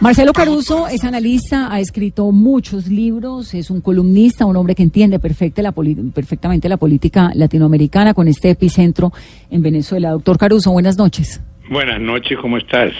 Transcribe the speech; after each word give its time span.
Marcelo 0.00 0.32
Caruso 0.32 0.88
es 0.88 1.04
analista, 1.04 1.70
ha 1.70 1.78
escrito 1.78 2.32
muchos 2.32 2.88
libros, 2.88 3.52
es 3.52 3.70
un 3.70 3.82
columnista, 3.82 4.46
un 4.46 4.56
hombre 4.56 4.74
que 4.74 4.82
entiende 4.82 5.18
perfecta 5.18 5.60
la 5.60 5.72
perfectamente 5.72 6.70
la 6.70 6.78
política 6.78 7.30
latinoamericana 7.34 8.14
con 8.14 8.26
este 8.26 8.48
epicentro 8.48 9.12
en 9.50 9.60
Venezuela. 9.60 10.12
Doctor 10.12 10.38
Caruso, 10.38 10.72
buenas 10.72 10.96
noches. 10.96 11.42
Buenas 11.70 12.00
noches, 12.00 12.38
¿cómo 12.40 12.56
estás? 12.56 12.92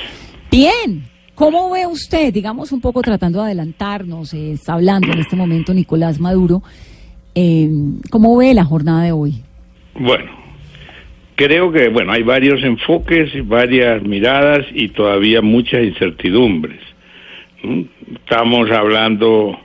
Bien. 0.51 1.05
¿Cómo 1.35 1.71
ve 1.71 1.87
usted, 1.87 2.33
digamos 2.35 2.71
un 2.71 2.83
poco 2.83 3.01
tratando 3.01 3.39
de 3.39 3.47
adelantarnos, 3.47 4.35
eh, 4.35 4.53
está 4.53 4.75
hablando 4.75 5.11
en 5.11 5.21
este 5.21 5.37
momento 5.37 5.73
Nicolás 5.73 6.21
Maduro, 6.21 6.63
eh, 7.35 7.71
¿cómo 8.11 8.37
ve 8.37 8.53
la 8.53 8.65
jornada 8.65 9.05
de 9.05 9.13
hoy? 9.13 9.43
Bueno, 9.99 10.31
Creo 11.37 11.73
que, 11.73 11.89
bueno, 11.89 12.13
hay 12.13 12.23
varios 12.23 12.63
enfoques, 12.63 13.31
varias 13.49 14.03
miradas 14.03 14.65
y 14.73 14.89
todavía 14.89 15.43
muchas 15.43 15.83
incertidumbres. 15.83 16.79
Estamos 18.15 18.71
hablando 18.71 19.59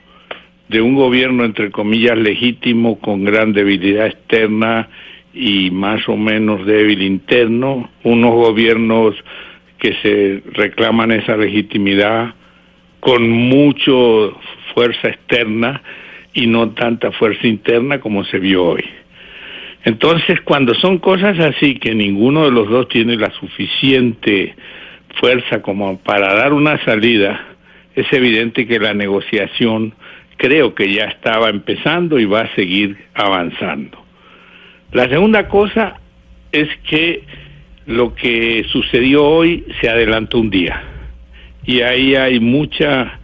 de 0.68 0.80
un 0.80 0.96
gobierno, 0.96 1.44
entre 1.44 1.70
comillas, 1.70 2.18
legítimo, 2.18 2.98
con 2.98 3.24
gran 3.24 3.52
debilidad 3.52 4.06
externa 4.06 4.88
y 5.32 5.70
más 5.70 6.08
o 6.08 6.16
menos 6.16 6.66
débil 6.66 7.02
interno, 7.02 7.88
unos 8.02 8.34
gobiernos 8.34 9.14
que 9.78 9.94
se 10.02 10.42
reclaman 10.52 11.12
esa 11.12 11.36
legitimidad 11.36 12.34
con 12.98 13.30
mucha 13.30 13.92
fuerza 14.74 15.08
externa 15.08 15.82
y 16.32 16.46
no 16.46 16.70
tanta 16.70 17.12
fuerza 17.12 17.46
interna 17.46 18.00
como 18.00 18.24
se 18.24 18.38
vio 18.38 18.64
hoy. 18.64 18.84
Entonces, 19.84 20.40
cuando 20.42 20.74
son 20.74 20.98
cosas 20.98 21.38
así, 21.38 21.76
que 21.76 21.94
ninguno 21.94 22.44
de 22.44 22.50
los 22.50 22.68
dos 22.68 22.88
tiene 22.88 23.16
la 23.16 23.30
suficiente 23.30 24.54
fuerza 25.18 25.62
como 25.62 25.98
para 25.98 26.34
dar 26.34 26.52
una 26.52 26.82
salida, 26.84 27.46
es 27.94 28.12
evidente 28.12 28.66
que 28.66 28.78
la 28.78 28.94
negociación 28.94 29.94
creo 30.36 30.74
que 30.74 30.92
ya 30.92 31.04
estaba 31.04 31.50
empezando 31.50 32.18
y 32.18 32.24
va 32.24 32.40
a 32.42 32.54
seguir 32.54 32.96
avanzando. 33.14 34.04
La 34.92 35.08
segunda 35.08 35.48
cosa 35.48 36.00
es 36.52 36.68
que 36.88 37.22
lo 37.86 38.14
que 38.14 38.64
sucedió 38.70 39.24
hoy 39.24 39.64
se 39.80 39.88
adelantó 39.88 40.38
un 40.38 40.50
día 40.50 40.82
y 41.64 41.80
ahí 41.80 42.14
hay 42.14 42.40
mucha 42.40 43.18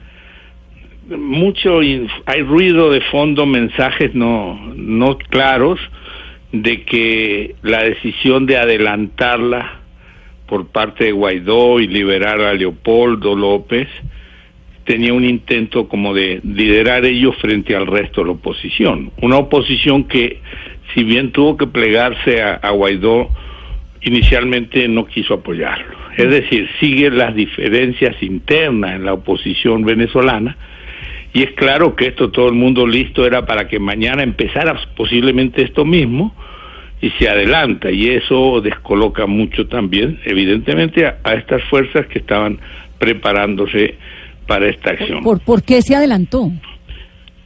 mucho 1.08 1.80
hay 1.80 2.42
ruido 2.42 2.90
de 2.90 3.00
fondo, 3.00 3.46
mensajes 3.46 4.14
no 4.14 4.60
no 4.74 5.16
claros 5.18 5.78
de 6.52 6.82
que 6.84 7.54
la 7.62 7.82
decisión 7.82 8.46
de 8.46 8.56
adelantarla 8.56 9.80
por 10.46 10.68
parte 10.68 11.04
de 11.04 11.12
Guaidó 11.12 11.80
y 11.80 11.88
liberar 11.88 12.40
a 12.40 12.54
Leopoldo 12.54 13.34
López 13.34 13.88
tenía 14.84 15.12
un 15.12 15.24
intento 15.24 15.88
como 15.88 16.14
de 16.14 16.40
liderar 16.44 17.04
ellos 17.04 17.36
frente 17.40 17.74
al 17.74 17.86
resto 17.86 18.20
de 18.20 18.28
la 18.28 18.32
oposición. 18.34 19.10
Una 19.20 19.36
oposición 19.36 20.04
que, 20.04 20.40
si 20.94 21.02
bien 21.02 21.32
tuvo 21.32 21.56
que 21.56 21.66
plegarse 21.66 22.40
a, 22.40 22.70
Guaidó, 22.70 23.28
inicialmente 24.02 24.86
no 24.86 25.04
quiso 25.06 25.34
apoyarlo. 25.34 25.96
Es 26.16 26.30
decir, 26.30 26.68
sigue 26.78 27.10
las 27.10 27.34
diferencias 27.34 28.22
internas 28.22 28.94
en 28.94 29.04
la 29.04 29.14
oposición 29.14 29.84
venezolana, 29.84 30.56
y 31.36 31.42
es 31.42 31.50
claro 31.50 31.94
que 31.94 32.06
esto 32.06 32.30
todo 32.30 32.48
el 32.48 32.54
mundo 32.54 32.86
listo 32.86 33.26
era 33.26 33.44
para 33.44 33.68
que 33.68 33.78
mañana 33.78 34.22
empezara 34.22 34.74
posiblemente 34.96 35.62
esto 35.62 35.84
mismo 35.84 36.34
y 37.02 37.10
se 37.10 37.28
adelanta 37.28 37.90
y 37.90 38.08
eso 38.08 38.62
descoloca 38.62 39.26
mucho 39.26 39.66
también, 39.66 40.18
evidentemente, 40.24 41.04
a, 41.04 41.34
estas 41.34 41.62
fuerzas 41.64 42.06
que 42.06 42.20
estaban 42.20 42.58
preparándose 42.98 43.96
para 44.46 44.66
esta 44.66 44.92
acción. 44.92 45.22
¿Por, 45.22 45.40
por 45.40 45.62
qué 45.62 45.82
se 45.82 45.94
adelantó? 45.94 46.50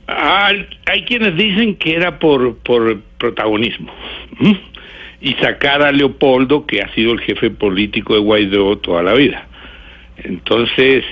hay, 0.06 0.68
hay 0.86 1.02
quienes 1.02 1.36
dicen 1.36 1.74
que 1.74 1.96
era 1.96 2.20
por, 2.20 2.58
por 2.58 3.00
protagonismo 3.18 3.92
y 5.20 5.32
sacar 5.34 5.82
a 5.82 5.90
Leopoldo, 5.90 6.64
que 6.64 6.80
ha 6.80 6.94
sido 6.94 7.10
el 7.12 7.20
jefe 7.22 7.50
político 7.50 8.14
de 8.14 8.20
Guaidó 8.20 8.78
toda 8.78 9.02
la 9.02 9.14
vida. 9.14 9.48
Entonces, 10.18 11.04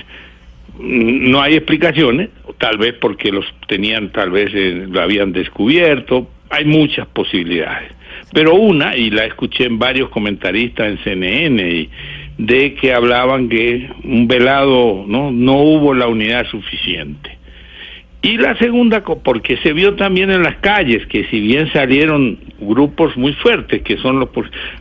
no 0.79 1.41
hay 1.41 1.55
explicaciones, 1.55 2.29
tal 2.57 2.77
vez 2.77 2.95
porque 2.99 3.31
los 3.31 3.45
tenían, 3.67 4.11
tal 4.11 4.31
vez 4.31 4.49
eh, 4.53 4.87
lo 4.89 5.01
habían 5.01 5.31
descubierto, 5.33 6.29
hay 6.49 6.65
muchas 6.65 7.07
posibilidades. 7.07 7.91
Pero 8.33 8.55
una, 8.55 8.95
y 8.95 9.09
la 9.09 9.25
escuché 9.25 9.65
en 9.65 9.77
varios 9.79 10.09
comentaristas 10.09 10.87
en 10.87 10.97
CNN, 11.03 11.69
y, 11.69 11.89
de 12.37 12.73
que 12.75 12.93
hablaban 12.93 13.49
que 13.49 13.89
un 14.03 14.27
velado 14.27 15.03
no, 15.05 15.29
no 15.29 15.57
hubo 15.57 15.93
la 15.93 16.07
unidad 16.07 16.47
suficiente. 16.47 17.37
Y 18.21 18.37
la 18.37 18.57
segunda, 18.57 19.01
porque 19.01 19.57
se 19.57 19.73
vio 19.73 19.95
también 19.95 20.29
en 20.31 20.43
las 20.43 20.57
calles 20.57 21.05
que 21.07 21.25
si 21.25 21.39
bien 21.39 21.71
salieron 21.71 22.37
grupos 22.59 23.15
muy 23.15 23.33
fuertes, 23.33 23.81
que 23.81 23.97
son 23.97 24.19
los 24.19 24.29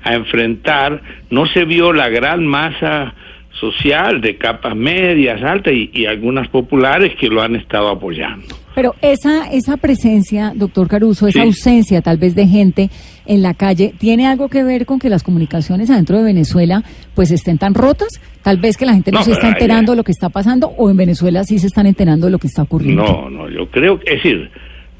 a 0.03 0.15
enfrentar, 0.15 1.03
no 1.31 1.47
se 1.47 1.65
vio 1.65 1.93
la 1.93 2.09
gran 2.09 2.47
masa 2.47 3.15
social 3.59 4.21
de 4.21 4.37
capas 4.37 4.77
medias, 4.77 5.43
altas 5.43 5.73
y, 5.75 6.07
algunas 6.07 6.49
populares 6.49 7.15
que 7.17 7.29
lo 7.29 7.43
han 7.43 7.57
estado 7.57 7.89
apoyando. 7.89 8.47
Pero 8.75 8.95
esa, 9.03 9.51
esa 9.51 9.77
presencia, 9.77 10.53
doctor 10.55 10.89
Caruso, 10.89 11.27
esa 11.27 11.43
ausencia 11.43 12.01
tal 12.01 12.17
vez 12.17 12.35
de 12.35 12.47
gente 12.47 12.91
en 13.27 13.43
la 13.43 13.55
calle, 13.55 13.93
¿tiene 13.99 14.27
algo 14.27 14.49
que 14.49 14.63
ver 14.63 14.87
con 14.87 14.99
que 14.99 15.09
las 15.09 15.25
comunicaciones 15.25 15.91
adentro 15.91 16.19
de 16.19 16.25
Venezuela 16.25 16.83
pues 17.15 17.31
estén 17.31 17.59
tan 17.59 17.75
rotas? 17.75 18.21
Tal 18.43 18.59
vez 18.59 18.77
que 18.77 18.87
la 18.87 18.95
gente 18.95 19.11
no, 19.11 19.23
se 19.23 19.33
está 19.33 19.49
enterando 19.49 19.93
de 19.93 19.97
lo 19.97 20.05
que 20.05 20.13
está 20.13 20.29
pasando 20.29 20.69
o 20.69 20.91
en 20.91 20.97
Venezuela 20.97 21.43
sí 21.45 21.59
se 21.59 21.67
están 21.67 21.87
enterando 21.87 22.27
de 22.27 22.33
lo 22.33 22.39
que 22.39 22.47
está 22.47 22.63
ocurriendo. 22.63 23.03
No, 23.03 23.31
no, 23.31 23.51
yo 23.51 23.69
creo, 23.69 24.01
es 24.07 24.23
decir, 24.23 24.51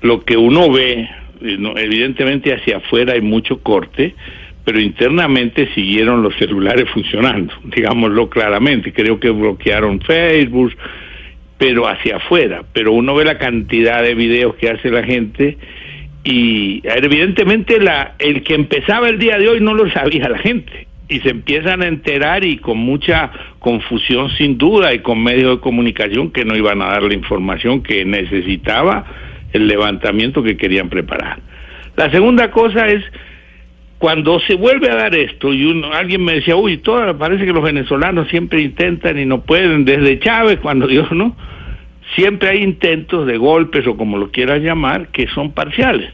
lo 0.03 0.25
que 0.25 0.37
uno 0.37 0.71
ve, 0.71 1.09
evidentemente 1.41 2.53
hacia 2.53 2.79
afuera 2.79 3.13
hay 3.13 3.21
mucho 3.21 3.59
corte, 3.61 4.15
pero 4.69 4.83
internamente 4.83 5.67
siguieron 5.75 6.23
los 6.23 6.37
celulares 6.37 6.91
funcionando, 6.91 7.55
digámoslo 7.65 8.29
claramente. 8.29 8.93
Creo 8.93 9.19
que 9.19 9.31
bloquearon 9.31 9.99
Facebook, 10.03 10.75
pero 11.57 11.89
hacia 11.89 12.17
afuera. 12.17 12.65
Pero 12.75 12.93
uno 12.93 13.15
ve 13.15 13.25
la 13.25 13.39
cantidad 13.39 14.03
de 14.03 14.15
videos 14.15 14.57
que 14.57 14.69
hace 14.69 14.91
la 14.91 15.03
gente 15.03 15.57
y 16.23 16.83
evidentemente 16.85 17.81
la, 17.81 18.15
el 18.19 18.43
que 18.43 18.57
empezaba 18.57 19.09
el 19.09 19.19
día 19.19 19.39
de 19.39 19.49
hoy 19.49 19.61
no 19.61 19.73
lo 19.73 19.91
sabía 19.91 20.29
la 20.29 20.37
gente 20.37 20.87
y 21.09 21.21
se 21.21 21.31
empiezan 21.31 21.81
a 21.81 21.87
enterar 21.87 22.45
y 22.45 22.59
con 22.59 22.77
mucha 22.77 23.31
confusión 23.61 24.29
sin 24.37 24.59
duda 24.59 24.93
y 24.93 24.99
con 24.99 25.23
medios 25.23 25.57
de 25.57 25.61
comunicación 25.63 26.31
que 26.31 26.45
no 26.45 26.55
iban 26.55 26.83
a 26.83 26.89
dar 26.89 27.05
la 27.05 27.15
información 27.15 27.83
que 27.83 28.05
necesitaba 28.05 29.07
el 29.55 29.67
levantamiento 29.67 30.43
que 30.43 30.59
querían 30.59 30.91
preparar. 30.91 31.39
La 31.97 32.11
segunda 32.11 32.51
cosa 32.51 32.87
es 32.89 33.03
cuando 33.99 34.39
se 34.41 34.55
vuelve 34.55 34.91
a 34.91 34.95
dar 34.95 35.15
esto 35.15 35.53
y 35.53 35.65
uno, 35.65 35.93
alguien 35.93 36.23
me 36.25 36.35
decía, 36.35 36.55
uy, 36.55 36.79
todo, 36.79 37.19
parece 37.19 37.45
que 37.45 37.53
los 37.53 37.65
venezolanos 37.65 38.29
siempre 38.29 38.63
intentan 38.63 39.19
y 39.19 39.27
no 39.27 39.43
pueden, 39.43 39.85
desde 39.85 40.21
Chávez, 40.21 40.61
cuando 40.61 40.87
Dios 40.89 41.11
no, 41.11 41.37
siempre 42.15 42.51
hay 42.51 42.63
intentos 42.63 43.27
de 43.27 43.37
golpes 43.37 43.87
o 43.87 43.97
como 43.97 44.17
lo 44.17 44.31
quieras 44.31 44.63
llamar, 44.63 45.09
que 45.09 45.27
son 45.29 45.53
parciales. 45.53 46.13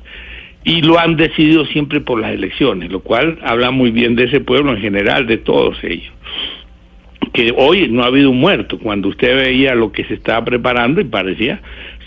Y 0.66 0.80
lo 0.80 0.98
han 0.98 1.16
decidido 1.16 1.66
siempre 1.66 2.00
por 2.00 2.18
las 2.18 2.32
elecciones, 2.32 2.90
lo 2.90 3.00
cual 3.00 3.38
habla 3.42 3.70
muy 3.70 3.90
bien 3.90 4.16
de 4.16 4.24
ese 4.24 4.40
pueblo 4.40 4.72
en 4.72 4.80
general, 4.80 5.26
de 5.26 5.36
todos 5.36 5.76
ellos. 5.84 6.10
Que 7.34 7.52
hoy 7.54 7.88
no 7.90 8.02
ha 8.02 8.06
habido 8.06 8.30
un 8.30 8.40
muerto, 8.40 8.78
cuando 8.78 9.08
usted 9.08 9.36
veía 9.36 9.74
lo 9.74 9.92
que 9.92 10.04
se 10.04 10.14
estaba 10.14 10.42
preparando 10.42 11.02
y 11.02 11.04
parecía, 11.04 11.60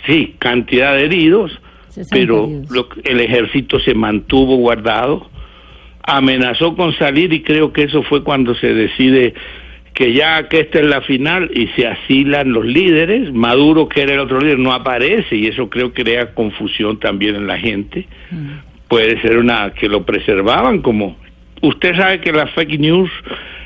sí, 0.06 0.34
cantidad 0.40 0.96
de 0.96 1.04
heridos, 1.04 1.56
pero 2.10 2.48
el 3.04 3.20
ejército 3.20 3.78
se 3.78 3.94
mantuvo 3.94 4.56
guardado, 4.56 5.30
amenazó 6.08 6.74
con 6.74 6.94
salir 6.94 7.32
y 7.34 7.42
creo 7.42 7.72
que 7.72 7.82
eso 7.84 8.02
fue 8.02 8.24
cuando 8.24 8.54
se 8.54 8.72
decide 8.72 9.34
que 9.92 10.14
ya 10.14 10.48
que 10.48 10.60
esta 10.60 10.80
es 10.80 10.86
la 10.86 11.02
final 11.02 11.50
y 11.52 11.66
se 11.68 11.86
asilan 11.86 12.52
los 12.52 12.64
líderes, 12.64 13.32
Maduro, 13.32 13.88
que 13.88 14.02
era 14.02 14.14
el 14.14 14.20
otro 14.20 14.40
líder, 14.40 14.58
no 14.58 14.72
aparece 14.72 15.36
y 15.36 15.48
eso 15.48 15.68
creo 15.68 15.92
que 15.92 16.04
crea 16.04 16.34
confusión 16.34 16.98
también 16.98 17.36
en 17.36 17.46
la 17.46 17.58
gente. 17.58 18.06
Mm. 18.30 18.88
Puede 18.88 19.20
ser 19.20 19.36
una 19.36 19.74
que 19.74 19.88
lo 19.88 20.06
preservaban 20.06 20.80
como 20.80 21.16
usted 21.60 21.94
sabe 21.94 22.20
que 22.20 22.32
las 22.32 22.50
fake 22.52 22.78
news, 22.78 23.10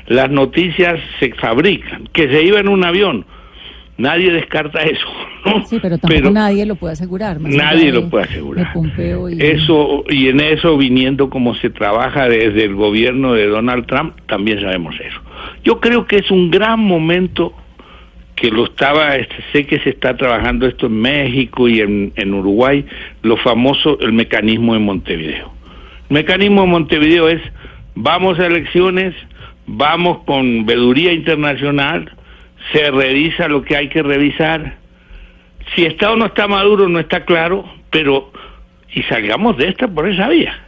las 0.07 0.29
noticias 0.29 0.99
se 1.19 1.33
fabrican, 1.35 2.09
que 2.11 2.27
se 2.27 2.43
iba 2.43 2.59
en 2.59 2.67
un 2.67 2.83
avión. 2.83 3.25
Nadie 3.97 4.31
descarta 4.31 4.81
eso. 4.81 5.07
Sí, 5.65 5.77
pero 5.81 5.97
tampoco 5.97 6.31
nadie 6.31 6.65
lo 6.65 6.75
puede 6.75 6.93
asegurar. 6.93 7.39
nadie 7.39 7.91
lo 7.91 8.09
puede 8.09 8.25
asegurar. 8.25 8.73
Eso 9.39 10.03
y 10.09 10.29
en 10.29 10.39
eso 10.39 10.77
viniendo 10.77 11.29
como 11.29 11.53
se 11.55 11.69
trabaja 11.69 12.27
desde 12.27 12.63
el 12.63 12.75
gobierno 12.75 13.33
de 13.33 13.47
Donald 13.47 13.85
Trump, 13.85 14.15
también 14.27 14.61
sabemos 14.61 14.95
eso. 14.99 15.19
Yo 15.63 15.79
creo 15.79 16.07
que 16.07 16.17
es 16.17 16.31
un 16.31 16.49
gran 16.49 16.79
momento 16.79 17.53
que 18.35 18.49
lo 18.49 18.65
estaba, 18.65 19.15
este, 19.15 19.35
sé 19.51 19.65
que 19.65 19.79
se 19.79 19.91
está 19.91 20.17
trabajando 20.17 20.65
esto 20.65 20.87
en 20.87 20.99
México 20.99 21.67
y 21.67 21.81
en, 21.81 22.13
en 22.15 22.33
Uruguay, 22.33 22.85
lo 23.21 23.37
famoso, 23.37 23.99
el 23.99 24.13
mecanismo 24.13 24.73
de 24.73 24.79
Montevideo. 24.79 25.51
El 26.09 26.15
mecanismo 26.15 26.61
de 26.61 26.67
Montevideo 26.67 27.29
es, 27.29 27.41
vamos 27.95 28.39
a 28.39 28.47
elecciones, 28.47 29.13
vamos 29.67 30.23
con 30.25 30.65
veduría 30.65 31.13
internacional, 31.13 32.11
se 32.71 32.91
revisa 32.91 33.47
lo 33.47 33.63
que 33.63 33.75
hay 33.75 33.89
que 33.89 34.03
revisar. 34.03 34.77
Si 35.75 35.85
está 35.85 36.11
o 36.11 36.15
no 36.15 36.27
está 36.27 36.47
maduro 36.47 36.87
no 36.87 36.99
está 36.99 37.25
claro, 37.25 37.65
pero 37.89 38.31
y 38.93 39.01
salgamos 39.03 39.57
de 39.57 39.69
esta 39.69 39.87
por 39.87 40.07
esa 40.07 40.29
vía. 40.29 40.59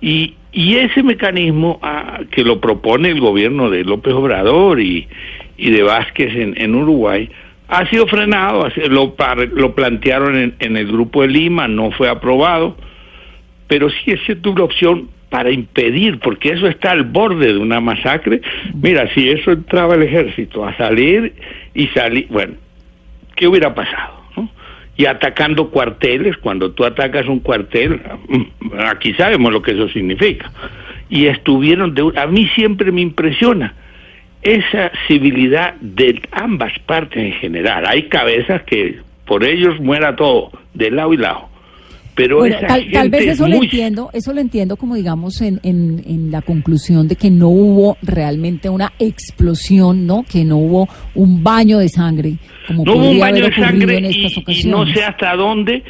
Y, 0.00 0.34
y 0.52 0.76
ese 0.76 1.02
mecanismo 1.02 1.78
ah, 1.82 2.20
que 2.30 2.44
lo 2.44 2.60
propone 2.60 3.10
el 3.10 3.20
gobierno 3.20 3.70
de 3.70 3.84
López 3.84 4.14
Obrador 4.14 4.80
y, 4.80 5.08
y 5.56 5.70
de 5.70 5.82
Vázquez 5.82 6.34
en, 6.34 6.54
en 6.60 6.74
Uruguay 6.74 7.30
ha 7.68 7.88
sido 7.88 8.06
frenado, 8.06 8.68
lo, 8.88 9.16
lo 9.52 9.74
plantearon 9.74 10.36
en, 10.36 10.54
en, 10.60 10.76
el 10.76 10.86
grupo 10.86 11.22
de 11.22 11.28
Lima, 11.28 11.66
no 11.66 11.90
fue 11.90 12.08
aprobado, 12.08 12.76
pero 13.66 13.90
sí 13.90 14.12
es 14.12 14.20
una 14.44 14.62
opción 14.62 15.10
para 15.36 15.50
impedir, 15.50 16.18
porque 16.20 16.48
eso 16.48 16.66
está 16.66 16.92
al 16.92 17.02
borde 17.02 17.52
de 17.52 17.58
una 17.58 17.78
masacre. 17.78 18.40
Mira, 18.72 19.06
si 19.12 19.28
eso 19.28 19.52
entraba 19.52 19.94
el 19.94 20.02
ejército 20.04 20.64
a 20.64 20.74
salir 20.78 21.34
y 21.74 21.88
salir, 21.88 22.26
bueno, 22.30 22.54
¿qué 23.34 23.46
hubiera 23.46 23.74
pasado? 23.74 24.14
Y 24.96 25.04
atacando 25.04 25.68
cuarteles, 25.68 26.38
cuando 26.38 26.70
tú 26.70 26.86
atacas 26.86 27.28
un 27.28 27.40
cuartel, 27.40 28.00
aquí 28.78 29.12
sabemos 29.12 29.52
lo 29.52 29.60
que 29.60 29.72
eso 29.72 29.90
significa. 29.90 30.50
Y 31.10 31.26
estuvieron, 31.26 31.94
de, 31.94 32.12
a 32.16 32.26
mí 32.26 32.48
siempre 32.54 32.90
me 32.90 33.02
impresiona 33.02 33.74
esa 34.40 34.90
civilidad 35.06 35.74
de 35.82 36.22
ambas 36.32 36.72
partes 36.86 37.18
en 37.18 37.32
general. 37.32 37.84
Hay 37.86 38.04
cabezas 38.04 38.62
que 38.62 39.00
por 39.26 39.44
ellos 39.44 39.78
muera 39.80 40.16
todo, 40.16 40.50
de 40.72 40.90
lado 40.90 41.12
y 41.12 41.18
lado 41.18 41.55
pero 42.16 42.40
tal, 42.66 43.10
vez 43.10 43.26
eso 43.26 43.46
lo 43.46 43.56
entiendo, 43.56 44.10
eso 44.14 44.32
lo 44.32 44.40
entiendo 44.40 44.76
como 44.76 44.94
digamos 44.94 45.42
en, 45.42 45.60
en, 45.62 46.02
en, 46.06 46.30
la 46.30 46.40
conclusión 46.40 47.06
de 47.08 47.16
que 47.16 47.30
no 47.30 47.48
hubo 47.48 47.98
realmente 48.02 48.70
una 48.70 48.92
explosión, 48.98 50.06
¿no? 50.06 50.24
Que 50.24 50.42
no 50.42 50.56
hubo 50.56 50.88
un 51.14 51.44
baño 51.44 51.78
de 51.78 51.90
sangre, 51.90 52.38
como 52.66 52.84
no 52.84 52.94
hubo 52.94 53.10
un 53.10 53.20
baño 53.20 53.44
de 53.44 53.54
sangre 53.54 53.98
en 53.98 54.06
estas 54.06 54.38
ocasiones. 54.38 54.64
y 54.64 54.68
no 54.68 54.86
sé 54.86 55.04
hasta 55.04 55.36
dónde. 55.36 55.84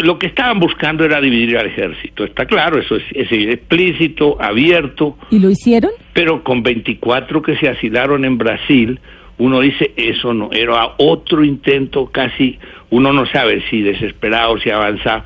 Lo 0.00 0.18
que 0.18 0.26
estaban 0.26 0.58
buscando 0.58 1.04
era 1.04 1.20
dividir 1.20 1.56
al 1.56 1.66
ejército, 1.66 2.24
está 2.24 2.46
claro, 2.46 2.80
eso 2.80 2.96
es, 2.96 3.04
es 3.14 3.30
explícito, 3.30 4.36
abierto. 4.42 5.16
¿Y 5.30 5.38
lo 5.38 5.50
hicieron? 5.50 5.92
Pero 6.12 6.42
con 6.42 6.64
24 6.64 7.42
que 7.42 7.56
se 7.56 7.68
asilaron 7.68 8.24
en 8.24 8.38
Brasil, 8.38 8.98
uno 9.38 9.60
dice 9.60 9.92
eso 9.96 10.32
no, 10.32 10.50
era 10.52 10.92
otro 10.98 11.44
intento 11.44 12.06
casi, 12.06 12.58
uno 12.90 13.12
no 13.12 13.26
sabe 13.26 13.62
si 13.68 13.82
desesperado, 13.82 14.58
si 14.58 14.70
avanzado 14.70 15.24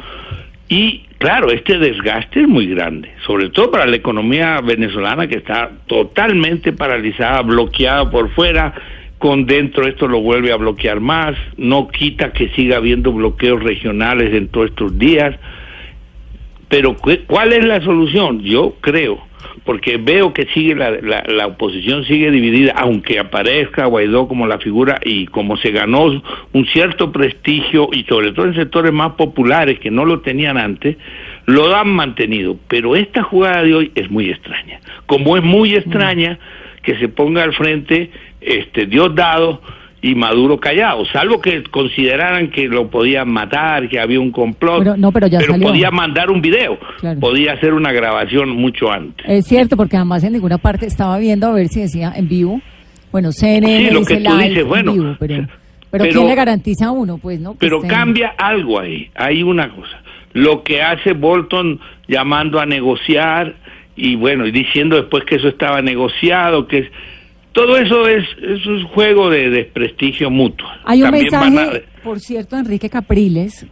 y 0.69 1.05
claro, 1.19 1.51
este 1.51 1.79
desgaste 1.79 2.43
es 2.43 2.49
muy 2.49 2.67
grande, 2.67 3.11
sobre 3.27 3.49
todo 3.49 3.71
para 3.71 3.87
la 3.87 3.97
economía 3.97 4.61
venezolana 4.61 5.27
que 5.27 5.39
está 5.39 5.71
totalmente 5.87 6.73
paralizada, 6.73 7.43
bloqueada 7.43 8.11
por 8.11 8.31
fuera, 8.31 8.75
con 9.19 9.47
dentro 9.47 9.87
esto 9.87 10.07
lo 10.07 10.21
vuelve 10.21 10.53
a 10.53 10.57
bloquear 10.57 11.01
más, 11.01 11.37
no 11.57 11.89
quita 11.89 12.33
que 12.33 12.51
siga 12.51 12.77
habiendo 12.77 13.13
bloqueos 13.13 13.63
regionales 13.63 14.33
en 14.35 14.49
todos 14.49 14.69
estos 14.69 14.99
días. 14.99 15.35
Pero 16.69 16.97
¿cuál 17.27 17.55
es 17.55 17.65
la 17.65 17.81
solución? 17.81 18.41
Yo 18.43 18.77
creo 18.81 19.28
porque 19.69 19.99
veo 19.99 20.33
que 20.33 20.47
sigue 20.55 20.75
la, 20.75 20.93
la, 21.27 21.47
oposición 21.47 22.03
sigue 22.07 22.31
dividida, 22.31 22.73
aunque 22.75 23.19
aparezca 23.19 23.85
Guaidó 23.85 24.27
como 24.27 24.47
la 24.47 24.57
figura 24.57 24.99
y 25.05 25.27
como 25.27 25.59
se 25.59 25.73
ganó 25.73 26.05
un 26.55 26.67
cierto 26.73 27.13
prestigio 27.13 27.91
y 27.93 28.05
sobre 28.05 28.33
todo 28.33 28.47
en 28.47 28.55
sectores 28.55 28.95
más 28.95 29.13
populares 29.13 29.79
que 29.79 29.91
no 29.91 30.07
lo 30.07 30.21
tenían 30.21 30.57
antes, 30.57 30.97
lo 31.45 31.77
han 31.77 31.91
mantenido. 31.91 32.57
Pero 32.67 32.97
esta 32.97 33.23
jugada 33.23 33.63
de 33.63 33.75
hoy 33.75 33.93
es 33.95 34.11
muy 34.11 34.31
extraña. 34.31 34.81
Como 35.05 35.37
es 35.37 35.45
muy 35.45 35.75
extraña 35.75 36.39
que 36.83 36.97
se 36.97 37.09
ponga 37.09 37.43
al 37.43 37.53
frente 37.53 38.11
este 38.41 38.87
Diosdado 38.87 39.61
y 40.01 40.15
Maduro 40.15 40.59
callado, 40.59 41.05
salvo 41.07 41.41
que 41.41 41.63
consideraran 41.65 42.51
que 42.51 42.69
lo 42.69 42.89
podían 42.89 43.31
matar, 43.31 43.89
que 43.89 43.99
había 43.99 44.21
un 44.21 44.31
complot, 44.31 44.79
pero, 44.79 44.97
no, 44.97 45.11
pero, 45.11 45.27
ya 45.27 45.41
podía 45.61 45.91
mandar 45.91 46.31
un 46.31 46.41
video, 46.41 46.79
podía 47.21 47.55
hacer 47.55 47.75
una 47.75 47.91
grabación 47.93 48.51
mucho 48.51 48.93
antes. 48.93 49.27
Es 49.29 49.47
cierto, 49.47 49.77
porque 49.77 49.97
además 49.97 50.23
en 50.23 50.35
ninguna 50.35 50.59
parte 50.59 50.87
estaba 50.87 51.19
viendo 51.19 51.49
a 51.49 51.53
ver 51.53 51.69
si 51.69 51.81
decía 51.81 52.13
en 52.15 52.29
vivo, 52.29 52.61
bueno, 53.11 53.33
CNN 53.33 53.91
lo 53.91 54.05
que 54.05 54.19
tú 54.19 54.37
dices, 54.37 54.65
bueno, 54.65 55.17
pero, 55.19 55.47
pero, 55.91 56.05
¿quién 56.05 56.27
le 56.27 56.35
garantiza 56.35 56.87
a 56.87 56.91
uno? 56.93 57.19
Pues 57.19 57.41
no. 57.41 57.57
pero 57.59 57.81
cambia 57.83 58.35
algo 58.39 58.79
ahí, 58.79 59.11
hay 59.17 59.43
una 59.43 59.69
cosa, 59.75 60.01
lo 60.33 60.63
que 60.63 60.81
hace 60.81 61.13
Bolton 61.13 61.81
llamando 62.07 62.61
a 62.61 62.67
negociar 62.67 63.57
y 63.97 64.15
bueno, 64.15 64.47
y 64.47 64.53
diciendo 64.53 64.95
después 64.95 65.25
que 65.25 65.35
eso 65.35 65.49
estaba 65.49 65.83
negociado, 65.83 66.69
que 66.69 66.79
es 66.79 66.87
todo 67.59 67.77
eso 67.77 68.07
es, 68.07 68.25
es 68.41 68.65
un 68.67 68.85
juego 68.85 69.31
de 69.31 69.51
desprestigio 69.51 70.31
mutuo. 70.31 70.69
Hay 70.85 71.03
un 71.03 71.11
mensaje, 71.11 71.85
por 72.05 72.21
cierto, 72.21 72.57
Enrique 72.57 72.89
Capriles. 72.89 73.67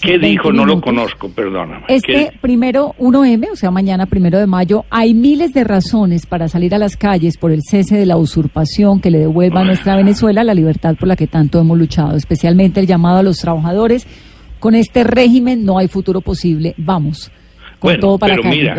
¿Qué 0.00 0.16
dijo? 0.16 0.52
No 0.52 0.64
lo 0.64 0.80
conozco, 0.80 1.28
perdóname. 1.28 1.84
Este 1.88 2.30
primero 2.40 2.94
1M, 3.00 3.48
o 3.50 3.56
sea, 3.56 3.72
mañana 3.72 4.06
primero 4.06 4.38
de 4.38 4.46
mayo, 4.46 4.84
hay 4.90 5.12
miles 5.12 5.52
de 5.52 5.64
razones 5.64 6.24
para 6.24 6.46
salir 6.46 6.72
a 6.72 6.78
las 6.78 6.96
calles 6.96 7.36
por 7.36 7.50
el 7.50 7.62
cese 7.68 7.96
de 7.96 8.06
la 8.06 8.16
usurpación 8.16 9.00
que 9.00 9.10
le 9.10 9.18
devuelva 9.18 9.62
a 9.62 9.64
nuestra 9.64 9.96
Venezuela 9.96 10.44
la 10.44 10.54
libertad 10.54 10.94
por 10.94 11.08
la 11.08 11.16
que 11.16 11.26
tanto 11.26 11.58
hemos 11.58 11.76
luchado, 11.76 12.16
especialmente 12.16 12.78
el 12.78 12.86
llamado 12.86 13.18
a 13.18 13.22
los 13.24 13.38
trabajadores. 13.38 14.06
Con 14.60 14.76
este 14.76 15.02
régimen 15.02 15.64
no 15.64 15.78
hay 15.78 15.88
futuro 15.88 16.20
posible. 16.20 16.74
Vamos 16.76 17.32
bueno, 17.82 18.18
pero 18.18 18.42
mira, 18.42 18.74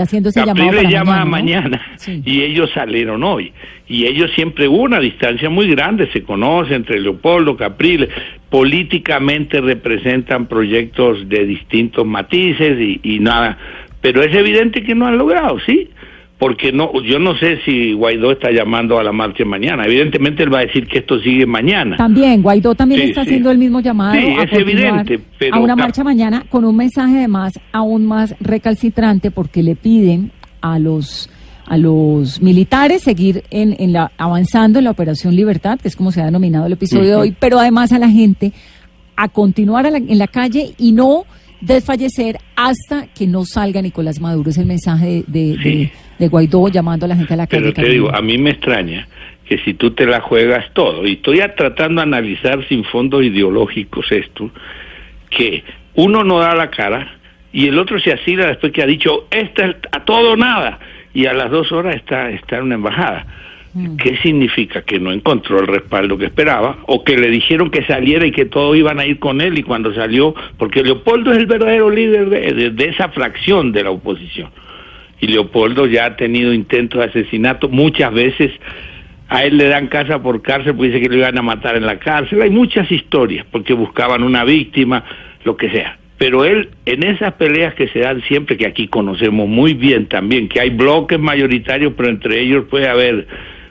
llama 0.89 1.25
mañana, 1.25 1.81
y 2.07 2.41
ellos 2.41 2.71
salieron 2.73 3.23
hoy. 3.23 3.53
Y 3.87 4.05
ellos 4.05 4.31
siempre 4.33 4.67
hubo 4.67 4.83
una 4.83 4.99
distancia 4.99 5.49
muy 5.49 5.67
grande, 5.69 6.09
se 6.11 6.23
conoce 6.23 6.73
entre 6.73 6.99
Leopoldo, 6.99 7.57
Capriles, 7.57 8.09
políticamente 8.49 9.59
representan 9.61 10.47
proyectos 10.47 11.27
de 11.27 11.45
distintos 11.45 12.05
matices 12.05 12.79
y, 12.79 12.99
y 13.03 13.19
nada. 13.19 13.57
Pero 14.01 14.21
es 14.23 14.33
evidente 14.33 14.83
que 14.83 14.95
no 14.95 15.07
han 15.07 15.17
logrado, 15.17 15.59
¿sí? 15.65 15.89
Porque 16.37 16.71
no, 16.71 16.91
yo 17.03 17.19
no 17.19 17.37
sé 17.37 17.59
si 17.63 17.93
Guaidó 17.93 18.31
está 18.31 18.51
llamando 18.51 18.99
a 18.99 19.03
la 19.03 19.11
marcha 19.11 19.45
mañana. 19.45 19.85
Evidentemente 19.85 20.43
él 20.43 20.53
va 20.53 20.59
a 20.59 20.65
decir 20.65 20.87
que 20.87 20.99
esto 20.99 21.19
sigue 21.19 21.45
mañana. 21.45 21.95
También, 21.97 22.41
Guaidó 22.41 22.75
también 22.75 23.01
está 23.01 23.21
haciendo 23.21 23.51
el 23.51 23.57
mismo 23.57 23.79
llamado 23.79 24.13
a, 24.13 24.43
es 24.43 24.51
evidente, 24.51 25.19
a 25.51 25.59
una 25.59 25.75
marcha 25.75 26.03
mañana 26.03 26.43
con 26.49 26.65
un 26.65 26.75
mensaje 26.75 27.17
además 27.17 27.59
aún 27.71 28.05
más 28.05 28.35
recalcitrante 28.39 29.31
porque 29.31 29.63
le 29.63 29.75
piden 29.75 30.31
a 30.61 30.79
los 30.79 31.29
a 31.65 31.77
los 31.77 32.41
militares 32.41 33.03
seguir 33.03 33.45
en, 33.49 33.75
en 33.79 33.93
la, 33.93 34.11
avanzando 34.17 34.79
en 34.79 34.85
la 34.85 34.91
operación 34.91 35.33
Libertad, 35.33 35.79
que 35.79 35.87
es 35.87 35.95
como 35.95 36.11
se 36.11 36.21
ha 36.21 36.25
denominado 36.25 36.65
el 36.65 36.73
episodio 36.73 37.07
de 37.07 37.15
hoy, 37.15 37.35
pero 37.39 37.57
además 37.57 37.93
a 37.93 37.99
la 37.99 38.09
gente 38.09 38.51
a 39.15 39.29
continuar 39.29 39.85
en 39.85 40.17
la 40.17 40.27
calle 40.27 40.73
y 40.77 40.91
no 40.91 41.23
desfallecer 41.63 42.37
hasta 42.55 43.07
que 43.07 43.27
no 43.27 43.45
salga 43.45 43.81
Nicolás 43.81 44.19
Maduro. 44.19 44.49
Es 44.49 44.57
el 44.57 44.65
mensaje 44.65 45.23
de, 45.27 45.57
de, 45.57 45.91
Guaidó 46.19 46.67
llamando 46.69 47.05
a 47.05 47.09
la 47.09 47.15
gente 47.15 47.33
a 47.33 47.37
la 47.37 47.47
calle. 47.47 47.71
Pero 47.73 47.73
te 47.73 47.91
digo, 47.91 48.15
a 48.15 48.21
mí 48.21 48.37
me 48.37 48.51
extraña 48.51 49.07
que 49.45 49.57
si 49.59 49.73
tú 49.73 49.91
te 49.91 50.05
la 50.05 50.21
juegas 50.21 50.73
todo, 50.73 51.05
y 51.05 51.13
estoy 51.13 51.41
tratando 51.57 52.01
de 52.01 52.07
analizar 52.07 52.65
sin 52.67 52.83
fondos 52.85 53.23
ideológicos 53.23 54.11
esto, 54.11 54.49
que 55.29 55.63
uno 55.95 56.23
no 56.23 56.39
da 56.39 56.55
la 56.55 56.69
cara 56.69 57.17
y 57.51 57.67
el 57.67 57.77
otro 57.77 57.99
se 57.99 58.11
asila 58.11 58.47
después 58.47 58.71
que 58.71 58.81
ha 58.81 58.87
dicho, 58.87 59.27
esta 59.29 59.65
es 59.65 59.75
a 59.91 60.03
todo 60.05 60.35
nada, 60.35 60.79
y 61.13 61.27
a 61.27 61.33
las 61.33 61.51
dos 61.51 61.71
horas 61.71 61.95
está, 61.95 62.29
está 62.31 62.57
en 62.57 62.63
una 62.63 62.75
embajada. 62.75 63.27
Mm. 63.73 63.97
¿Qué 63.97 64.17
significa? 64.17 64.81
Que 64.81 64.99
no 64.99 65.11
encontró 65.11 65.59
el 65.59 65.67
respaldo 65.67 66.17
que 66.17 66.25
esperaba 66.25 66.77
o 66.87 67.03
que 67.03 67.17
le 67.17 67.29
dijeron 67.29 67.71
que 67.71 67.83
saliera 67.85 68.25
y 68.25 68.31
que 68.31 68.45
todos 68.45 68.75
iban 68.77 68.99
a 68.99 69.05
ir 69.05 69.19
con 69.19 69.41
él 69.41 69.57
y 69.57 69.63
cuando 69.63 69.93
salió, 69.93 70.35
porque 70.57 70.83
Leopoldo 70.83 71.31
es 71.31 71.39
el 71.39 71.45
verdadero 71.45 71.89
líder 71.89 72.29
de, 72.29 72.85
esa 72.85 73.09
fracción 73.09 73.71
de 73.71 73.83
la 73.83 73.91
oposición. 73.91 74.49
Y 75.23 75.27
Leopoldo 75.27 75.87
ya 75.87 76.07
ha 76.07 76.15
tenido 76.17 76.51
intentos 76.51 76.99
de 76.99 77.05
asesinato 77.05 77.69
muchas 77.69 78.13
veces. 78.13 78.51
A 79.29 79.45
él 79.45 79.55
le 79.55 79.69
dan 79.69 79.87
casa 79.87 80.21
por 80.21 80.41
cárcel 80.41 80.75
porque 80.75 80.91
dice 80.91 80.99
que 80.99 81.07
lo 81.07 81.15
iban 81.15 81.37
a 81.37 81.41
matar 81.41 81.77
en 81.77 81.85
la 81.85 81.97
cárcel. 81.97 82.41
Hay 82.41 82.49
muchas 82.49 82.91
historias 82.91 83.45
porque 83.49 83.71
buscaban 83.73 84.21
una 84.21 84.43
víctima, 84.43 85.05
lo 85.45 85.55
que 85.55 85.69
sea. 85.69 85.97
Pero 86.17 86.43
él, 86.43 86.71
en 86.85 87.03
esas 87.03 87.35
peleas 87.35 87.73
que 87.73 87.87
se 87.87 87.99
dan 87.99 88.21
siempre, 88.23 88.57
que 88.57 88.67
aquí 88.67 88.89
conocemos 88.89 89.47
muy 89.47 89.73
bien 89.73 90.07
también, 90.07 90.49
que 90.49 90.59
hay 90.59 90.71
bloques 90.71 91.17
mayoritarios, 91.17 91.93
pero 91.95 92.09
entre 92.09 92.41
ellos 92.41 92.65
puede 92.69 92.89
haber 92.89 93.25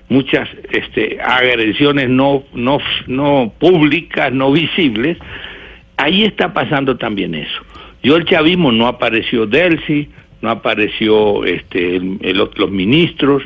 muchas 0.08 0.48
este, 0.70 1.18
agresiones 1.20 2.08
no, 2.08 2.44
no, 2.54 2.78
no 3.08 3.52
públicas, 3.58 4.32
no 4.32 4.52
visibles, 4.52 5.18
ahí 5.98 6.24
está 6.24 6.54
pasando 6.54 6.96
también 6.96 7.34
eso. 7.34 7.60
Yo 8.02 8.16
el 8.16 8.24
chavismo 8.24 8.72
no 8.72 8.86
apareció 8.86 9.46
Delcy, 9.46 10.08
no 10.42 10.50
apareció 10.50 11.44
este, 11.44 11.98
los 12.00 12.70
ministros, 12.70 13.42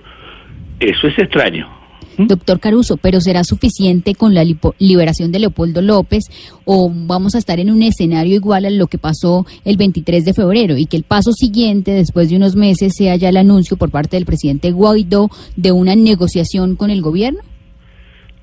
eso 0.80 1.06
es 1.06 1.18
extraño. 1.18 1.76
Doctor 2.18 2.60
Caruso, 2.60 2.96
¿pero 2.96 3.20
será 3.20 3.44
suficiente 3.44 4.14
con 4.14 4.32
la 4.32 4.42
liberación 4.78 5.32
de 5.32 5.38
Leopoldo 5.38 5.82
López 5.82 6.24
o 6.64 6.90
vamos 6.90 7.34
a 7.34 7.38
estar 7.38 7.60
en 7.60 7.70
un 7.70 7.82
escenario 7.82 8.34
igual 8.34 8.64
a 8.64 8.70
lo 8.70 8.86
que 8.86 8.96
pasó 8.96 9.44
el 9.66 9.76
23 9.76 10.24
de 10.24 10.32
febrero 10.32 10.78
y 10.78 10.86
que 10.86 10.96
el 10.96 11.02
paso 11.02 11.32
siguiente, 11.32 11.90
después 11.90 12.30
de 12.30 12.36
unos 12.36 12.56
meses, 12.56 12.94
sea 12.96 13.16
ya 13.16 13.28
el 13.28 13.36
anuncio 13.36 13.76
por 13.76 13.90
parte 13.90 14.16
del 14.16 14.24
presidente 14.24 14.72
Guaidó 14.72 15.28
de 15.56 15.72
una 15.72 15.94
negociación 15.94 16.76
con 16.76 16.90
el 16.90 17.02
gobierno? 17.02 17.40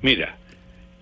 Mira, 0.02 0.38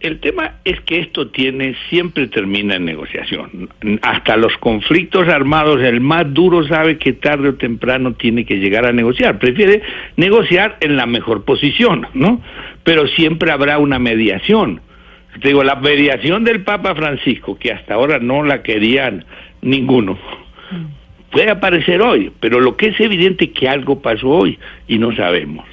el 0.03 0.19
tema 0.21 0.55
es 0.65 0.81
que 0.81 0.99
esto 0.99 1.29
tiene, 1.29 1.77
siempre 1.89 2.27
termina 2.27 2.75
en 2.75 2.85
negociación. 2.85 3.69
Hasta 4.03 4.37
los 4.37 4.57
conflictos 4.59 5.29
armados, 5.29 5.81
el 5.83 6.01
más 6.01 6.33
duro 6.35 6.67
sabe 6.67 6.99
que 6.99 7.13
tarde 7.13 7.51
o 7.51 7.55
temprano 7.55 8.15
tiene 8.15 8.45
que 8.45 8.59
llegar 8.59 8.85
a 8.85 8.93
negociar. 8.93 9.39
Prefiere 9.39 9.83
negociar 10.17 10.77
en 10.81 10.97
la 10.97 11.07
mejor 11.07 11.45
posición, 11.45 12.07
¿no? 12.15 12.41
Pero 12.85 13.07
siempre 13.09 13.53
habrá 13.53 13.79
una 13.79 13.99
mediación. 13.99 14.81
Te 15.41 15.49
digo, 15.49 15.63
la 15.65 15.77
mediación 15.77 16.45
del 16.45 16.63
Papa 16.63 16.95
Francisco, 16.95 17.57
que 17.59 17.73
hasta 17.73 17.95
ahora 17.95 18.19
no 18.19 18.43
la 18.43 18.63
querían 18.63 19.25
ninguno, 19.63 20.19
puede 21.31 21.51
aparecer 21.51 22.03
hoy, 22.03 22.31
pero 22.41 22.61
lo 22.61 22.77
que 22.77 22.89
es 22.89 23.01
evidente 23.01 23.47
es 23.47 23.51
que 23.53 23.69
algo 23.69 24.03
pasó 24.03 24.29
hoy 24.29 24.59
y 24.89 24.99
no 24.99 25.15
sabemos. 25.17 25.72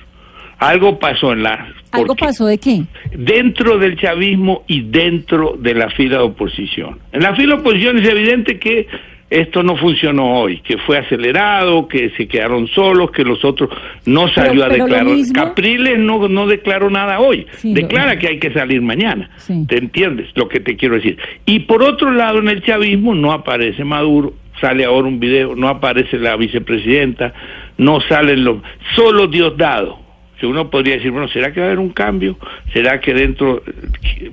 Algo 0.59 0.99
pasó 0.99 1.31
en 1.31 1.43
la... 1.43 1.73
¿Algo 1.91 2.15
pasó 2.15 2.45
de 2.45 2.57
qué? 2.57 2.83
Dentro 3.11 3.79
del 3.79 3.97
chavismo 3.97 4.63
y 4.67 4.81
dentro 4.81 5.55
de 5.57 5.73
la 5.73 5.89
fila 5.89 6.17
de 6.17 6.23
oposición. 6.23 6.99
En 7.11 7.23
la 7.23 7.33
fila 7.35 7.55
de 7.55 7.61
oposición 7.61 7.97
es 7.97 8.07
evidente 8.07 8.59
que 8.59 8.87
esto 9.29 9.63
no 9.63 9.77
funcionó 9.77 10.39
hoy, 10.41 10.59
que 10.61 10.77
fue 10.79 10.97
acelerado, 10.97 11.87
que 11.87 12.09
se 12.17 12.27
quedaron 12.27 12.67
solos, 12.67 13.11
que 13.11 13.23
los 13.23 13.45
otros 13.45 13.69
no 14.05 14.27
salió 14.29 14.65
a 14.65 14.69
declarar. 14.69 15.07
Capriles 15.33 15.99
no, 15.99 16.27
no 16.27 16.47
declaró 16.47 16.89
nada 16.89 17.19
hoy, 17.19 17.45
declara 17.63 18.17
que 18.17 18.27
hay 18.27 18.39
que 18.39 18.51
salir 18.51 18.81
mañana. 18.81 19.29
¿Te 19.67 19.77
entiendes 19.77 20.29
lo 20.35 20.49
que 20.49 20.59
te 20.59 20.75
quiero 20.75 20.95
decir? 20.95 21.17
Y 21.45 21.59
por 21.59 21.83
otro 21.83 22.11
lado, 22.11 22.39
en 22.39 22.49
el 22.49 22.63
chavismo 22.63 23.13
no 23.13 23.31
aparece 23.31 23.83
Maduro, 23.83 24.33
sale 24.59 24.83
ahora 24.83 25.07
un 25.07 25.19
video, 25.19 25.55
no 25.55 25.69
aparece 25.69 26.17
la 26.17 26.35
vicepresidenta, 26.35 27.33
no 27.77 28.01
salen 28.01 28.43
los... 28.43 28.57
Solo 28.95 29.27
Diosdado 29.27 30.08
que 30.39 30.47
uno 30.47 30.69
podría 30.69 30.95
decir, 30.95 31.11
bueno, 31.11 31.27
¿será 31.27 31.51
que 31.51 31.59
va 31.59 31.65
a 31.65 31.69
haber 31.69 31.79
un 31.79 31.89
cambio? 31.89 32.37
¿Será 32.73 33.01
que 33.01 33.13
dentro, 33.13 33.61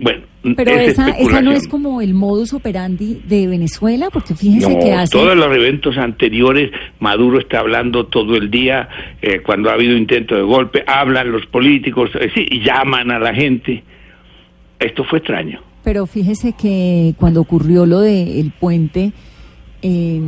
bueno, 0.00 0.22
pero 0.54 0.70
esa, 0.72 1.10
esa 1.10 1.40
no 1.40 1.50
es 1.50 1.66
como 1.66 2.00
el 2.00 2.14
modus 2.14 2.52
operandi 2.52 3.22
de 3.26 3.48
Venezuela, 3.48 4.08
porque 4.12 4.34
fíjense 4.34 4.78
que 4.78 4.92
hace... 4.92 5.12
todos 5.12 5.36
los 5.36 5.54
eventos 5.54 5.96
anteriores, 5.96 6.70
Maduro 7.00 7.40
está 7.40 7.58
hablando 7.58 8.06
todo 8.06 8.36
el 8.36 8.50
día, 8.50 8.88
eh, 9.20 9.40
cuando 9.40 9.70
ha 9.70 9.72
habido 9.72 9.96
intento 9.96 10.36
de 10.36 10.42
golpe, 10.42 10.84
hablan 10.86 11.32
los 11.32 11.46
políticos, 11.46 12.10
eh, 12.14 12.30
sí, 12.34 12.46
llaman 12.64 13.10
a 13.10 13.18
la 13.18 13.34
gente. 13.34 13.82
Esto 14.78 15.02
fue 15.04 15.18
extraño. 15.18 15.60
Pero 15.82 16.06
fíjese 16.06 16.52
que 16.52 17.14
cuando 17.16 17.40
ocurrió 17.40 17.86
lo 17.86 18.00
del 18.00 18.52
puente, 18.52 19.12
eh, 19.82 20.20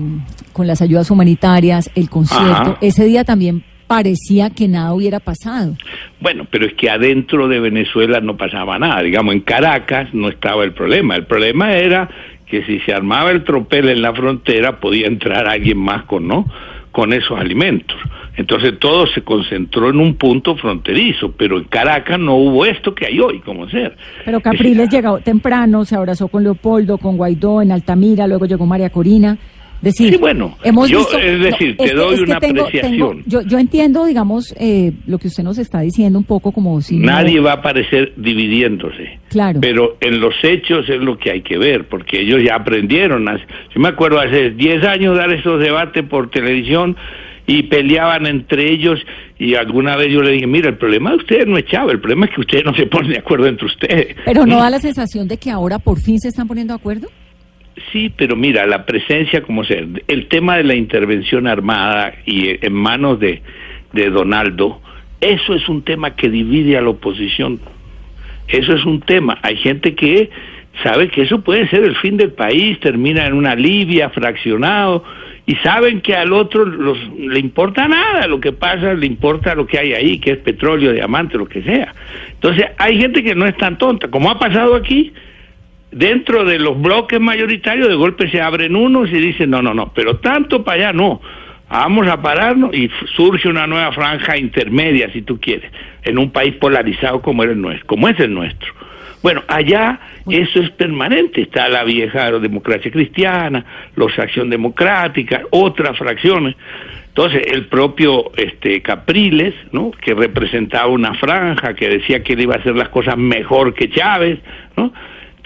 con 0.52 0.66
las 0.66 0.82
ayudas 0.82 1.10
humanitarias, 1.10 1.90
el 1.94 2.10
concierto, 2.10 2.78
ese 2.80 3.04
día 3.04 3.24
también 3.24 3.62
parecía 3.88 4.50
que 4.50 4.68
nada 4.68 4.92
hubiera 4.92 5.18
pasado. 5.18 5.76
Bueno, 6.20 6.46
pero 6.48 6.66
es 6.66 6.74
que 6.74 6.90
adentro 6.90 7.48
de 7.48 7.58
Venezuela 7.58 8.20
no 8.20 8.36
pasaba 8.36 8.78
nada. 8.78 9.02
Digamos, 9.02 9.34
en 9.34 9.40
Caracas 9.40 10.12
no 10.12 10.28
estaba 10.28 10.62
el 10.62 10.72
problema. 10.72 11.16
El 11.16 11.26
problema 11.26 11.72
era 11.72 12.08
que 12.46 12.64
si 12.64 12.78
se 12.80 12.92
armaba 12.92 13.30
el 13.30 13.44
tropel 13.44 13.88
en 13.88 14.02
la 14.02 14.14
frontera 14.14 14.78
podía 14.78 15.06
entrar 15.06 15.48
alguien 15.48 15.78
más 15.78 16.04
con, 16.04 16.28
¿no? 16.28 16.46
con 16.92 17.12
esos 17.12 17.38
alimentos. 17.38 17.96
Entonces 18.36 18.78
todo 18.78 19.06
se 19.08 19.22
concentró 19.22 19.90
en 19.90 19.98
un 19.98 20.14
punto 20.14 20.56
fronterizo, 20.56 21.32
pero 21.32 21.58
en 21.58 21.64
Caracas 21.64 22.20
no 22.20 22.36
hubo 22.36 22.64
esto 22.64 22.94
que 22.94 23.06
hay 23.06 23.18
hoy, 23.18 23.40
como 23.40 23.68
ser. 23.68 23.96
Pero 24.24 24.40
Capriles 24.40 24.88
llegó 24.88 25.18
temprano, 25.18 25.84
se 25.84 25.96
abrazó 25.96 26.28
con 26.28 26.44
Leopoldo, 26.44 26.98
con 26.98 27.16
Guaidó 27.16 27.62
en 27.62 27.72
Altamira, 27.72 28.28
luego 28.28 28.46
llegó 28.46 28.64
María 28.64 28.90
Corina 28.90 29.36
sí, 29.92 30.16
bueno, 30.16 30.56
hemos 30.64 30.88
yo, 30.88 31.06
es 31.20 31.40
decir, 31.40 31.76
te 31.76 31.94
doy 31.94 32.20
una 32.20 32.36
apreciación. 32.36 33.22
yo, 33.26 33.42
yo 33.42 33.58
entiendo, 33.58 34.04
digamos, 34.06 34.54
eh, 34.58 34.92
lo 35.06 35.18
que 35.18 35.28
usted 35.28 35.42
nos 35.42 35.58
está 35.58 35.80
diciendo 35.80 36.18
un 36.18 36.24
poco 36.24 36.52
como 36.52 36.80
si... 36.80 36.98
Nadie 36.98 37.40
va 37.40 37.52
a 37.52 37.54
aparecer 37.54 38.12
dividiéndose. 38.16 39.18
Claro. 39.28 39.60
Pero 39.60 39.96
en 40.00 40.20
los 40.20 40.34
hechos 40.42 40.88
es 40.88 41.00
lo 41.00 41.18
que 41.18 41.30
hay 41.30 41.42
que 41.42 41.58
ver, 41.58 41.88
porque 41.88 42.20
ellos 42.20 42.42
ya 42.44 42.56
aprendieron. 42.56 43.26
Yo 43.26 43.80
me 43.80 43.88
acuerdo 43.88 44.20
hace 44.20 44.50
10 44.50 44.84
años 44.84 45.16
dar 45.16 45.32
esos 45.32 45.60
debates 45.60 46.04
por 46.04 46.30
televisión 46.30 46.96
y 47.46 47.64
peleaban 47.64 48.26
entre 48.26 48.70
ellos 48.70 49.00
y 49.38 49.54
alguna 49.54 49.96
vez 49.96 50.12
yo 50.12 50.20
le 50.20 50.32
dije, 50.32 50.46
mira, 50.46 50.68
el 50.68 50.76
problema 50.76 51.10
de 51.10 51.16
ustedes 51.16 51.46
no 51.46 51.56
es 51.56 51.64
Chávez, 51.64 51.94
el 51.94 52.00
problema 52.00 52.26
es 52.26 52.34
que 52.34 52.40
ustedes 52.40 52.64
no 52.64 52.74
se 52.74 52.86
ponen 52.86 53.12
de 53.12 53.18
acuerdo 53.18 53.46
entre 53.46 53.66
ustedes. 53.66 54.16
Pero 54.24 54.44
¿no 54.44 54.58
da 54.60 54.68
la 54.68 54.80
sensación 54.80 55.26
de 55.28 55.38
que 55.38 55.50
ahora 55.50 55.78
por 55.78 55.98
fin 55.98 56.18
se 56.18 56.28
están 56.28 56.46
poniendo 56.46 56.74
de 56.74 56.78
acuerdo? 56.78 57.08
Sí, 57.92 58.12
pero 58.16 58.36
mira, 58.36 58.66
la 58.66 58.84
presencia, 58.86 59.42
como 59.42 59.64
sea, 59.64 59.84
el 60.06 60.26
tema 60.28 60.56
de 60.56 60.64
la 60.64 60.74
intervención 60.74 61.46
armada 61.46 62.14
y 62.26 62.64
en 62.64 62.72
manos 62.72 63.20
de, 63.20 63.42
de 63.92 64.10
Donaldo, 64.10 64.80
eso 65.20 65.54
es 65.54 65.68
un 65.68 65.82
tema 65.82 66.14
que 66.14 66.28
divide 66.28 66.76
a 66.76 66.82
la 66.82 66.90
oposición. 66.90 67.60
Eso 68.48 68.72
es 68.72 68.84
un 68.84 69.00
tema. 69.00 69.38
Hay 69.42 69.56
gente 69.56 69.94
que 69.94 70.30
sabe 70.82 71.08
que 71.08 71.22
eso 71.22 71.40
puede 71.40 71.68
ser 71.68 71.84
el 71.84 71.96
fin 71.96 72.16
del 72.16 72.32
país, 72.32 72.78
termina 72.80 73.26
en 73.26 73.34
una 73.34 73.54
Libia 73.54 74.10
fraccionado 74.10 75.04
y 75.44 75.56
saben 75.56 76.00
que 76.00 76.14
al 76.14 76.32
otro 76.32 76.64
los, 76.64 76.98
le 77.18 77.40
importa 77.40 77.88
nada 77.88 78.26
lo 78.26 78.38
que 78.38 78.52
pasa, 78.52 78.94
le 78.94 79.06
importa 79.06 79.54
lo 79.54 79.66
que 79.66 79.78
hay 79.78 79.94
ahí, 79.94 80.18
que 80.18 80.32
es 80.32 80.38
petróleo, 80.38 80.92
diamante, 80.92 81.36
lo 81.36 81.46
que 81.46 81.62
sea. 81.62 81.94
Entonces 82.32 82.66
hay 82.78 82.98
gente 82.98 83.24
que 83.24 83.34
no 83.34 83.46
es 83.46 83.56
tan 83.56 83.78
tonta, 83.78 84.08
como 84.08 84.30
ha 84.30 84.38
pasado 84.38 84.76
aquí, 84.76 85.12
dentro 85.90 86.44
de 86.44 86.58
los 86.58 86.80
bloques 86.80 87.20
mayoritarios 87.20 87.88
de 87.88 87.94
golpe 87.94 88.30
se 88.30 88.40
abren 88.40 88.76
unos 88.76 89.10
y 89.10 89.18
dicen, 89.18 89.50
no, 89.50 89.62
no, 89.62 89.74
no, 89.74 89.92
pero 89.94 90.16
tanto 90.16 90.64
para 90.64 90.88
allá 90.88 90.92
no. 90.92 91.20
Vamos 91.70 92.08
a 92.08 92.22
pararnos 92.22 92.74
y 92.74 92.90
surge 93.14 93.46
una 93.48 93.66
nueva 93.66 93.92
franja 93.92 94.38
intermedia, 94.38 95.12
si 95.12 95.20
tú 95.20 95.38
quieres, 95.38 95.70
en 96.02 96.18
un 96.18 96.30
país 96.30 96.54
polarizado 96.54 97.20
como, 97.20 97.42
el 97.42 97.60
nuestro, 97.60 97.86
como 97.86 98.08
es 98.08 98.18
el 98.20 98.32
nuestro. 98.32 98.72
Bueno, 99.22 99.42
allá 99.48 100.00
eso 100.30 100.60
es 100.60 100.70
permanente. 100.70 101.42
Está 101.42 101.68
la 101.68 101.84
vieja 101.84 102.30
democracia 102.38 102.90
cristiana, 102.90 103.64
los 103.96 104.18
Acción 104.18 104.48
Democrática, 104.48 105.42
otras 105.50 105.98
fracciones. 105.98 106.54
Entonces, 107.08 107.42
el 107.52 107.66
propio 107.66 108.30
este, 108.36 108.80
Capriles, 108.80 109.54
¿no? 109.72 109.90
que 109.90 110.14
representaba 110.14 110.86
una 110.86 111.14
franja, 111.14 111.74
que 111.74 111.88
decía 111.88 112.22
que 112.22 112.34
él 112.34 112.42
iba 112.42 112.54
a 112.54 112.58
hacer 112.58 112.76
las 112.76 112.90
cosas 112.90 113.16
mejor 113.16 113.74
que 113.74 113.90
Chávez, 113.90 114.38
¿no? 114.76 114.92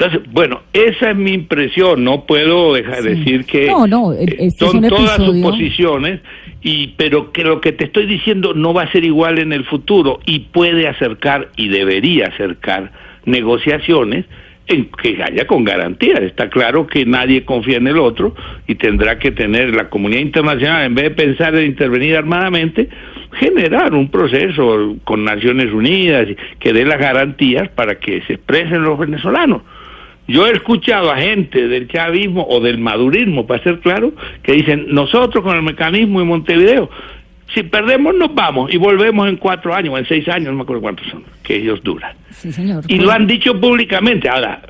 Entonces, 0.03 0.33
bueno, 0.33 0.63
esa 0.73 1.11
es 1.11 1.17
mi 1.17 1.33
impresión, 1.33 2.03
no 2.03 2.27
puedo 2.27 2.75
dejar 2.75 3.03
de 3.03 3.15
decir 3.15 3.45
que 3.45 3.67
no, 3.67 3.87
no, 3.87 4.13
eh, 4.13 4.51
son 4.59 4.81
todas 4.89 5.15
suposiciones, 5.15 6.21
y, 6.61 6.89
pero 6.97 7.31
que 7.31 7.45
lo 7.45 7.61
que 7.61 7.71
te 7.71 7.85
estoy 7.85 8.07
diciendo 8.07 8.53
no 8.53 8.75
va 8.75 8.83
a 8.83 8.91
ser 8.91 9.05
igual 9.05 9.39
en 9.39 9.53
el 9.53 9.65
futuro 9.65 10.19
y 10.27 10.41
puede 10.41 10.89
acercar 10.89 11.51
y 11.57 11.69
debería 11.69 12.27
acercar 12.27 12.91
negociaciones 13.27 14.25
en 14.67 14.91
que 15.01 15.23
haya 15.23 15.47
con 15.47 15.63
garantías. 15.63 16.21
Está 16.23 16.51
claro 16.51 16.89
que 16.89 17.07
nadie 17.07 17.45
confía 17.45 17.77
en 17.77 17.87
el 17.87 17.99
otro 17.99 18.35
y 18.67 18.75
tendrá 18.75 19.21
que 19.21 19.31
tener 19.31 19.73
la 19.73 19.89
comunidad 19.89 20.23
internacional, 20.23 20.85
en 20.85 20.97
vez 20.97 21.05
de 21.05 21.11
pensar 21.11 21.55
en 21.55 21.67
intervenir 21.67 22.17
armadamente, 22.17 22.89
generar 23.35 23.95
un 23.95 24.11
proceso 24.11 24.97
con 25.05 25.25
Naciones 25.25 25.73
Unidas 25.73 26.27
que 26.59 26.73
dé 26.73 26.85
las 26.85 26.99
garantías 26.99 27.69
para 27.69 28.01
que 28.01 28.21
se 28.23 28.33
expresen 28.33 28.83
los 28.83 28.99
venezolanos. 28.99 29.63
Yo 30.29 30.47
he 30.47 30.53
escuchado 30.53 31.11
a 31.11 31.17
gente 31.17 31.69
del 31.69 31.89
chavismo 31.89 32.47
o 32.49 32.61
del 32.61 32.79
madurismo, 32.79 33.47
para 33.47 33.63
ser 33.63 33.81
claro, 33.81 34.13
que 34.43 34.53
dicen, 34.53 34.87
nosotros 34.89 35.43
con 35.43 35.57
el 35.57 35.63
mecanismo 35.63 36.21
de 36.21 36.27
Montevideo, 36.27 36.91
si 37.55 37.63
perdemos 37.65 38.15
nos 38.15 38.35
vamos 38.35 38.73
y 38.73 38.79
volvemos 38.79 39.29
en 39.29 39.37
cuatro 39.37 39.75
años, 39.75 39.99
en 39.99 40.07
seis 40.07 40.29
años, 40.29 40.49
no 40.49 40.55
me 40.55 40.63
acuerdo 40.63 40.83
cuántos 40.83 41.07
son, 41.09 41.25
que 41.43 41.57
ellos 41.57 41.83
duran. 41.83 42.17
Sí, 42.31 42.53
señor. 42.53 42.85
Y 42.89 42.97
lo 42.97 43.11
han 43.11 43.27
dicho 43.27 43.61
públicamente. 43.61 44.29
Ahora, 44.29 44.63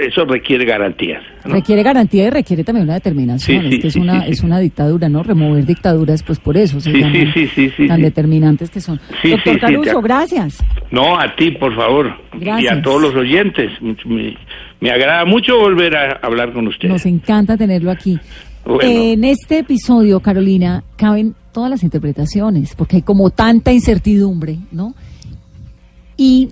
eso 0.00 0.24
requiere 0.24 0.64
garantías. 0.64 1.22
Requiere 1.44 1.82
garantía 1.82 2.26
y 2.26 2.30
requiere 2.30 2.64
también 2.64 2.84
una 2.84 2.94
determinación. 2.94 3.66
es 3.66 3.80
que 3.80 3.88
es 3.88 3.96
una, 3.96 4.26
es 4.26 4.42
una 4.42 4.58
dictadura, 4.58 5.08
¿no? 5.08 5.22
Remover 5.22 5.66
dictaduras, 5.66 6.22
pues 6.22 6.38
por 6.38 6.56
eso 6.56 6.80
se 6.80 6.90
tan 7.86 8.00
determinantes 8.00 8.70
que 8.70 8.80
son. 8.80 8.98
Doctor 9.22 9.60
Caruso, 9.60 10.00
gracias. 10.00 10.64
No, 10.90 11.18
a 11.18 11.34
ti, 11.36 11.50
por 11.52 11.74
favor. 11.76 12.14
Y 12.40 12.66
a 12.66 12.80
todos 12.82 13.02
los 13.02 13.14
oyentes. 13.14 13.70
Me, 14.80 14.90
agrada 14.90 15.24
mucho 15.26 15.58
volver 15.58 15.94
a 15.94 16.18
hablar 16.22 16.52
con 16.52 16.66
usted. 16.66 16.88
Nos 16.88 17.04
encanta 17.04 17.56
tenerlo 17.56 17.90
aquí. 17.90 18.18
En 18.82 19.24
este 19.24 19.58
episodio, 19.58 20.20
Carolina, 20.20 20.82
caben 20.96 21.34
todas 21.52 21.70
las 21.70 21.82
interpretaciones, 21.82 22.74
porque 22.74 22.96
hay 22.96 23.02
como 23.02 23.30
tanta 23.30 23.72
incertidumbre, 23.72 24.58
¿no? 24.70 24.94
Y 26.16 26.50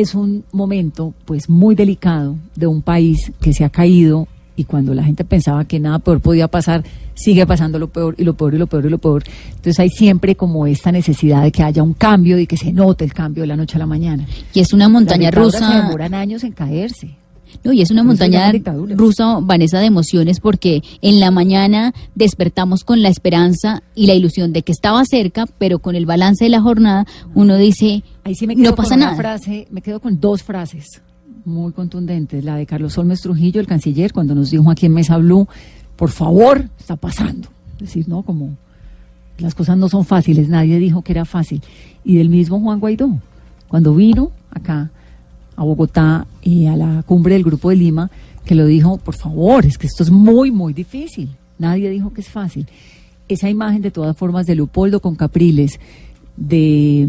es 0.00 0.14
un 0.14 0.44
momento 0.52 1.14
pues 1.24 1.48
muy 1.48 1.74
delicado 1.74 2.36
de 2.54 2.66
un 2.66 2.82
país 2.82 3.32
que 3.40 3.52
se 3.52 3.64
ha 3.64 3.70
caído 3.70 4.28
y 4.56 4.64
cuando 4.64 4.94
la 4.94 5.04
gente 5.04 5.24
pensaba 5.24 5.64
que 5.64 5.78
nada 5.78 5.98
peor 5.98 6.20
podía 6.20 6.48
pasar, 6.48 6.82
sigue 7.14 7.46
pasando 7.46 7.78
lo 7.78 7.88
peor 7.88 8.14
y 8.18 8.24
lo 8.24 8.34
peor 8.34 8.54
y 8.54 8.58
lo 8.58 8.66
peor 8.66 8.86
y 8.86 8.90
lo 8.90 8.98
peor. 8.98 9.22
Entonces 9.50 9.78
hay 9.78 9.90
siempre 9.90 10.34
como 10.34 10.66
esta 10.66 10.90
necesidad 10.90 11.42
de 11.42 11.52
que 11.52 11.62
haya 11.62 11.82
un 11.82 11.94
cambio 11.94 12.38
y 12.38 12.46
que 12.46 12.56
se 12.56 12.72
note 12.72 13.04
el 13.04 13.12
cambio 13.12 13.42
de 13.42 13.48
la 13.48 13.56
noche 13.56 13.76
a 13.76 13.78
la 13.78 13.86
mañana. 13.86 14.26
Y 14.54 14.60
es 14.60 14.72
una 14.72 14.88
montaña 14.88 15.30
rusa. 15.30 15.82
Demoran 15.82 16.14
años 16.14 16.42
en 16.42 16.52
caerse. 16.52 17.16
No, 17.64 17.72
y 17.72 17.82
es 17.82 17.90
una 17.90 18.02
montaña 18.02 18.52
rusa, 18.96 19.38
Vanessa, 19.40 19.80
de 19.80 19.86
emociones 19.86 20.40
porque 20.40 20.82
en 21.02 21.20
la 21.20 21.30
mañana 21.30 21.94
despertamos 22.14 22.84
con 22.84 23.02
la 23.02 23.08
esperanza 23.08 23.82
y 23.94 24.06
la 24.06 24.14
ilusión 24.14 24.52
de 24.52 24.62
que 24.62 24.72
estaba 24.72 25.04
cerca, 25.04 25.46
pero 25.58 25.78
con 25.78 25.94
el 25.96 26.06
balance 26.06 26.44
de 26.44 26.50
la 26.50 26.60
jornada 26.60 27.06
uno 27.34 27.56
dice, 27.56 28.02
Ahí 28.24 28.34
sí 28.34 28.46
me 28.46 28.56
quedo 28.56 28.70
no 28.70 28.76
pasa 28.76 28.90
con 28.90 29.00
nada. 29.00 29.16
Frase, 29.16 29.66
me 29.70 29.80
quedo 29.82 30.00
con 30.00 30.20
dos 30.20 30.42
frases 30.42 31.02
muy 31.46 31.72
contundentes. 31.72 32.44
La 32.44 32.56
de 32.56 32.66
Carlos 32.66 32.98
Olmes 32.98 33.22
Trujillo, 33.22 33.60
el 33.60 33.66
canciller, 33.66 34.12
cuando 34.12 34.34
nos 34.34 34.50
dijo 34.50 34.70
aquí 34.70 34.86
en 34.86 34.92
Mesa 34.92 35.16
Blue, 35.16 35.48
por 35.96 36.10
favor, 36.10 36.68
está 36.78 36.96
pasando. 36.96 37.48
Es 37.74 37.86
decir, 37.86 38.08
¿no? 38.08 38.22
Como 38.22 38.56
las 39.38 39.54
cosas 39.54 39.78
no 39.78 39.88
son 39.88 40.04
fáciles, 40.04 40.48
nadie 40.48 40.78
dijo 40.78 41.02
que 41.02 41.12
era 41.12 41.24
fácil. 41.24 41.62
Y 42.04 42.16
del 42.16 42.28
mismo 42.28 42.60
Juan 42.60 42.80
Guaidó, 42.80 43.18
cuando 43.68 43.94
vino 43.94 44.30
acá 44.50 44.90
a 45.56 45.64
Bogotá 45.64 46.26
y 46.42 46.66
a 46.66 46.76
la 46.76 47.02
cumbre 47.02 47.34
del 47.34 47.44
Grupo 47.44 47.70
de 47.70 47.76
Lima, 47.76 48.10
que 48.44 48.54
lo 48.54 48.66
dijo, 48.66 48.98
por 48.98 49.16
favor, 49.16 49.66
es 49.66 49.78
que 49.78 49.86
esto 49.86 50.02
es 50.02 50.10
muy, 50.10 50.50
muy 50.50 50.72
difícil. 50.72 51.30
Nadie 51.58 51.90
dijo 51.90 52.12
que 52.12 52.20
es 52.20 52.28
fácil. 52.28 52.66
Esa 53.28 53.50
imagen 53.50 53.82
de 53.82 53.90
todas 53.90 54.16
formas 54.16 54.46
de 54.46 54.54
Leopoldo 54.54 55.00
con 55.00 55.16
Capriles, 55.16 55.80
de 56.36 57.08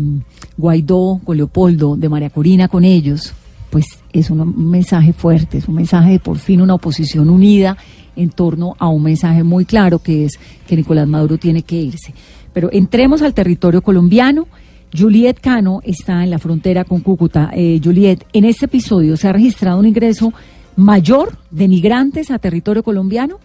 Guaidó 0.58 1.20
con 1.24 1.38
Leopoldo, 1.38 1.96
de 1.96 2.10
María 2.10 2.30
Corina 2.30 2.68
con 2.68 2.84
ellos, 2.84 3.34
pues 3.70 3.86
es 4.14 4.30
un 4.30 4.70
mensaje 4.70 5.14
fuerte, 5.14 5.58
es 5.58 5.68
un 5.68 5.76
mensaje 5.76 6.12
de 6.12 6.20
por 6.20 6.38
fin 6.38 6.62
una 6.62 6.76
oposición 6.76 7.30
unida 7.30 7.78
en 8.16 8.30
torno 8.30 8.76
a 8.80 8.88
un 8.88 9.04
mensaje 9.04 9.44
muy 9.44 9.66
claro 9.66 10.00
que 10.00 10.26
es 10.26 10.40
que 10.66 10.76
Nicolás 10.76 11.08
Maduro 11.08 11.38
tiene 11.38 11.62
que 11.62 11.76
irse. 11.76 12.14
Pero 12.54 12.70
entremos 12.72 13.22
al 13.22 13.34
territorio 13.34 13.82
colombiano. 13.82 14.48
Juliet 14.96 15.40
Cano 15.40 15.82
está 15.84 16.24
en 16.24 16.30
la 16.30 16.40
frontera 16.40 16.84
con 16.84 17.02
Cúcuta. 17.02 17.52
Eh, 17.54 17.80
Juliet, 17.84 18.26
en 18.34 18.46
este 18.46 18.66
episodio 18.66 19.18
se 19.18 19.28
ha 19.28 19.34
registrado 19.34 19.80
un 19.80 19.86
ingreso 19.86 20.34
mayor 20.76 21.38
de 21.52 21.68
migrantes 21.68 22.32
a 22.32 22.40
territorio 22.40 22.84
colombiano. 22.84 23.40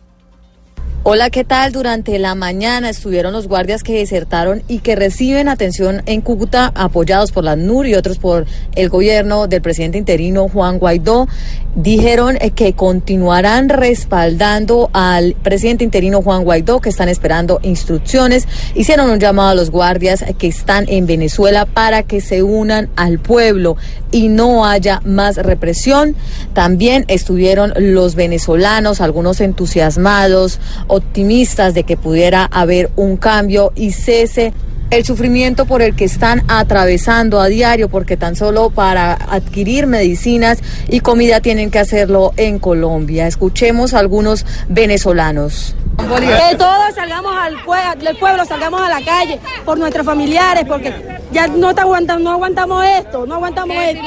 Hola, 1.04 1.30
¿qué 1.30 1.42
tal? 1.42 1.73
Durante 1.73 2.16
la 2.21 2.37
mañana 2.37 2.88
estuvieron 2.88 3.32
los 3.32 3.49
guardias 3.49 3.82
que 3.82 3.92
desertaron 3.94 4.62
y 4.68 4.78
que 4.78 4.94
reciben 4.94 5.49
atención 5.49 6.02
en 6.06 6.21
Cúcuta, 6.21 6.71
apoyados 6.76 7.32
por 7.32 7.42
la 7.42 7.56
NUR 7.56 7.88
y 7.88 7.97
otros 7.97 8.18
por 8.18 8.47
el 8.76 8.88
gobierno 8.88 9.49
del 9.49 9.62
presidente 9.62 9.99
interino 9.99 10.49
Juan 10.49 10.78
Guaidó. 10.78 11.26
Dijeron 11.75 12.37
eh, 12.40 12.52
que 12.52 12.75
continuarán 12.75 13.68
respaldando 13.68 14.90
al 14.92 15.35
presidente 15.42 15.82
interino 15.82 16.23
Juan 16.23 16.44
Guaidó, 16.44 16.80
que 16.80 16.90
están 16.90 17.09
esperando 17.09 17.59
instrucciones. 17.64 18.47
Hicieron 18.76 19.11
un 19.11 19.18
llamado 19.18 19.49
a 19.49 19.54
los 19.56 19.73
guardias 19.73 20.25
que 20.38 20.47
están 20.47 20.85
en 20.88 21.06
Venezuela 21.06 21.66
para 21.66 22.04
que 22.04 22.21
se 22.21 22.44
unan 22.44 22.90
al 22.94 23.18
pueblo 23.18 23.76
y 24.12 24.28
no 24.28 24.66
haya 24.66 25.00
más 25.04 25.37
represión. 25.37 26.14
También 26.52 27.06
estuvieron 27.09 27.73
los 27.76 28.14
venezolanos, 28.14 29.00
algunos 29.00 29.40
entusiasmados 29.40 30.61
optimistas 30.92 31.72
de 31.72 31.84
que 31.84 31.96
pudiera 31.96 32.44
haber 32.44 32.90
un 32.96 33.16
cambio 33.16 33.72
y 33.75 33.92
cese 33.92 34.52
el 34.92 35.06
sufrimiento 35.06 35.64
por 35.64 35.80
el 35.80 35.96
que 35.96 36.04
están 36.04 36.44
atravesando 36.49 37.40
a 37.40 37.46
diario, 37.46 37.88
porque 37.88 38.18
tan 38.18 38.37
solo 38.37 38.68
para 38.68 39.14
adquirir 39.14 39.87
medicinas 39.87 40.58
y 40.87 41.00
comida 41.00 41.40
tienen 41.40 41.70
que 41.70 41.78
hacerlo 41.78 42.34
en 42.37 42.58
Colombia. 42.58 43.26
Escuchemos 43.26 43.94
a 43.94 44.00
algunos 44.00 44.44
venezolanos. 44.68 45.74
Que 45.96 46.57
todos 46.57 46.94
salgamos 46.94 47.35
al, 47.37 47.98
del 47.98 48.16
pueblo, 48.16 48.44
salgamos 48.44 48.81
a 48.83 48.88
la 48.88 49.05
calle 49.05 49.38
por 49.64 49.78
nuestros 49.78 50.05
familiares, 50.05 50.64
porque 50.66 50.92
ya 51.33 51.46
no, 51.46 51.74
te 51.74 51.81
aguantamos, 51.81 52.22
no 52.22 52.31
aguantamos 52.33 52.85
esto, 52.85 53.26
no 53.26 53.37
aguantamos 53.37 53.76
esto. 53.76 54.02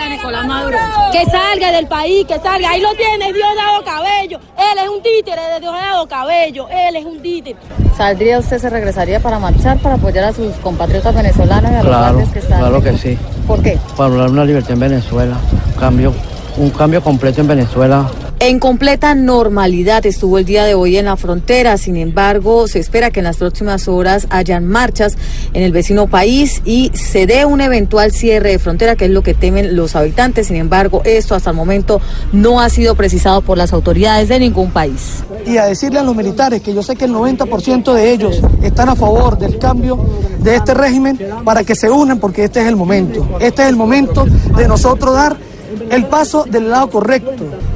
Que 1.12 1.26
salga 1.26 1.72
del 1.72 1.88
país, 1.88 2.26
que 2.28 2.40
salga. 2.40 2.70
Ahí 2.70 2.82
lo 2.82 2.94
tiene 2.96 3.34
Dios 3.34 3.48
dado 3.56 3.84
cabello. 3.84 4.40
Él 4.58 4.80
es 4.84 4.90
un 4.90 5.02
títere 5.02 5.42
de 5.54 5.60
Dios 5.60 5.74
dado 5.74 6.08
cabello. 6.08 6.68
Él 6.70 6.96
es 6.96 7.06
un 7.06 7.22
títere. 7.22 7.58
¿Saldría 7.96 8.40
usted, 8.40 8.60
se 8.60 8.70
regresaría 8.70 9.22
para 9.22 9.40
marchar, 9.40 9.80
para 9.80 9.96
apoyar 9.96 10.26
a 10.26 10.34
sus 10.34 10.54
compatriotas 10.76 11.16
venezolanos 11.16 11.72
y 11.72 11.76
a 11.76 11.82
claro, 11.82 12.20
los 12.20 12.30
que 12.30 12.40
están? 12.40 12.60
Claro 12.60 12.84
que 12.84 12.98
sí. 12.98 13.18
¿Por 13.48 13.62
qué? 13.62 13.80
Para 13.96 14.12
hablar 14.12 14.30
una 14.30 14.44
libertad 14.44 14.72
en 14.72 14.80
Venezuela, 14.82 15.38
cambio, 15.80 16.14
un 16.58 16.70
cambio 16.70 17.02
completo 17.02 17.42
en 17.42 17.48
Venezuela 17.48 18.10
en 18.40 18.60
completa 18.60 19.16
normalidad 19.16 20.06
estuvo 20.06 20.38
el 20.38 20.46
día 20.46 20.66
de 20.66 20.76
hoy 20.76 20.98
en 20.98 21.06
la 21.06 21.16
frontera, 21.16 21.78
sin 21.78 21.96
embargo, 21.96 22.68
se 22.68 22.80
espera 22.80 23.10
que 23.10 23.22
en 23.22 23.24
las 23.24 23.38
próximas 23.38 23.88
horas 23.88 24.28
hayan 24.30 24.68
marchas 24.68 25.18
en 25.54 25.64
el 25.64 25.72
vecino 25.72 26.08
país 26.08 26.62
y 26.66 26.92
se 26.94 27.28
dé 27.28 27.46
un 27.46 27.62
eventual 27.62 28.12
cierre 28.12 28.52
de 28.52 28.60
frontera, 28.60 28.98
que 28.98 29.06
es 29.06 29.12
lo 29.12 29.24
que 29.24 29.34
temen 29.34 29.78
los 29.78 29.96
habitantes. 29.96 30.48
Sin 30.48 30.58
embargo, 30.58 31.02
esto 31.06 31.34
hasta 31.34 31.52
el 31.52 31.56
momento 31.56 32.02
no 32.34 32.60
ha 32.60 32.70
sido 32.70 32.94
precisado 32.96 33.42
por 33.42 33.58
las 33.58 33.72
autoridades 33.72 34.28
de 34.28 34.38
ningún 34.38 34.70
país. 34.70 35.24
Y 35.48 35.58
a 35.58 35.66
decirle 35.66 36.00
a 36.00 36.04
los 36.04 36.16
militares 36.16 36.62
que 36.62 36.74
yo 36.74 36.84
sé 36.84 36.98
que 36.98 37.06
el 37.06 37.14
90% 37.14 37.94
de 37.94 38.12
ellos 38.12 38.42
están 38.62 38.90
a 38.90 38.96
favor 38.96 39.38
del 39.38 39.58
cambio 39.58 39.98
de 40.40 40.56
este 40.56 40.74
régimen 40.74 41.18
para 41.46 41.64
que 41.64 41.74
se 41.74 41.90
unan 41.90 42.20
porque 42.20 42.44
este 42.44 42.62
es 42.62 42.68
el 42.68 42.76
momento. 42.76 43.38
Este 43.40 43.64
es 43.64 43.70
el 43.70 43.78
momento 43.78 44.26
de 44.26 44.68
nosotros 44.68 45.16
dar 45.16 45.55
el 45.90 46.06
paso 46.06 46.46
del 46.46 46.70
lado 46.70 46.90
correcto. 46.90 47.34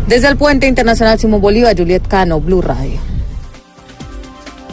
Desde 0.08 0.28
el 0.28 0.38
Puente 0.38 0.68
Internacional 0.68 1.20
Simón 1.20 1.42
Bolívar, 1.42 1.78
Juliet 1.78 2.08
Cano, 2.08 2.40
Blue 2.40 2.62
Radio. 2.62 3.00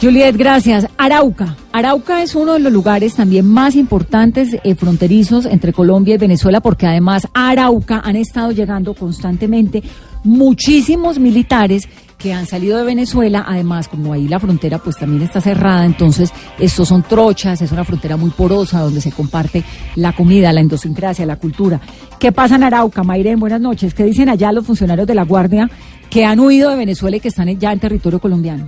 Juliet, 0.01 0.37
gracias. 0.37 0.87
Arauca. 0.99 1.57
Arauca 1.73 2.23
es 2.23 2.35
uno 2.35 2.55
de 2.55 2.59
los 2.59 2.73
lugares 2.73 3.15
también 3.15 3.47
más 3.47 3.77
importantes 3.77 4.57
eh, 4.63 4.75
fronterizos 4.75 5.47
entre 5.47 5.73
Colombia 5.73 6.15
y 6.15 6.19
Venezuela 6.19 6.61
porque 6.61 6.87
además 6.87 7.27
a 7.33 7.51
Arauca 7.51 8.01
han 8.05 8.17
estado 8.17 8.53
llegando 8.53 8.95
constantemente 8.95 9.83
muchísimos 10.23 11.19
militares 11.19 11.89
que 12.19 12.33
han 12.33 12.47
salido 12.47 12.79
de 12.79 12.85
Venezuela, 12.85 13.45
además 13.47 13.89
como 13.89 14.13
ahí 14.13 14.29
la 14.29 14.41
frontera 14.41 14.79
pues 14.79 14.97
también 14.97 15.23
está 15.23 15.41
cerrada, 15.41 15.85
entonces 15.85 16.33
estos 16.59 16.89
son 16.89 17.03
trochas, 17.03 17.61
es 17.61 17.73
una 17.73 17.85
frontera 17.85 18.17
muy 18.17 18.31
porosa 18.31 18.81
donde 18.81 19.01
se 19.01 19.13
comparte 19.13 19.63
la 19.97 20.13
comida, 20.13 20.53
la 20.53 20.63
idiosincrasia, 20.63 21.27
la 21.27 21.37
cultura. 21.37 21.81
¿Qué 22.19 22.33
pasa 22.33 22.57
en 22.57 22.65
Arauca? 22.65 23.03
Mayren, 23.03 23.39
buenas 23.39 23.61
noches. 23.61 23.93
¿Qué 23.95 24.05
dicen 24.05 24.29
allá 24.29 24.53
los 24.53 24.67
funcionarios 24.67 25.07
de 25.07 25.15
la 25.15 25.25
Guardia 25.25 25.69
que 26.09 26.25
han 26.25 26.41
huido 26.41 26.71
de 26.71 26.77
Venezuela 26.77 27.17
y 27.17 27.21
que 27.21 27.29
están 27.29 27.59
ya 27.59 27.73
en 27.73 27.79
territorio 27.79 28.19
colombiano? 28.19 28.67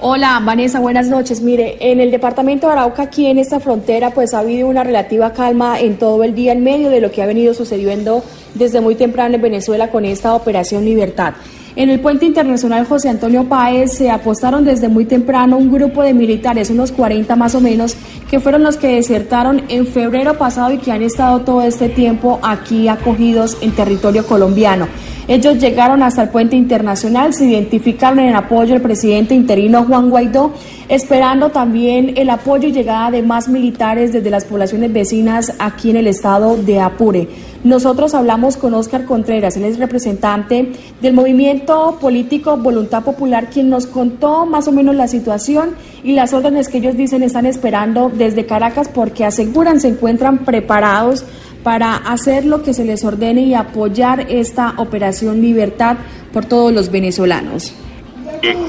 Hola, 0.00 0.40
Vanessa, 0.44 0.78
buenas 0.78 1.08
noches. 1.08 1.40
Mire, 1.40 1.76
en 1.80 1.98
el 1.98 2.12
departamento 2.12 2.68
de 2.68 2.74
Arauca, 2.74 3.02
aquí 3.02 3.26
en 3.26 3.36
esta 3.36 3.58
frontera, 3.58 4.10
pues 4.10 4.32
ha 4.32 4.38
habido 4.38 4.68
una 4.68 4.84
relativa 4.84 5.32
calma 5.32 5.80
en 5.80 5.98
todo 5.98 6.22
el 6.22 6.36
día 6.36 6.52
en 6.52 6.62
medio 6.62 6.88
de 6.88 7.00
lo 7.00 7.10
que 7.10 7.20
ha 7.20 7.26
venido 7.26 7.52
sucediendo 7.52 8.22
desde 8.54 8.80
muy 8.80 8.94
temprano 8.94 9.34
en 9.34 9.42
Venezuela 9.42 9.90
con 9.90 10.04
esta 10.04 10.34
operación 10.34 10.84
Libertad. 10.84 11.34
En 11.78 11.90
el 11.90 12.00
puente 12.00 12.26
internacional 12.26 12.86
José 12.86 13.08
Antonio 13.08 13.44
Páez 13.44 13.92
se 13.92 14.10
apostaron 14.10 14.64
desde 14.64 14.88
muy 14.88 15.04
temprano 15.04 15.56
un 15.56 15.70
grupo 15.70 16.02
de 16.02 16.12
militares, 16.12 16.70
unos 16.70 16.90
40 16.90 17.36
más 17.36 17.54
o 17.54 17.60
menos, 17.60 17.96
que 18.30 18.40
fueron 18.40 18.62
los 18.62 18.76
que 18.76 18.88
desertaron 18.88 19.62
en 19.68 19.86
febrero 19.86 20.34
pasado 20.36 20.72
y 20.72 20.78
que 20.78 20.92
han 20.92 21.02
estado 21.02 21.40
todo 21.40 21.62
este 21.62 21.88
tiempo 21.88 22.38
aquí 22.42 22.88
acogidos 22.88 23.56
en 23.60 23.72
territorio 23.72 24.26
colombiano. 24.26 24.86
Ellos 25.28 25.58
llegaron 25.58 26.02
hasta 26.02 26.22
el 26.22 26.30
puente 26.30 26.56
internacional, 26.56 27.34
se 27.34 27.44
identificaron 27.44 28.18
en 28.18 28.34
apoyo 28.34 28.74
al 28.74 28.80
presidente 28.80 29.34
interino 29.34 29.84
Juan 29.84 30.08
Guaidó, 30.08 30.54
esperando 30.88 31.50
también 31.50 32.14
el 32.16 32.30
apoyo 32.30 32.68
y 32.68 32.72
llegada 32.72 33.10
de 33.10 33.22
más 33.22 33.46
militares 33.46 34.10
desde 34.14 34.30
las 34.30 34.46
poblaciones 34.46 34.90
vecinas 34.90 35.52
aquí 35.58 35.90
en 35.90 35.98
el 35.98 36.06
estado 36.06 36.56
de 36.56 36.80
Apure. 36.80 37.28
Nosotros 37.62 38.14
hablamos 38.14 38.56
con 38.56 38.72
Óscar 38.72 39.04
Contreras, 39.04 39.56
él 39.58 39.64
es 39.64 39.78
representante 39.78 40.72
del 41.02 41.12
movimiento 41.12 41.98
político 42.00 42.56
Voluntad 42.56 43.02
Popular, 43.02 43.50
quien 43.50 43.68
nos 43.68 43.86
contó 43.86 44.46
más 44.46 44.66
o 44.66 44.72
menos 44.72 44.94
la 44.94 45.08
situación 45.08 45.74
y 46.02 46.12
las 46.12 46.32
órdenes 46.32 46.68
que 46.68 46.78
ellos 46.78 46.96
dicen 46.96 47.22
están 47.22 47.44
esperando 47.44 48.08
desde 48.18 48.46
Caracas 48.46 48.88
porque 48.88 49.24
aseguran 49.24 49.80
se 49.80 49.88
encuentran 49.88 50.44
preparados 50.44 51.24
para 51.62 51.96
hacer 51.96 52.44
lo 52.44 52.62
que 52.62 52.74
se 52.74 52.84
les 52.84 53.04
ordene 53.04 53.42
y 53.42 53.54
apoyar 53.54 54.26
esta 54.28 54.74
operación 54.76 55.40
Libertad 55.40 55.96
por 56.32 56.44
todos 56.44 56.72
los 56.72 56.90
venezolanos. 56.90 57.74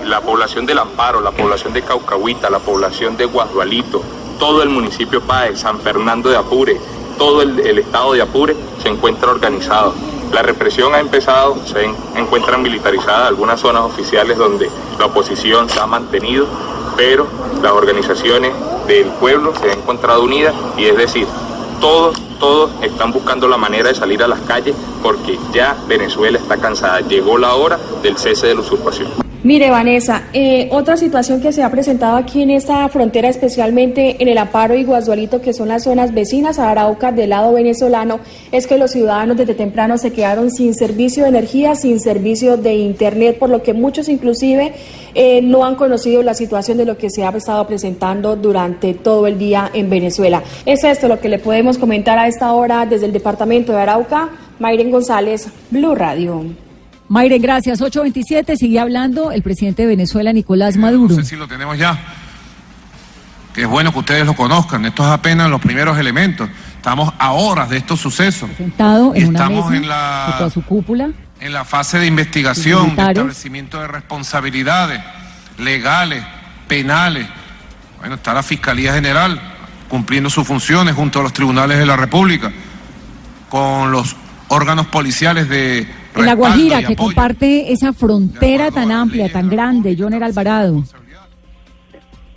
La 0.06 0.22
población 0.22 0.66
del 0.66 0.80
Amparo, 0.80 1.22
la 1.22 1.32
población 1.32 1.74
de 1.74 1.84
Caucahuita, 1.84 2.50
la 2.50 2.60
población 2.60 3.18
de 3.18 3.26
Guadualito, 3.26 4.02
todo 4.40 4.64
el 4.64 4.70
municipio 4.70 5.22
Páez, 5.22 5.60
San 5.60 5.80
Fernando 5.80 6.30
de 6.30 6.38
Apure, 6.38 6.78
todo 7.18 7.42
el, 7.42 7.78
estado 7.78 8.14
de 8.14 8.22
Apure 8.22 8.56
se 8.82 8.90
encuentra 8.90 9.30
organizado. 9.30 9.94
La 10.34 10.42
represión 10.42 10.96
ha 10.96 11.00
empezado, 11.00 11.58
se 11.66 11.86
encuentran 12.16 12.62
militarizadas 12.62 13.28
algunas 13.28 13.60
zonas 13.60 13.84
oficiales 13.84 14.38
donde 14.38 14.70
la 14.98 15.06
oposición 15.06 15.70
se 15.70 15.80
ha 15.80 15.86
mantenido, 15.86 16.48
pero 16.96 17.28
las 17.62 17.72
organizaciones 17.72 18.52
del 18.96 19.08
pueblo 19.14 19.54
se 19.56 19.72
han 19.72 19.80
encontrado 19.80 20.24
unidas 20.24 20.54
y 20.78 20.86
es 20.86 20.98
decir, 20.98 21.28
todos 21.80 22.20
todos 22.40 22.72
están 22.82 23.12
buscando 23.12 23.48
la 23.48 23.58
manera 23.58 23.90
de 23.90 23.96
salir 23.96 24.24
a 24.24 24.28
las 24.28 24.40
calles 24.42 24.76
porque 25.04 25.38
ya 25.52 25.76
Venezuela 25.88 26.38
está 26.38 26.58
cansada. 26.58 27.02
Llegó 27.02 27.38
la 27.38 27.54
hora 27.56 27.78
del 28.02 28.18
cese 28.18 28.48
de 28.48 28.56
la 28.56 28.62
usurpación. 28.62 29.29
Mire, 29.42 29.70
Vanessa, 29.70 30.24
eh, 30.34 30.68
otra 30.70 30.98
situación 30.98 31.40
que 31.40 31.54
se 31.54 31.64
ha 31.64 31.72
presentado 31.72 32.18
aquí 32.18 32.42
en 32.42 32.50
esta 32.50 32.90
frontera, 32.90 33.30
especialmente 33.30 34.22
en 34.22 34.28
el 34.28 34.38
Amparo 34.38 34.76
y 34.76 34.84
Guazualito, 34.84 35.40
que 35.40 35.54
son 35.54 35.70
las 35.70 35.86
zonas 35.86 36.14
vecinas 36.14 36.60
a 36.60 36.70
Arauca 36.70 37.14
del 37.14 37.30
lado 37.30 37.54
venezolano, 37.54 38.20
es 38.52 38.68
que 38.68 38.78
los 38.78 38.92
ciudadanos 38.92 39.38
desde 39.38 39.54
temprano 39.54 39.98
se 39.98 40.12
quedaron 40.12 40.52
sin 40.52 40.76
servicio 40.76 41.24
de 41.24 41.30
energía, 41.30 41.76
sin 41.76 42.02
servicio 42.02 42.58
de 42.58 42.76
Internet, 42.76 43.40
por 43.40 43.50
lo 43.50 43.64
que 43.64 43.74
muchos 43.74 44.10
inclusive 44.10 44.74
eh, 45.16 45.42
no 45.42 45.64
han 45.64 45.76
conocido 45.76 46.22
la 46.22 46.34
situación 46.34 46.78
de 46.78 46.84
lo 46.84 46.98
que 46.98 47.10
se 47.10 47.24
ha 47.24 47.30
estado 47.30 47.66
presentando 47.66 48.36
durante 48.36 48.94
todo 48.94 49.26
el 49.26 49.40
día 49.40 49.72
en 49.74 49.90
Venezuela. 49.90 50.44
Es 50.66 50.84
esto 50.84 51.08
lo 51.08 51.22
que 51.22 51.30
le 51.30 51.40
podemos 51.40 51.78
comentar 51.78 52.20
a 52.20 52.28
esta 52.28 52.52
hora 52.52 52.86
desde 52.86 53.06
el 53.06 53.14
departamento 53.14 53.72
de 53.72 53.80
Arauca. 53.80 54.32
Mayren 54.60 54.92
González, 54.92 55.48
Blue 55.72 55.96
Radio. 55.96 56.69
Mayre, 57.10 57.40
gracias. 57.40 57.82
827, 57.82 58.56
sigue 58.56 58.80
hablando 58.80 59.32
el 59.32 59.42
presidente 59.42 59.82
de 59.82 59.88
Venezuela, 59.88 60.32
Nicolás 60.32 60.78
Maduro. 60.78 61.16
No 61.16 61.22
sé 61.22 61.28
si 61.28 61.36
lo 61.36 61.48
tenemos 61.48 61.78
ya. 61.78 62.00
Que 63.54 63.64
es 63.64 63.68
bueno 63.68 63.92
que 63.92 64.00
ustedes 64.00 64.26
lo 64.28 64.36
conozcan. 64.36 64.86
Estos 64.86 65.08
es 65.08 65.12
apenas 65.12 65.50
los 65.50 65.60
primeros 65.60 65.98
elementos. 65.98 66.48
Estamos 66.76 67.12
a 67.18 67.32
horas 67.32 67.70
de 67.70 67.78
estos 67.78 68.00
sucesos. 68.00 68.50
Sentado 68.56 69.14
en 69.16 69.24
y 69.24 69.26
una 69.26 69.40
estamos 69.40 69.66
mesa, 69.66 69.78
en 69.78 69.90
la, 69.90 70.26
junto 70.30 70.46
a 70.46 70.50
su 70.52 70.64
cúpula. 70.64 71.10
en 71.40 71.52
la 71.52 71.66
fase 71.66 71.98
de 71.98 72.06
investigación, 72.06 72.96
de 72.96 73.02
establecimiento 73.02 73.82
de 73.82 73.88
responsabilidades 73.88 75.02
legales, 75.58 76.24
penales. 76.68 77.28
Bueno, 77.98 78.16
está 78.16 78.34
la 78.36 78.44
Fiscalía 78.44 78.94
General 78.94 79.42
cumpliendo 79.90 80.30
sus 80.30 80.48
funciones 80.48 80.94
junto 80.94 81.20
a 81.20 81.24
los 81.24 81.34
tribunales 81.34 81.80
de 81.80 81.86
la 81.88 81.98
República, 81.98 82.52
con 83.50 83.92
los 83.92 84.16
órganos 84.48 84.86
policiales 84.86 85.50
de 85.50 85.88
En 86.16 86.26
La 86.26 86.34
Guajira, 86.34 86.84
que 86.84 86.96
comparte 86.96 87.72
esa 87.72 87.94
frontera 87.94 88.72
tan 88.72 88.92
amplia, 88.92 89.32
tan 89.32 89.50
grande, 89.50 89.96
Joner 89.98 90.24
Alvarado. 90.24 90.84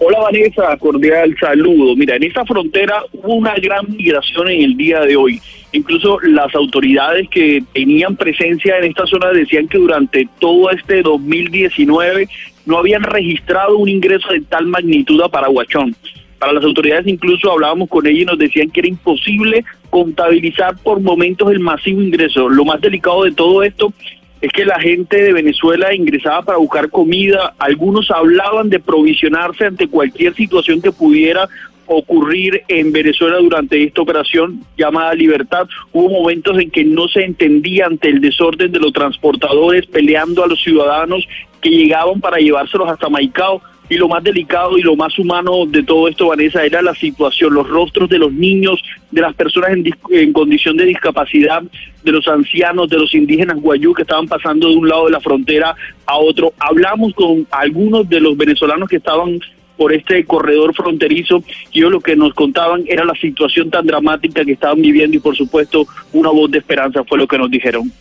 Hola 0.04 0.18
Vanessa, 0.18 0.76
cordial 0.78 1.32
saludo. 1.38 1.94
Mira, 1.94 2.16
en 2.16 2.24
esta 2.24 2.44
frontera 2.44 3.04
hubo 3.12 3.34
una 3.34 3.54
gran 3.54 3.86
migración 3.88 4.48
en 4.48 4.62
el 4.62 4.76
día 4.76 5.00
de 5.02 5.14
hoy. 5.14 5.40
Incluso 5.70 6.18
las 6.22 6.52
autoridades 6.56 7.28
que 7.28 7.62
tenían 7.72 8.16
presencia 8.16 8.78
en 8.78 8.84
esta 8.84 9.06
zona 9.06 9.30
decían 9.30 9.68
que 9.68 9.78
durante 9.78 10.28
todo 10.40 10.70
este 10.72 11.02
2019 11.02 12.28
no 12.66 12.78
habían 12.78 13.04
registrado 13.04 13.78
un 13.78 13.88
ingreso 13.88 14.32
de 14.32 14.40
tal 14.40 14.66
magnitud 14.66 15.22
a 15.22 15.28
Paraguachón. 15.28 15.94
Para 16.40 16.54
las 16.54 16.64
autoridades 16.64 17.06
incluso 17.06 17.52
hablábamos 17.52 17.88
con 17.88 18.04
ellas 18.04 18.22
y 18.22 18.24
nos 18.24 18.38
decían 18.38 18.70
que 18.70 18.80
era 18.80 18.88
imposible 18.88 19.64
contabilizar 19.92 20.74
por 20.82 21.00
momentos 21.00 21.52
el 21.52 21.60
masivo 21.60 22.00
ingreso. 22.00 22.48
Lo 22.48 22.64
más 22.64 22.80
delicado 22.80 23.24
de 23.24 23.32
todo 23.32 23.62
esto 23.62 23.92
es 24.40 24.50
que 24.50 24.64
la 24.64 24.80
gente 24.80 25.22
de 25.22 25.34
Venezuela 25.34 25.94
ingresaba 25.94 26.40
para 26.40 26.56
buscar 26.56 26.88
comida, 26.88 27.52
algunos 27.58 28.10
hablaban 28.10 28.70
de 28.70 28.80
provisionarse 28.80 29.66
ante 29.66 29.88
cualquier 29.88 30.34
situación 30.34 30.80
que 30.80 30.92
pudiera 30.92 31.46
ocurrir 31.84 32.62
en 32.68 32.90
Venezuela 32.90 33.36
durante 33.36 33.84
esta 33.84 34.00
operación 34.00 34.64
llamada 34.78 35.12
Libertad. 35.12 35.68
Hubo 35.92 36.08
momentos 36.08 36.58
en 36.58 36.70
que 36.70 36.84
no 36.84 37.06
se 37.08 37.24
entendía 37.24 37.84
ante 37.84 38.08
el 38.08 38.22
desorden 38.22 38.72
de 38.72 38.80
los 38.80 38.94
transportadores 38.94 39.84
peleando 39.84 40.42
a 40.42 40.48
los 40.48 40.62
ciudadanos 40.62 41.22
que 41.60 41.68
llegaban 41.68 42.18
para 42.18 42.38
llevárselos 42.38 42.88
hasta 42.88 43.10
Maicao. 43.10 43.60
Y 43.92 43.98
lo 43.98 44.08
más 44.08 44.24
delicado 44.24 44.78
y 44.78 44.80
lo 44.80 44.96
más 44.96 45.18
humano 45.18 45.66
de 45.66 45.82
todo 45.82 46.08
esto, 46.08 46.28
Vanessa, 46.28 46.64
era 46.64 46.80
la 46.80 46.94
situación, 46.94 47.52
los 47.52 47.68
rostros 47.68 48.08
de 48.08 48.16
los 48.16 48.32
niños, 48.32 48.82
de 49.10 49.20
las 49.20 49.34
personas 49.34 49.72
en, 49.72 49.84
en 50.08 50.32
condición 50.32 50.78
de 50.78 50.86
discapacidad, 50.86 51.62
de 52.02 52.10
los 52.10 52.26
ancianos, 52.26 52.88
de 52.88 52.96
los 52.96 53.14
indígenas 53.14 53.60
guayú 53.60 53.92
que 53.92 54.00
estaban 54.00 54.26
pasando 54.26 54.70
de 54.70 54.76
un 54.76 54.88
lado 54.88 55.04
de 55.04 55.10
la 55.10 55.20
frontera 55.20 55.76
a 56.06 56.16
otro. 56.16 56.54
Hablamos 56.58 57.12
con 57.12 57.46
algunos 57.50 58.08
de 58.08 58.20
los 58.20 58.34
venezolanos 58.34 58.88
que 58.88 58.96
estaban 58.96 59.38
por 59.76 59.92
este 59.92 60.24
corredor 60.24 60.74
fronterizo 60.74 61.44
y 61.70 61.80
ellos 61.80 61.92
lo 61.92 62.00
que 62.00 62.16
nos 62.16 62.32
contaban 62.32 62.84
era 62.86 63.04
la 63.04 63.14
situación 63.16 63.68
tan 63.68 63.86
dramática 63.86 64.42
que 64.42 64.52
estaban 64.52 64.80
viviendo 64.80 65.18
y 65.18 65.20
por 65.20 65.36
supuesto 65.36 65.84
una 66.14 66.30
voz 66.30 66.50
de 66.50 66.60
esperanza 66.60 67.04
fue 67.04 67.18
lo 67.18 67.28
que 67.28 67.36
nos 67.36 67.50
dijeron. 67.50 67.92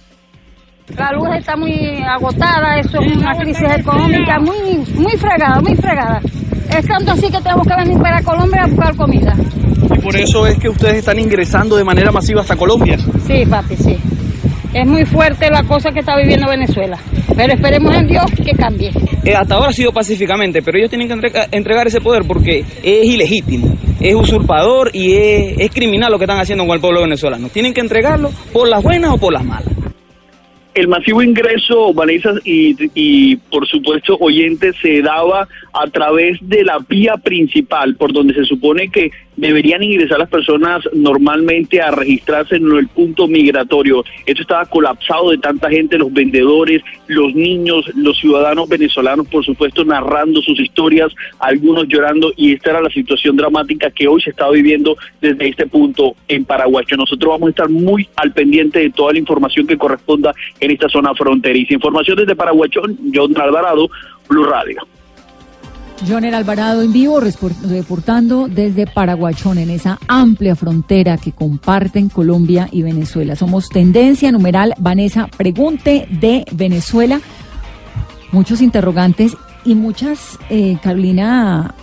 La 0.98 1.12
luz 1.14 1.30
está 1.38 1.56
muy 1.56 1.74
agotada, 2.06 2.78
eso 2.80 3.00
es 3.02 3.16
una 3.16 3.36
crisis 3.38 3.68
económica 3.78 4.40
muy, 4.40 4.78
muy 4.96 5.12
fregada, 5.14 5.62
muy 5.62 5.76
fregada. 5.76 6.22
Es 6.78 6.86
tanto 6.86 7.12
así 7.12 7.30
que 7.32 7.40
tenemos 7.42 7.66
que 7.68 7.76
venir 7.76 7.98
para 8.00 8.22
Colombia 8.24 8.64
a 8.64 8.68
buscar 8.68 8.96
comida. 8.96 9.34
Y 9.96 10.00
por 10.00 10.16
eso 10.16 10.46
es 10.48 10.58
que 10.58 10.70
ustedes 10.70 10.96
están 10.98 11.20
ingresando 11.20 11.76
de 11.78 11.84
manera 11.84 12.12
masiva 12.12 12.42
hasta 12.42 12.56
Colombia. 12.56 12.98
Sí, 13.26 13.46
papi, 13.50 13.76
sí. 13.78 13.98
Es 14.74 14.88
muy 14.88 15.06
fuerte 15.06 15.50
la 15.50 15.64
cosa 15.64 15.92
que 15.92 16.00
está 16.00 16.16
viviendo 16.18 16.48
Venezuela. 16.50 16.98
Pero 17.36 17.54
esperemos 17.54 17.94
en 17.96 18.08
Dios 18.08 18.26
que 18.44 18.52
cambie. 18.54 18.92
Eh, 19.24 19.36
hasta 19.36 19.56
ahora 19.56 19.70
ha 19.70 19.74
sido 19.74 19.92
pacíficamente, 19.92 20.62
pero 20.62 20.78
ellos 20.78 20.90
tienen 20.90 21.08
que 21.08 21.14
entrega- 21.14 21.48
entregar 21.52 21.88
ese 21.88 22.00
poder 22.02 22.24
porque 22.26 22.60
es 22.84 23.06
ilegítimo, 23.06 23.74
es 24.00 24.16
usurpador 24.16 24.90
y 24.94 25.14
es, 25.14 25.56
es 25.58 25.72
criminal 25.72 26.12
lo 26.12 26.18
que 26.18 26.26
están 26.26 26.40
haciendo 26.40 26.66
con 26.66 26.76
el 26.76 26.82
pueblo 26.82 27.02
venezolano. 27.02 27.48
Tienen 27.50 27.74
que 27.74 27.82
entregarlo 27.82 28.32
por 28.54 28.68
las 28.68 28.82
buenas 28.84 29.12
o 29.12 29.18
por 29.18 29.34
las 29.34 29.44
malas. 29.44 29.68
El 30.74 30.88
masivo 30.88 31.22
ingreso, 31.22 31.94
Vanessa, 31.94 32.34
y, 32.46 32.76
y 32.96 33.36
por 33.36 33.68
supuesto 33.68 34.18
oyentes, 34.20 34.76
se 34.82 35.02
daba 35.02 35.48
a 35.74 35.88
través 35.88 36.38
de 36.42 36.64
la 36.64 36.80
vía 36.80 37.18
principal, 37.18 37.96
por 37.96 38.14
donde 38.14 38.34
se 38.34 38.46
supone 38.46 38.90
que 38.90 39.12
deberían 39.36 39.82
ingresar 39.82 40.20
las 40.20 40.30
personas 40.30 40.84
normalmente 40.94 41.82
a 41.82 41.92
registrarse 41.92 42.58
en 42.58 42.72
el 42.72 42.88
punto 42.88 43.28
migratorio. 43.28 44.04
Esto 44.26 44.44
estaba 44.44 44.66
colapsado 44.66 45.32
de 45.32 45.38
tanta 45.40 45.70
gente, 45.70 45.98
los 45.98 46.14
vendedores, 46.14 46.84
los 47.08 47.34
niños, 47.34 47.86
los 47.96 48.20
ciudadanos 48.20 48.70
venezolanos, 48.70 49.28
por 49.28 49.44
supuesto, 49.44 49.84
narrando 49.84 50.42
sus 50.42 50.60
historias, 50.60 51.14
algunos 51.40 51.88
llorando, 51.88 52.32
y 52.36 52.54
esta 52.54 52.72
era 52.72 52.82
la 52.82 52.90
situación 52.90 53.36
dramática 53.36 53.90
que 53.90 54.08
hoy 54.08 54.22
se 54.22 54.30
está 54.30 54.50
viviendo 54.50 54.96
desde 55.22 55.50
este 55.50 55.66
punto 55.66 56.16
en 56.28 56.46
Paraguacho. 56.46 56.96
Nosotros 56.96 57.32
vamos 57.32 57.48
a 57.48 57.50
estar 57.52 57.70
muy 57.70 58.08
al 58.18 58.34
pendiente 58.34 58.80
de 58.80 58.90
toda 58.90 59.14
la 59.14 59.20
información 59.20 59.66
que 59.66 59.78
corresponda 59.78 60.34
en 60.62 60.72
esta 60.72 60.88
zona 60.88 61.14
fronteriza. 61.14 61.74
Información 61.74 62.18
desde 62.18 62.36
Paraguachón, 62.36 62.98
John 63.14 63.34
Alvarado, 63.40 63.90
Blue 64.30 64.46
Radio. 64.46 64.78
Joner 66.08 66.34
Alvarado 66.34 66.82
en 66.82 66.92
vivo, 66.92 67.20
reportando 67.20 68.48
desde 68.48 68.88
Paraguachón, 68.88 69.60
en 69.60 69.70
esa 69.70 70.00
amplia 70.08 70.56
frontera 70.56 71.18
que 71.18 71.32
comparten 71.32 72.10
Colombia 72.10 72.68
y 72.72 72.82
Venezuela. 72.82 73.36
Somos 73.36 73.70
tendencia 73.70 74.32
numeral. 74.32 74.74
Vanessa, 74.80 75.28
pregunte 75.38 76.08
de 76.10 76.46
Venezuela. 76.54 77.22
Muchos 78.32 78.62
interrogantes 78.62 79.38
y 79.64 79.76
muchas, 79.76 80.40
eh, 80.50 80.78
Carolina, 80.82 81.76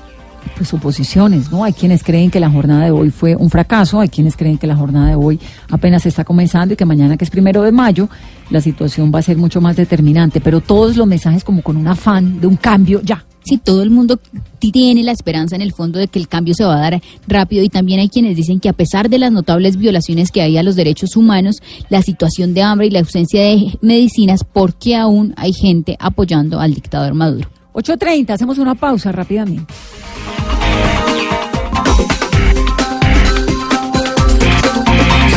pues 0.56 0.72
oposiciones, 0.74 1.50
¿no? 1.50 1.64
Hay 1.64 1.72
quienes 1.72 2.02
creen 2.02 2.30
que 2.30 2.40
la 2.40 2.50
jornada 2.50 2.84
de 2.84 2.90
hoy 2.90 3.10
fue 3.10 3.36
un 3.36 3.50
fracaso, 3.50 4.00
hay 4.00 4.08
quienes 4.08 4.36
creen 4.36 4.58
que 4.58 4.66
la 4.66 4.76
jornada 4.76 5.08
de 5.08 5.14
hoy 5.14 5.40
apenas 5.70 6.06
está 6.06 6.24
comenzando 6.24 6.74
y 6.74 6.76
que 6.76 6.84
mañana, 6.84 7.16
que 7.16 7.24
es 7.24 7.30
primero 7.30 7.62
de 7.62 7.72
mayo, 7.72 8.08
la 8.50 8.60
situación 8.60 9.12
va 9.14 9.18
a 9.18 9.22
ser 9.22 9.36
mucho 9.36 9.60
más 9.60 9.76
determinante. 9.76 10.40
Pero 10.40 10.60
todos 10.60 10.96
los 10.96 11.06
mensajes 11.06 11.44
como 11.44 11.62
con 11.62 11.76
un 11.76 11.88
afán 11.88 12.40
de 12.40 12.46
un 12.46 12.56
cambio 12.56 13.00
ya. 13.02 13.24
Sí, 13.44 13.56
todo 13.56 13.82
el 13.82 13.88
mundo 13.88 14.20
tiene 14.58 15.02
la 15.02 15.12
esperanza 15.12 15.56
en 15.56 15.62
el 15.62 15.72
fondo 15.72 15.98
de 15.98 16.08
que 16.08 16.18
el 16.18 16.28
cambio 16.28 16.52
se 16.52 16.64
va 16.64 16.76
a 16.76 16.90
dar 16.90 17.00
rápido 17.26 17.62
y 17.62 17.70
también 17.70 17.98
hay 17.98 18.10
quienes 18.10 18.36
dicen 18.36 18.60
que 18.60 18.68
a 18.68 18.74
pesar 18.74 19.08
de 19.08 19.18
las 19.18 19.32
notables 19.32 19.78
violaciones 19.78 20.30
que 20.30 20.42
hay 20.42 20.58
a 20.58 20.62
los 20.62 20.76
derechos 20.76 21.16
humanos, 21.16 21.62
la 21.88 22.02
situación 22.02 22.52
de 22.52 22.62
hambre 22.62 22.88
y 22.88 22.90
la 22.90 22.98
ausencia 22.98 23.40
de 23.40 23.78
medicinas, 23.80 24.44
porque 24.44 24.96
aún 24.96 25.32
hay 25.38 25.54
gente 25.54 25.96
apoyando 25.98 26.60
al 26.60 26.74
dictador 26.74 27.14
Maduro. 27.14 27.48
8.30, 27.78 28.30
hacemos 28.30 28.58
una 28.58 28.74
pausa 28.74 29.12
rápidamente. 29.12 29.72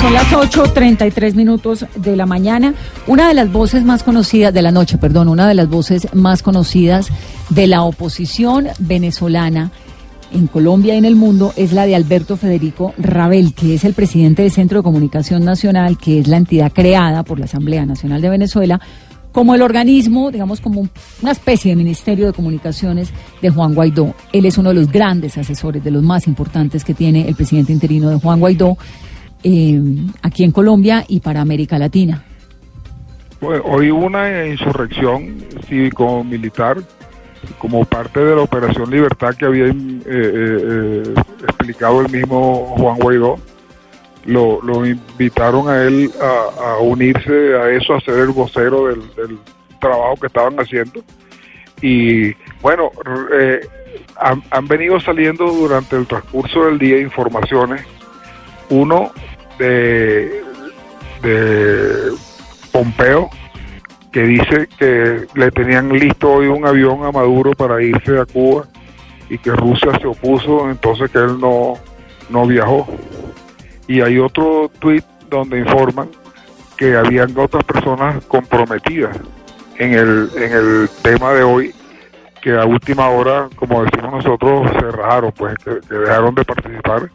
Son 0.01 0.13
las 0.13 0.25
8.33 0.31 1.35
minutos 1.35 1.85
de 1.95 2.15
la 2.15 2.25
mañana. 2.25 2.73
Una 3.05 3.27
de 3.27 3.35
las 3.35 3.51
voces 3.51 3.85
más 3.85 4.01
conocidas, 4.01 4.51
de 4.51 4.63
la 4.63 4.71
noche, 4.71 4.97
perdón, 4.97 5.27
una 5.27 5.47
de 5.47 5.53
las 5.53 5.69
voces 5.69 6.07
más 6.15 6.41
conocidas 6.41 7.09
de 7.49 7.67
la 7.67 7.83
oposición 7.83 8.69
venezolana 8.79 9.69
en 10.33 10.47
Colombia 10.47 10.95
y 10.95 10.97
en 10.97 11.05
el 11.05 11.15
mundo 11.15 11.53
es 11.55 11.73
la 11.73 11.85
de 11.85 11.95
Alberto 11.95 12.37
Federico 12.37 12.95
Rabel, 12.97 13.53
que 13.53 13.75
es 13.75 13.83
el 13.83 13.93
presidente 13.93 14.41
del 14.41 14.51
Centro 14.51 14.79
de 14.79 14.83
Comunicación 14.83 15.45
Nacional, 15.45 15.97
que 15.99 16.19
es 16.19 16.27
la 16.27 16.37
entidad 16.37 16.71
creada 16.71 17.21
por 17.21 17.37
la 17.37 17.45
Asamblea 17.45 17.85
Nacional 17.85 18.21
de 18.21 18.29
Venezuela 18.29 18.81
como 19.31 19.55
el 19.55 19.61
organismo, 19.61 20.31
digamos, 20.31 20.59
como 20.61 20.81
un- 20.81 20.89
una 21.21 21.31
especie 21.31 21.71
de 21.71 21.75
Ministerio 21.75 22.27
de 22.27 22.33
Comunicaciones 22.33 23.11
de 23.41 23.49
Juan 23.49 23.73
Guaidó. 23.73 24.13
Él 24.33 24.45
es 24.45 24.57
uno 24.57 24.69
de 24.69 24.75
los 24.75 24.91
grandes 24.91 25.37
asesores, 25.37 25.83
de 25.83 25.91
los 25.91 26.03
más 26.03 26.27
importantes 26.27 26.83
que 26.83 26.93
tiene 26.93 27.27
el 27.27 27.35
presidente 27.35 27.71
interino 27.71 28.09
de 28.09 28.17
Juan 28.17 28.39
Guaidó 28.39 28.77
eh, 29.43 29.81
aquí 30.21 30.43
en 30.43 30.51
Colombia 30.51 31.03
y 31.07 31.19
para 31.19 31.41
América 31.41 31.79
Latina. 31.79 32.23
Hoy 33.41 33.89
hubo 33.89 34.05
una 34.05 34.45
insurrección 34.47 35.37
cívico-militar 35.67 36.77
como 37.57 37.83
parte 37.85 38.19
de 38.19 38.35
la 38.35 38.43
Operación 38.43 38.91
Libertad 38.91 39.33
que 39.33 39.45
había 39.45 39.65
eh, 39.65 39.73
eh, 40.05 41.03
eh, 41.07 41.13
explicado 41.43 42.01
el 42.01 42.11
mismo 42.11 42.75
Juan 42.77 42.97
Guaidó. 42.99 43.39
Lo, 44.25 44.61
lo 44.61 44.85
invitaron 44.85 45.69
a 45.69 45.83
él 45.83 46.11
a, 46.21 46.77
unirse 46.79 47.55
a 47.55 47.69
eso, 47.69 47.93
a 47.95 48.01
ser 48.01 48.19
el 48.19 48.29
vocero 48.29 48.87
del, 48.87 49.01
trabajo 49.79 50.15
que 50.19 50.27
estaban 50.27 50.59
haciendo. 50.59 51.03
Y 51.81 52.33
bueno, 52.61 52.91
eh, 53.33 53.61
han, 54.17 54.67
venido 54.67 54.99
saliendo 54.99 55.47
durante 55.47 55.95
el 55.95 56.05
transcurso 56.05 56.65
del 56.65 56.77
día 56.77 56.99
informaciones. 56.99 57.83
Uno 58.69 59.11
de, 59.57 60.43
de 61.23 62.11
Pompeo, 62.71 63.29
que 64.11 64.23
dice 64.23 64.67
que 64.77 65.25
le 65.33 65.51
tenían 65.51 65.89
listo 65.89 66.31
hoy 66.31 66.47
un 66.47 66.65
avión 66.65 67.03
a 67.05 67.11
Maduro 67.11 67.53
para 67.53 67.81
irse 67.81 68.19
a 68.19 68.25
Cuba 68.25 68.65
y 69.29 69.37
que 69.37 69.51
Rusia 69.51 69.97
se 69.99 70.07
opuso, 70.07 70.69
entonces 70.69 71.09
que 71.09 71.17
él 71.17 71.39
no, 71.39 71.73
no 72.29 72.45
viajó. 72.45 72.87
Y 73.91 73.99
hay 73.99 74.19
otro 74.19 74.71
tuit 74.79 75.03
donde 75.29 75.59
informan 75.59 76.07
que 76.77 76.95
habían 76.95 77.37
otras 77.37 77.61
personas 77.65 78.23
comprometidas 78.25 79.17
en 79.77 79.91
el, 79.91 80.29
en 80.37 80.53
el 80.53 80.89
tema 81.01 81.33
de 81.33 81.43
hoy 81.43 81.75
que 82.41 82.53
a 82.53 82.63
última 82.63 83.09
hora, 83.09 83.49
como 83.57 83.83
decimos 83.83 84.23
nosotros, 84.23 84.71
se 84.79 84.91
rajaron, 84.91 85.33
pues 85.33 85.55
que, 85.57 85.71
dejaron 85.93 86.33
de 86.35 86.45
participar 86.45 87.11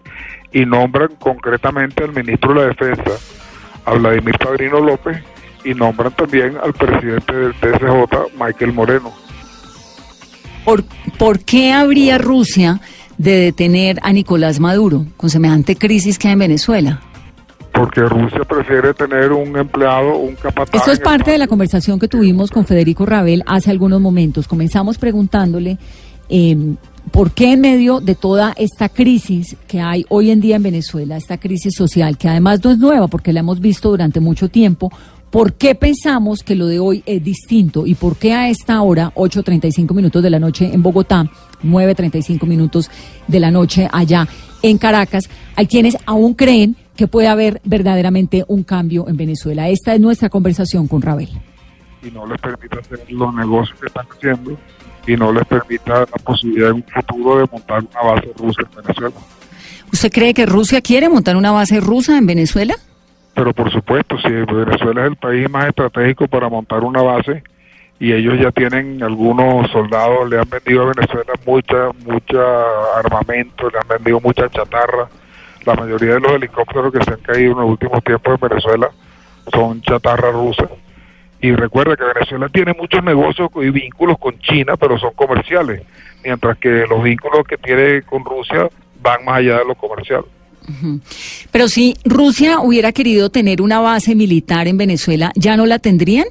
y 0.53 0.67
nombran 0.67 1.09
concretamente 1.19 2.05
al 2.05 2.13
ministro 2.13 2.53
de 2.53 2.61
la 2.61 2.67
Defensa, 2.67 3.13
a 3.87 3.95
Vladimir 3.95 4.37
Padrino 4.39 4.79
López, 4.79 5.17
y 5.65 5.73
nombran 5.73 6.13
también 6.13 6.59
al 6.63 6.75
presidente 6.75 7.33
del 7.33 7.55
TSJ, 7.55 8.39
Michael 8.39 8.75
Moreno. 8.75 9.15
¿Por, 10.67 10.85
¿Por 11.17 11.43
qué 11.43 11.73
habría 11.73 12.19
Rusia 12.19 12.81
de 13.19 13.33
detener 13.41 13.99
a 14.03 14.13
Nicolás 14.13 14.61
Maduro 14.61 15.07
con 15.17 15.31
semejante 15.31 15.77
crisis 15.77 16.19
que 16.19 16.29
hay 16.29 16.33
en 16.35 16.41
Venezuela? 16.41 17.01
porque 17.77 18.01
Rusia 18.03 18.43
prefiere 18.45 18.95
tener 18.95 19.33
un 19.33 19.57
empleado, 19.57 20.17
un 20.17 20.35
capataz. 20.35 20.75
Esto 20.75 20.91
es 20.91 21.01
parte 21.01 21.31
de 21.31 21.39
la 21.39 21.47
conversación 21.47 21.99
que 21.99 22.09
tuvimos 22.09 22.51
con 22.51 22.65
Federico 22.65 23.05
Rabel 23.05 23.43
hace 23.47 23.71
algunos 23.71 24.01
momentos. 24.01 24.49
Comenzamos 24.49 24.97
preguntándole 24.97 25.77
em, 26.29 26.77
por 27.11 27.33
qué 27.33 27.53
en 27.53 27.61
medio 27.61 28.01
de 28.01 28.15
toda 28.15 28.55
esta 28.57 28.89
crisis 28.89 29.57
que 29.69 29.81
hay 29.81 30.07
hoy 30.09 30.31
en 30.31 30.41
día 30.41 30.57
en 30.57 30.63
Venezuela, 30.63 31.17
esta 31.17 31.39
crisis 31.39 31.75
social, 31.75 32.17
que 32.17 32.29
además 32.29 32.65
no 32.65 32.71
es 32.71 32.79
nueva 32.79 33.09
porque 33.09 33.33
la 33.33 33.41
hemos 33.41 33.61
visto 33.61 33.91
durante 33.91 34.21
mucho 34.21 34.49
tiempo, 34.49 34.91
¿Por 35.37 35.53
qué 35.53 35.75
pensamos 35.75 36.43
que 36.43 36.55
lo 36.55 36.67
de 36.67 36.79
hoy 36.79 37.03
es 37.05 37.23
distinto? 37.23 37.87
¿Y 37.87 37.95
por 37.95 38.17
qué 38.17 38.33
a 38.33 38.49
esta 38.49 38.81
hora, 38.81 39.13
8.35 39.15 39.93
minutos 39.93 40.23
de 40.23 40.31
la 40.31 40.39
noche 40.39 40.73
en 40.73 40.83
Bogotá, 40.83 41.31
9.35 41.63 42.47
minutos 42.47 42.91
de 43.29 43.39
la 43.39 43.51
noche 43.51 43.87
allá 43.93 44.27
en 44.63 44.79
Caracas, 44.79 45.29
hay 45.55 45.67
quienes 45.67 45.99
aún 46.07 46.33
creen 46.33 46.75
que 46.97 47.07
puede 47.07 47.29
haber 47.29 47.61
verdaderamente 47.65 48.47
un 48.49 48.63
cambio 48.63 49.09
en 49.09 49.19
Venezuela? 49.19 49.69
Esta 49.69 49.95
es 49.95 50.01
nuestra 50.01 50.31
conversación 50.31 50.89
con 50.89 51.03
Rabel. 51.03 51.29
Y 52.03 52.11
no 52.11 52.27
les 52.27 52.41
permite 52.41 52.79
hacer 52.79 53.05
los 53.11 53.35
negocios 53.35 53.79
que 53.79 53.89
están 53.89 54.07
haciendo 54.11 54.59
y 55.07 55.17
no 55.19 55.35
les 55.35 55.45
permita 55.45 56.01
la 56.01 56.07
posibilidad 56.25 56.71
en 56.71 56.77
un 56.77 56.85
futuro 56.85 57.41
de 57.41 57.47
montar 57.53 57.85
una 57.85 58.15
base 58.15 58.33
rusa 58.39 58.63
en 58.63 58.83
Venezuela. 58.83 59.17
¿Usted 59.93 60.11
cree 60.11 60.33
que 60.33 60.47
Rusia 60.47 60.81
quiere 60.81 61.11
montar 61.11 61.37
una 61.37 61.53
base 61.53 61.79
rusa 61.79 62.17
en 62.17 62.25
Venezuela? 62.25 62.75
Pero 63.37 63.53
por 63.53 63.71
supuesto, 63.71 64.19
si 64.19 64.31
Venezuela 64.31 65.03
es 65.03 65.09
el 65.09 65.17
país 65.17 65.51
más 65.51 65.67
estratégico 65.67 66.27
para 66.27 66.49
montar 66.49 66.83
una 66.83 67.03
base 67.03 67.45
y 68.01 68.15
ellos 68.15 68.41
ya 68.41 68.51
tienen 68.51 69.03
algunos 69.03 69.71
soldados, 69.71 70.31
le 70.31 70.39
han 70.39 70.49
vendido 70.49 70.85
a 70.85 70.93
Venezuela 70.95 71.35
mucha, 71.45 71.91
mucha 72.07 72.41
armamento, 72.99 73.69
le 73.69 73.79
han 73.79 73.89
vendido 73.89 74.21
mucha 74.21 74.49
chatarra. 74.49 75.09
La 75.67 75.75
mayoría 75.75 76.15
de 76.15 76.21
los 76.21 76.33
helicópteros 76.33 76.91
que 76.91 77.05
se 77.05 77.11
han 77.11 77.21
caído 77.21 77.53
en 77.53 77.59
los 77.59 77.69
últimos 77.69 78.03
tiempos 78.03 78.39
en 78.41 78.49
Venezuela 78.49 78.91
son 79.53 79.83
chatarra 79.83 80.31
rusa. 80.31 80.71
Y 81.43 81.53
recuerda 81.53 81.95
que 81.95 82.05
Venezuela 82.05 82.49
tiene 82.49 82.73
muchos 82.73 83.05
negocios 83.05 83.51
y 83.57 83.69
vínculos 83.69 84.17
con 84.19 84.39
China, 84.39 84.79
pero 84.79 84.99
son 84.99 85.13
comerciales, 85.13 85.83
mientras 86.25 86.57
que 86.57 86.87
los 86.89 87.03
vínculos 87.03 87.47
que 87.47 87.59
tiene 87.59 88.01
con 88.01 88.25
Rusia 88.25 88.71
van 89.03 89.27
más 89.27 89.37
allá 89.37 89.59
de 89.59 89.67
lo 89.67 89.75
comercial. 89.75 90.25
Pero 91.51 91.69
si 91.69 91.95
Rusia 92.05 92.61
hubiera 92.61 92.93
querido 92.93 93.31
tener 93.31 93.63
una 93.63 93.81
base 93.81 94.15
militar 94.15 94.69
en 94.69 94.77
Venezuela, 94.77 95.33
¿ya 95.35 95.57
no 95.57 95.67
la 95.67 95.79
tendrían? 95.79 96.27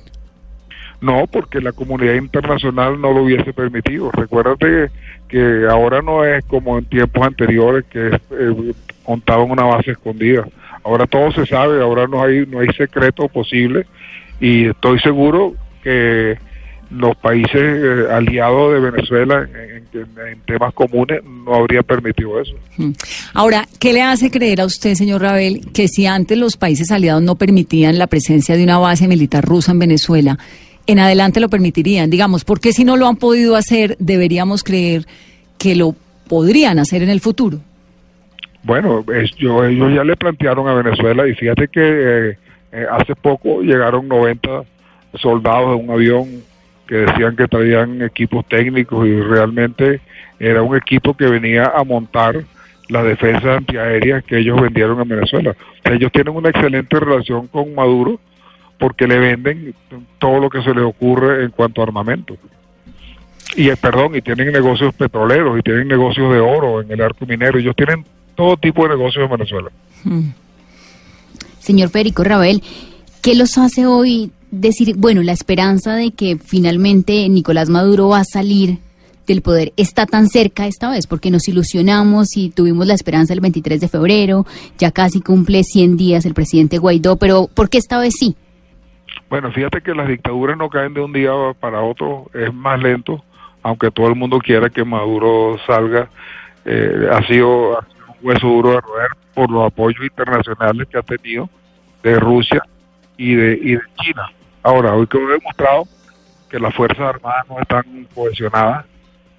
No, 1.02 1.28
porque 1.28 1.62
la 1.62 1.72
comunidad 1.72 2.16
internacional 2.16 3.00
no 3.00 3.12
lo 3.12 3.24
hubiese 3.24 3.54
permitido. 3.54 4.12
Recuérdate 4.12 4.90
que 5.28 5.68
ahora 5.70 6.02
no 6.02 6.24
es 6.24 6.44
como 6.46 6.78
en 6.78 6.86
tiempos 6.86 7.26
anteriores 7.26 7.86
que 7.86 8.08
eh, 8.08 8.74
contaban 9.04 9.52
una 9.52 9.64
base 9.64 9.92
escondida. 9.92 10.48
Ahora 10.84 11.06
todo 11.08 11.32
se 11.32 11.46
sabe, 11.46 11.82
ahora 11.82 12.08
no 12.08 12.24
hay 12.24 12.46
no 12.46 12.60
hay 12.60 12.68
secreto 12.70 13.28
posible 13.28 13.86
y 14.40 14.68
estoy 14.68 15.00
seguro 15.00 15.56
que 15.84 16.38
los 16.96 17.16
países 17.18 17.54
eh, 17.56 18.08
aliados 18.12 18.74
de 18.74 18.80
Venezuela 18.80 19.48
en, 19.54 19.86
temas 20.46 20.74
comunes 20.74 21.22
no 21.24 21.56
habría 21.56 21.84
permitido 21.84 22.40
eso. 22.40 22.54
Hmm. 22.78 22.92
Ahora, 23.34 23.68
¿qué 23.80 23.94
le 23.94 24.02
hace 24.02 24.30
creer 24.32 24.62
a 24.62 24.66
usted, 24.66 24.96
señor 24.96 25.22
Rabel, 25.22 25.62
que 25.74 25.88
si 25.88 26.06
antes 26.06 26.38
los 26.38 26.58
países 26.58 26.92
aliados 26.92 27.22
no 27.22 27.36
permitían 27.36 27.98
la 27.98 28.08
presencia 28.08 28.56
de 28.56 28.64
una 28.64 28.78
base 28.78 29.08
militar 29.08 29.44
rusa 29.46 29.72
en 29.72 29.80
Venezuela, 29.80 30.38
en 30.88 31.00
adelante 31.00 31.40
lo 31.40 31.50
permitirían? 31.50 32.10
Digamos, 32.10 32.44
¿por 32.44 32.60
qué 32.60 32.74
si 32.74 32.84
no 32.84 32.98
lo 32.98 33.08
han 33.08 33.18
podido 33.18 33.56
hacer, 33.56 33.96
deberíamos 34.00 34.64
creer 34.64 35.06
que 35.58 35.76
lo 35.76 35.96
podrían 36.28 36.80
hacer 36.80 37.04
en 37.04 37.10
el 37.10 37.22
futuro? 37.22 37.60
Bueno, 38.64 39.06
yo, 39.38 39.64
ellos 39.64 39.94
ya 39.94 40.04
le 40.04 40.16
plantearon 40.16 40.68
a 40.68 40.74
Venezuela 40.74 41.28
y 41.28 41.36
fíjate 41.36 41.68
que 41.68 41.82
eh, 41.82 42.38
eh, 42.72 42.86
hace 42.92 43.16
poco 43.16 43.62
llegaron 43.62 44.08
90 44.08 44.64
soldados 45.16 45.80
en 45.80 45.86
un 45.86 45.92
avión 45.92 46.28
que 46.88 46.96
decían 46.96 47.36
que 47.36 47.48
traían 47.48 48.02
equipos 48.02 48.46
técnicos 48.48 49.08
y 49.08 49.20
realmente 49.22 50.02
era 50.40 50.62
un 50.62 50.76
equipo 50.76 51.16
que 51.16 51.26
venía 51.26 51.72
a 51.76 51.84
montar 51.84 52.44
la 52.90 53.04
defensa 53.04 53.56
antiaérea 53.56 54.22
que 54.22 54.38
ellos 54.38 54.62
vendieron 54.62 55.02
en 55.02 55.08
Venezuela. 55.08 55.56
ellos 55.86 56.12
tienen 56.12 56.36
una 56.36 56.50
excelente 56.50 57.00
relación 57.00 57.48
con 57.48 57.74
Maduro 57.74 58.20
porque 58.78 59.08
le 59.08 59.18
venden 59.18 59.74
todo 60.20 60.40
lo 60.40 60.50
que 60.50 60.62
se 60.62 60.74
les 60.74 60.84
ocurre 60.84 61.46
en 61.46 61.52
cuanto 61.52 61.82
a 61.82 61.86
armamento. 61.86 62.38
Y 63.56 63.70
eh, 63.70 63.78
perdón, 63.78 64.16
y 64.16 64.22
tienen 64.22 64.52
negocios 64.52 64.94
petroleros 64.94 65.58
y 65.58 65.62
tienen 65.62 65.88
negocios 65.88 66.34
de 66.34 66.40
oro 66.40 66.82
en 66.82 66.92
el 66.92 67.02
arco 67.02 67.26
minero. 67.26 67.58
Ellos 67.58 67.76
tienen 67.76 68.06
todo 68.36 68.58
tipo 68.58 68.84
de 68.84 68.90
negocios 68.90 69.24
en 69.24 69.32
Venezuela. 69.32 69.72
Hmm. 70.04 70.30
Señor 71.60 71.90
Federico 71.90 72.24
Rabel, 72.24 72.62
¿qué 73.22 73.34
los 73.34 73.58
hace 73.58 73.86
hoy 73.86 74.32
decir, 74.52 74.96
bueno, 74.98 75.22
la 75.24 75.32
esperanza 75.32 75.96
de 75.96 76.12
que 76.12 76.38
finalmente 76.38 77.28
Nicolás 77.30 77.70
Maduro 77.70 78.10
va 78.10 78.20
a 78.20 78.24
salir 78.24 78.80
del 79.28 79.42
poder 79.42 79.74
está 79.76 80.06
tan 80.06 80.28
cerca 80.28 80.68
esta 80.68 80.90
vez, 80.90 81.08
porque 81.08 81.32
nos 81.32 81.48
ilusionamos 81.48 82.38
y 82.38 82.50
tuvimos 82.50 82.88
la 82.88 82.94
esperanza 82.94 83.34
el 83.34 83.40
23 83.40 83.82
de 83.82 83.88
febrero, 83.88 84.46
ya 84.78 84.92
casi 84.92 85.22
cumple 85.22 85.64
100 85.64 85.98
días 85.98 86.26
el 86.26 86.34
presidente 86.34 86.78
Guaidó, 86.78 87.18
pero 87.18 87.48
¿por 87.54 87.70
qué 87.70 87.78
esta 87.78 88.00
vez 88.00 88.16
sí? 88.18 88.36
Bueno, 89.30 89.52
fíjate 89.52 89.82
que 89.82 89.96
las 89.96 90.08
dictaduras 90.08 90.58
no 90.58 90.70
caen 90.70 90.94
de 90.94 91.02
un 91.02 91.12
día 91.12 91.32
para 91.60 91.82
otro, 91.82 92.30
es 92.34 92.54
más 92.54 92.80
lento, 92.82 93.24
aunque 93.64 93.90
todo 93.90 94.08
el 94.08 94.16
mundo 94.16 94.40
quiera 94.40 94.70
que 94.70 94.84
Maduro 94.84 95.58
salga, 95.66 96.10
eh, 96.66 97.08
ha, 97.12 97.26
sido, 97.26 97.80
ha 97.80 97.86
sido 97.86 98.06
un 98.08 98.28
hueso 98.28 98.48
duro 98.48 98.72
de 98.72 98.82
roer 98.82 99.10
por 99.34 99.50
los 99.50 99.66
apoyos 99.66 100.04
internacionales 100.04 100.88
que 100.88 100.98
ha 100.98 101.02
tenido 101.02 101.50
de 102.04 102.20
Rusia 102.20 102.62
y 103.18 103.36
de, 103.36 103.60
y 103.62 103.76
de 103.76 103.82
China. 104.02 104.30
Ahora, 104.64 104.94
hoy 104.94 105.08
que 105.08 105.18
he 105.18 105.28
demostrado 105.28 105.84
que 106.50 106.60
las 106.60 106.74
Fuerzas 106.74 107.16
Armadas 107.16 107.46
no 107.50 107.60
están 107.60 108.08
cohesionadas, 108.14 108.86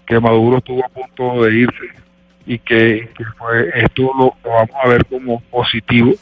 que 0.06 0.20
Maduro 0.20 0.58
estuvo 0.58 0.84
a 0.84 0.88
punto 0.88 1.44
de 1.44 1.54
irse 1.54 1.86
y 2.46 2.58
que, 2.58 3.08
fue, 3.36 3.70
esto 3.74 4.02
lo, 4.16 4.34
vamos 4.44 4.70
a 4.82 4.88
ver 4.88 5.04
como 5.06 5.40
positivo. 5.50 6.12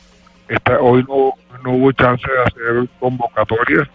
Esta, 0.48 0.80
hoy 0.80 1.04
no, 1.08 1.34
no 1.62 1.70
hubo 1.72 1.92
chance 1.92 2.24
de 2.30 2.42
hacer 2.42 2.88
convocatorias. 2.98 3.88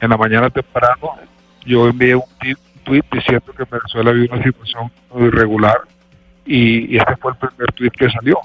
En 0.00 0.10
la 0.10 0.16
mañana 0.16 0.50
temprano 0.50 1.16
yo 1.64 1.88
envié 1.88 2.14
un 2.14 2.22
tweet 2.84 3.04
diciendo 3.10 3.52
que 3.56 3.64
Venezuela 3.64 4.10
había 4.10 4.32
una 4.32 4.42
situación 4.42 4.90
irregular 5.18 5.78
y, 6.44 6.96
este 6.96 7.16
fue 7.16 7.32
el 7.32 7.38
primer 7.38 7.72
tweet 7.72 7.90
que 7.90 8.10
salió. 8.10 8.38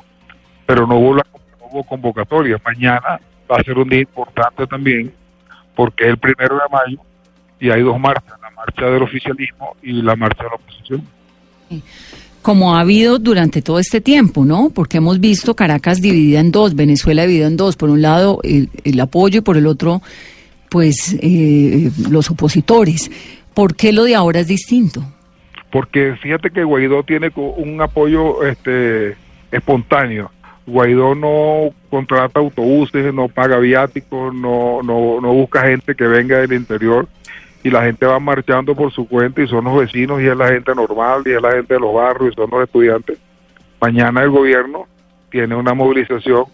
Pero 0.65 0.88
no 0.88 0.95
hubo, 0.95 1.15
la, 1.15 1.26
no 1.60 1.65
hubo 1.72 1.84
convocatoria. 1.84 2.58
Mañana 2.63 3.19
va 3.49 3.57
a 3.57 3.63
ser 3.63 3.77
un 3.77 3.89
día 3.89 4.01
importante 4.01 4.67
también 4.67 5.12
porque 5.79 6.03
es 6.03 6.09
el 6.09 6.17
primero 6.17 6.55
de 6.55 6.62
mayo 6.69 6.99
y 7.57 7.69
hay 7.69 7.81
dos 7.81 7.97
marchas, 7.97 8.38
la 8.41 8.49
marcha 8.51 8.85
del 8.88 9.01
oficialismo 9.01 9.77
y 9.81 10.01
la 10.01 10.15
marcha 10.15 10.43
de 10.43 10.49
la 10.49 10.55
oposición. 10.55 11.03
Como 12.41 12.75
ha 12.75 12.81
habido 12.81 13.19
durante 13.19 13.62
todo 13.62 13.79
este 13.79 14.01
tiempo, 14.01 14.43
¿no? 14.43 14.71
Porque 14.73 14.97
hemos 14.97 15.21
visto 15.21 15.55
Caracas 15.55 16.01
dividida 16.01 16.41
en 16.41 16.51
dos, 16.51 16.75
Venezuela 16.75 17.23
dividida 17.23 17.47
en 17.47 17.55
dos. 17.55 17.77
Por 17.77 17.89
un 17.89 18.01
lado, 18.01 18.41
el, 18.43 18.99
apoyo 18.99 19.39
y 19.39 19.41
por 19.41 19.55
el 19.55 19.67
otro, 19.67 20.01
pues, 20.69 21.17
eh, 21.21 21.91
los 22.09 22.29
opositores. 22.29 23.09
¿Por 23.53 23.75
qué 23.75 23.93
lo 23.93 24.03
de 24.03 24.15
ahora 24.15 24.39
es 24.39 24.47
distinto? 24.47 25.03
Porque 25.71 26.15
fíjate 26.21 26.49
que 26.49 26.63
Guaidó 26.63 27.03
tiene 27.03 27.31
un 27.35 27.81
apoyo 27.81 28.43
este, 28.43 29.15
espontáneo. 29.51 30.31
Guaidó 30.69 31.15
no 31.15 31.73
contrata 31.89 32.39
autobuses, 32.39 33.13
no 33.13 33.27
paga 33.27 33.58
viáticos, 33.58 34.34
no, 34.34 34.82
no, 34.84 35.19
no 35.21 35.34
busca 35.34 35.67
gente 35.67 35.95
que 35.95 36.08
venga 36.08 36.38
del 36.38 36.53
interior 36.53 37.08
y 37.63 37.69
la 37.69 37.84
gente 37.84 38.05
va 38.05 38.19
marchando 38.19 38.75
por 38.75 38.91
su 38.91 39.08
cuenta 39.08 39.41
y 39.41 39.47
son 39.47 39.65
los 39.65 39.79
vecinos 39.79 40.21
y 40.21 40.27
es 40.27 40.38
la 40.38 40.49
gente 40.49 40.73
normal 40.73 41.23
y 41.25 41.32
es 41.32 41.41
la 41.41 41.51
gente 41.51 41.73
de 41.73 41.79
los 41.79 41.93
barrios 41.93 42.34
y 42.34 42.36
son 42.36 42.49
los 42.49 42.63
estudiantes. 42.63 43.17
Mañana 43.82 44.23
el 44.23 44.29
gobierno 44.29 44.88
tiene 45.29 45.55
una 45.55 45.73
movilización 45.73 46.45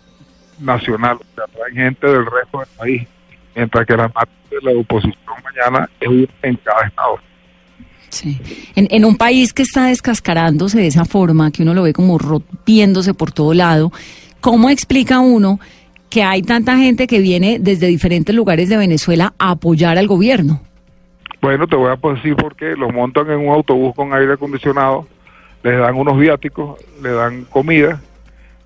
nacional, 0.60 1.17
o 1.17 1.36
sea, 1.36 1.45
traen 1.47 1.75
gente 1.75 2.08
del 2.08 2.25
resto 2.25 2.60
del 2.60 2.67
país, 2.78 3.08
mientras 3.56 3.86
que 3.86 3.97
la 3.97 4.10
parte 4.10 4.32
de 4.49 4.62
la 4.62 4.80
oposición 4.80 5.36
mañana 5.43 5.89
es 5.99 6.30
en 6.41 6.56
cada 6.58 6.88
estado. 6.88 7.19
Sí. 8.15 8.39
En, 8.75 8.88
en 8.91 9.04
un 9.06 9.17
país 9.17 9.54
que 9.54 9.63
está 9.63 9.88
descascarándose 9.88 10.80
de 10.80 10.88
esa 10.88 11.06
forma, 11.06 11.51
que 11.51 11.63
uno 11.63 11.73
lo 11.73 11.84
ve 11.84 11.93
como 11.93 12.17
rompiéndose 12.17 13.13
por 13.13 13.32
todo 13.32 13.54
lado, 13.54 13.91
¿cómo 14.39 14.69
explica 14.69 15.19
uno 15.19 15.60
que 16.10 16.23
hay 16.23 16.41
tanta 16.43 16.78
gente 16.78 17.08
que 17.08 17.19
viene 17.19 17.58
desde 17.60 17.88
diferentes 17.88 18.34
lugares 18.34 18.69
de 18.69 18.78
Venezuela 18.78 19.34
a 19.38 19.51
apoyar 19.51 19.97
al 19.97 20.08
gobierno? 20.08 20.62
Bueno, 21.41 21.67
te 21.67 21.75
voy 21.75 21.91
a 21.91 22.13
decir 22.13 22.36
por 22.38 22.56
qué. 22.56 22.75
Los 22.75 22.93
montan 22.93 23.30
en 23.30 23.39
un 23.39 23.49
autobús 23.49 23.93
con 23.95 24.13
aire 24.13 24.34
acondicionado, 24.34 25.08
les 25.62 25.78
dan 25.78 25.95
unos 25.95 26.17
viáticos, 26.17 26.80
le 27.04 27.12
dan 27.12 27.43
comida, 27.45 28.01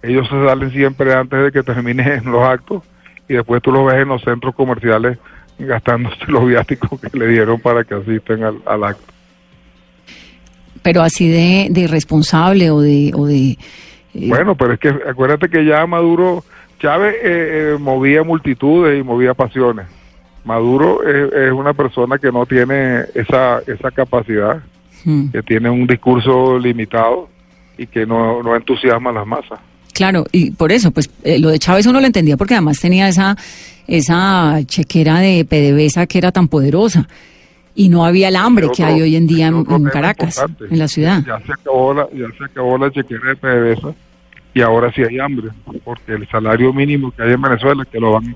ellos 0.04 0.28
se 0.30 0.46
salen 0.46 0.72
siempre 0.72 1.14
antes 1.14 1.44
de 1.44 1.52
que 1.52 1.64
terminen 1.64 2.22
los 2.32 2.44
actos 2.44 2.84
y 3.28 3.34
después 3.34 3.62
tú 3.62 3.72
los 3.72 3.86
ves 3.86 3.96
en 3.96 4.10
los 4.10 4.22
centros 4.22 4.54
comerciales 4.56 5.18
gastándose 5.58 6.26
los 6.28 6.46
viáticos 6.46 7.00
que 7.02 7.18
le 7.18 7.28
dieron 7.28 7.60
para 7.60 7.84
que 7.84 7.96
asisten 7.96 8.44
al, 8.44 8.62
al 8.66 8.84
acto. 8.84 9.14
Pero 10.82 11.02
así 11.02 11.28
de, 11.28 11.68
de 11.70 11.82
irresponsable 11.82 12.72
o 12.72 12.82
de... 12.82 13.12
O 13.16 13.26
de 13.26 13.52
eh, 13.52 13.58
Bueno, 14.14 14.56
pero 14.56 14.74
es 14.74 14.80
que 14.80 14.90
acuérdate 14.90 15.50
que 15.50 15.66
ya 15.66 15.86
Maduro, 15.86 16.44
Chávez 16.80 17.16
eh, 17.16 17.20
eh, 17.24 17.78
movía 17.80 18.24
multitudes 18.24 19.00
y 19.00 19.04
movía 19.04 19.34
pasiones. 19.34 19.88
Maduro 20.46 21.04
es, 21.04 21.34
es 21.34 21.52
una 21.52 21.74
persona 21.74 22.18
que 22.18 22.32
no 22.32 22.46
tiene 22.46 23.02
esa, 23.14 23.62
esa 23.68 23.92
capacidad, 23.92 24.62
hmm. 25.04 25.30
que 25.30 25.44
tiene 25.44 25.70
un 25.70 25.86
discurso 25.86 26.58
limitado 26.58 27.30
y 27.78 27.88
que 27.88 28.06
no, 28.06 28.42
no 28.42 28.56
entusiasma 28.56 29.10
a 29.10 29.14
las 29.14 29.28
masas. 29.28 29.60
Claro, 29.94 30.26
y 30.32 30.52
por 30.52 30.72
eso, 30.72 30.92
pues 30.92 31.10
eh, 31.24 31.40
lo 31.40 31.50
de 31.50 31.60
Chávez 31.60 31.86
uno 31.86 32.00
lo 32.00 32.06
entendía 32.06 32.38
porque 32.38 32.54
además 32.54 32.80
tenía 32.80 33.10
esa, 33.10 33.36
esa 33.88 34.60
chequera 34.66 35.20
de 35.20 35.46
PDVSA 35.46 36.08
que 36.08 36.18
era 36.18 36.32
tan 36.32 36.48
poderosa 36.48 37.08
y 37.80 37.88
no 37.90 38.04
había 38.06 38.28
el 38.28 38.36
hambre 38.36 38.68
que 38.76 38.84
hay 38.84 39.02
hoy 39.02 39.16
en 39.16 39.26
día 39.26 39.48
en, 39.48 39.64
Caracas, 39.94 40.36
en 40.70 40.80
la 40.80 40.88
ciudad. 40.90 41.24
Ya 41.26 41.40
se 41.46 41.54
acabó 41.54 41.94
la, 41.94 42.08
ya 42.12 42.28
se 42.38 42.44
acabó 42.44 42.78
la 42.78 42.92
chequera 42.92 43.30
de 43.30 43.36
PDVSA 43.38 43.94
y 44.54 44.62
ahora 44.62 44.92
sí 44.92 45.02
hay 45.02 45.18
hambre, 45.20 45.50
porque 45.86 46.14
el 46.14 46.28
salario 46.28 46.74
mínimo 46.74 47.12
que 47.12 47.24
hay 47.24 47.32
en 47.34 47.42
Venezuela, 47.42 47.86
que 47.86 48.00
lo 48.00 48.12
van 48.14 48.36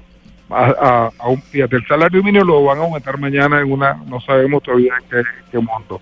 a, 0.50 0.64
a, 0.66 1.10
a 1.20 1.28
un, 1.28 1.42
fíjate, 1.42 1.76
el 1.76 1.86
salario 1.88 2.24
mínimo 2.24 2.46
lo 2.46 2.64
van 2.64 2.78
a 2.80 2.82
aumentar 2.84 3.18
mañana 3.20 3.60
en 3.60 3.70
una, 3.72 3.96
no 4.08 4.22
sabemos 4.22 4.64
todavía 4.64 4.94
en 5.02 5.10
qué, 5.10 5.30
qué 5.52 5.60
monto. 5.60 6.00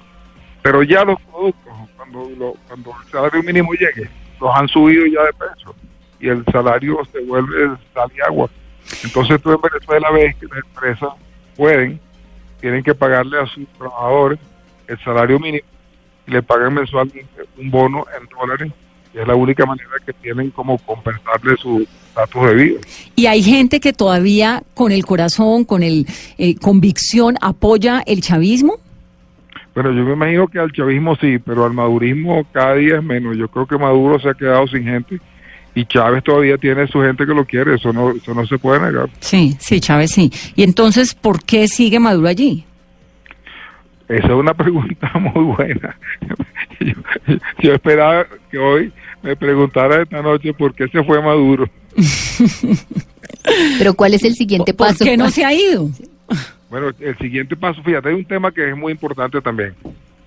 Pero 0.61 0.83
ya 0.83 1.03
los 1.03 1.19
productos, 1.21 1.73
cuando, 1.97 2.29
lo- 2.37 2.53
cuando 2.67 2.91
el 3.03 3.11
salario 3.11 3.41
mínimo 3.41 3.71
llegue, 3.73 4.07
los 4.39 4.55
han 4.55 4.67
subido 4.67 5.05
ya 5.07 5.23
de 5.23 5.33
peso 5.33 5.75
y 6.19 6.27
el 6.27 6.45
salario 6.51 6.99
se 7.11 7.21
vuelve 7.25 7.75
sal 7.95 8.11
y 8.15 8.21
agua. 8.21 8.47
Entonces 9.03 9.41
tú 9.41 9.51
en 9.51 9.61
Venezuela 9.61 10.11
ves 10.11 10.35
que 10.35 10.45
las 10.45 10.57
empresas 10.63 11.09
pueden, 11.57 11.99
tienen 12.61 12.83
que 12.83 12.95
pagarle 12.95 13.39
a 13.39 13.45
sus 13.47 13.67
trabajadores 13.77 14.39
el 14.87 14.97
salario 14.99 15.39
mínimo 15.39 15.65
y 16.27 16.31
le 16.31 16.43
pagan 16.43 16.73
mensualmente 16.73 17.27
un 17.57 17.71
bono 17.71 18.05
en 18.17 18.27
dólares 18.29 18.71
y 19.13 19.19
es 19.19 19.27
la 19.27 19.35
única 19.35 19.65
manera 19.65 19.89
que 20.05 20.13
tienen 20.13 20.51
como 20.51 20.77
compensarle 20.77 21.57
su 21.57 21.85
estatus 22.07 22.45
de 22.45 22.53
vida. 22.53 22.79
Y 23.15 23.25
hay 23.25 23.41
gente 23.41 23.79
que 23.79 23.91
todavía 23.91 24.63
con 24.73 24.91
el 24.91 25.05
corazón, 25.05 25.65
con 25.65 25.83
el 25.83 26.05
eh, 26.37 26.55
convicción 26.55 27.35
apoya 27.41 28.03
el 28.05 28.21
chavismo. 28.21 28.75
Bueno, 29.73 29.91
yo 29.91 30.03
me 30.03 30.13
imagino 30.13 30.47
que 30.47 30.59
al 30.59 30.71
chavismo 30.71 31.15
sí, 31.15 31.39
pero 31.39 31.65
al 31.65 31.73
madurismo 31.73 32.45
cada 32.51 32.75
día 32.75 32.97
es 32.97 33.03
menos. 33.03 33.37
Yo 33.37 33.47
creo 33.47 33.65
que 33.65 33.77
Maduro 33.77 34.19
se 34.19 34.29
ha 34.29 34.33
quedado 34.33 34.67
sin 34.67 34.83
gente 34.83 35.19
y 35.75 35.85
Chávez 35.85 36.23
todavía 36.23 36.57
tiene 36.57 36.87
su 36.87 37.01
gente 37.01 37.25
que 37.25 37.33
lo 37.33 37.45
quiere, 37.45 37.75
eso 37.75 37.93
no, 37.93 38.11
eso 38.11 38.33
no 38.33 38.45
se 38.45 38.57
puede 38.57 38.79
negar. 38.81 39.09
Sí, 39.19 39.55
sí, 39.59 39.79
Chávez 39.79 40.11
sí. 40.11 40.31
Y 40.55 40.63
entonces, 40.63 41.13
¿por 41.13 41.43
qué 41.43 41.67
sigue 41.67 41.99
Maduro 41.99 42.27
allí? 42.27 42.65
Esa 44.07 44.27
es 44.27 44.33
una 44.33 44.53
pregunta 44.55 45.11
muy 45.19 45.43
buena. 45.55 45.97
Yo, 46.79 46.93
yo 47.59 47.73
esperaba 47.73 48.25
que 48.49 48.57
hoy 48.57 48.91
me 49.21 49.35
preguntara 49.35 50.01
esta 50.01 50.21
noche 50.21 50.51
por 50.51 50.73
qué 50.73 50.87
se 50.87 51.03
fue 51.03 51.21
Maduro. 51.21 51.69
Pero 53.77 53.93
¿cuál 53.93 54.15
es 54.15 54.23
el 54.23 54.35
siguiente 54.35 54.73
¿Por 54.73 54.87
paso? 54.87 55.05
qué 55.05 55.15
no 55.15 55.29
se 55.29 55.45
ha 55.45 55.53
ido? 55.53 55.89
Bueno, 56.69 56.87
el 56.99 57.17
siguiente 57.17 57.55
paso, 57.55 57.83
fíjate, 57.83 58.09
hay 58.09 58.15
un 58.15 58.25
tema 58.25 58.51
que 58.51 58.69
es 58.69 58.75
muy 58.75 58.93
importante 58.93 59.41
también. 59.41 59.75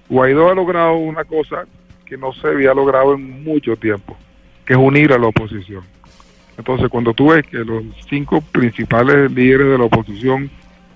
Guaidó 0.08 0.50
ha 0.50 0.54
logrado 0.54 0.94
una 0.94 1.24
cosa 1.24 1.64
que 2.04 2.16
no 2.16 2.32
se 2.34 2.48
había 2.48 2.74
logrado 2.74 3.14
en 3.14 3.42
mucho 3.42 3.74
tiempo, 3.76 4.16
que 4.64 4.72
es 4.74 4.78
unir 4.78 5.12
a 5.12 5.18
la 5.18 5.26
oposición. 5.28 5.82
Entonces, 6.56 6.88
cuando 6.88 7.12
tú 7.14 7.30
ves 7.30 7.44
que 7.46 7.58
los 7.58 7.82
cinco 8.08 8.40
principales 8.40 9.30
líderes 9.32 9.68
de 9.68 9.78
la 9.78 9.84
oposición 9.84 10.50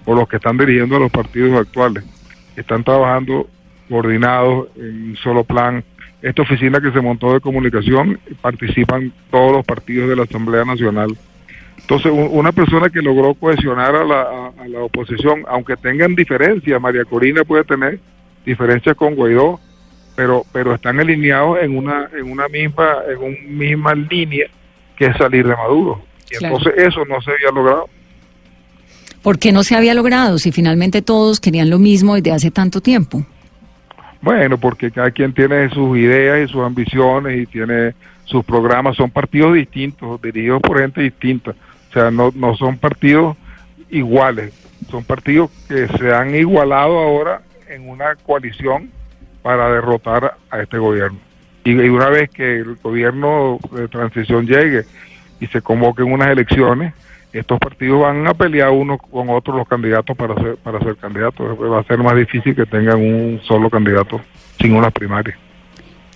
o 0.04 0.14
los 0.14 0.28
que 0.28 0.36
están 0.36 0.56
dirigiendo 0.56 0.96
a 0.96 1.00
los 1.00 1.10
partidos 1.10 1.58
actuales 1.58 2.04
están 2.56 2.84
trabajando 2.84 3.48
coordinados 3.88 4.68
en 4.76 5.10
un 5.10 5.16
solo 5.16 5.44
plan, 5.44 5.82
esta 6.22 6.42
oficina 6.42 6.80
que 6.80 6.90
se 6.92 7.00
montó 7.00 7.32
de 7.32 7.40
comunicación 7.40 8.18
participan 8.40 9.12
todos 9.30 9.52
los 9.52 9.64
partidos 9.66 10.08
de 10.08 10.16
la 10.16 10.22
Asamblea 10.24 10.64
Nacional. 10.64 11.16
Entonces, 11.80 12.10
un- 12.12 12.28
una 12.32 12.52
persona 12.52 12.88
que 12.90 13.00
logró 13.02 13.34
cohesionar 13.34 13.94
a 13.96 14.04
la, 14.04 14.22
a 14.58 14.68
la 14.68 14.80
oposición, 14.80 15.44
aunque 15.48 15.76
tengan 15.76 16.14
diferencias, 16.14 16.80
María 16.80 17.04
Corina 17.04 17.44
puede 17.44 17.64
tener 17.64 18.00
diferencias 18.44 18.96
con 18.96 19.14
Guaidó, 19.14 19.60
pero 20.18 20.44
pero 20.52 20.74
están 20.74 20.98
alineados 20.98 21.60
en 21.62 21.76
una 21.78 22.08
en 22.12 22.28
una 22.28 22.48
misma 22.48 22.96
en 23.08 23.18
una 23.18 23.38
misma 23.46 23.94
línea 23.94 24.48
que 24.96 25.06
es 25.06 25.16
salir 25.16 25.46
de 25.46 25.54
Maduro. 25.54 26.02
Y 26.28 26.34
Claro. 26.38 26.56
entonces 26.56 26.82
eso 26.88 27.04
no 27.04 27.22
se 27.22 27.30
había 27.30 27.52
logrado. 27.54 27.88
¿Por 29.22 29.38
qué 29.38 29.52
no 29.52 29.62
se 29.62 29.76
había 29.76 29.94
logrado 29.94 30.38
si 30.38 30.50
finalmente 30.50 31.02
todos 31.02 31.38
querían 31.38 31.70
lo 31.70 31.78
mismo 31.78 32.16
desde 32.16 32.32
hace 32.32 32.50
tanto 32.50 32.80
tiempo? 32.80 33.24
Bueno, 34.20 34.58
porque 34.58 34.90
cada 34.90 35.12
quien 35.12 35.32
tiene 35.32 35.70
sus 35.70 35.96
ideas 35.96 36.48
y 36.48 36.52
sus 36.52 36.62
ambiciones 36.64 37.40
y 37.40 37.46
tiene 37.46 37.94
sus 38.24 38.44
programas. 38.44 38.96
Son 38.96 39.12
partidos 39.12 39.54
distintos, 39.54 40.20
dirigidos 40.20 40.60
por 40.62 40.80
gente 40.80 41.00
distinta. 41.00 41.52
O 41.52 41.92
sea, 41.92 42.10
no, 42.10 42.32
no 42.34 42.56
son 42.56 42.76
partidos 42.76 43.36
iguales. 43.88 44.52
Son 44.90 45.04
partidos 45.04 45.48
que 45.68 45.86
se 45.86 46.12
han 46.12 46.34
igualado 46.34 46.98
ahora 46.98 47.42
en 47.68 47.88
una 47.88 48.16
coalición 48.16 48.90
para 49.42 49.70
derrotar 49.70 50.36
a 50.50 50.60
este 50.60 50.78
gobierno. 50.78 51.18
Y, 51.64 51.74
una 51.88 52.08
vez 52.08 52.30
que 52.30 52.60
el 52.60 52.76
gobierno 52.76 53.58
de 53.72 53.88
transición 53.88 54.46
llegue 54.46 54.84
y 55.40 55.46
se 55.48 55.60
convoquen 55.60 56.10
unas 56.10 56.28
elecciones, 56.28 56.94
estos 57.32 57.58
partidos 57.58 58.00
van 58.00 58.26
a 58.26 58.34
pelear 58.34 58.70
unos 58.70 59.00
con 59.10 59.28
otros 59.28 59.56
los 59.56 59.68
candidatos 59.68 60.16
para 60.16 60.34
ser, 60.34 60.56
para 60.56 60.80
ser 60.80 60.96
candidatos. 60.96 61.58
Va 61.60 61.80
a 61.80 61.84
ser 61.84 61.98
más 61.98 62.16
difícil 62.16 62.56
que 62.56 62.64
tengan 62.64 62.98
un 62.98 63.40
solo 63.46 63.68
candidato 63.68 64.20
sin 64.58 64.74
unas 64.74 64.92
primarias. 64.92 65.38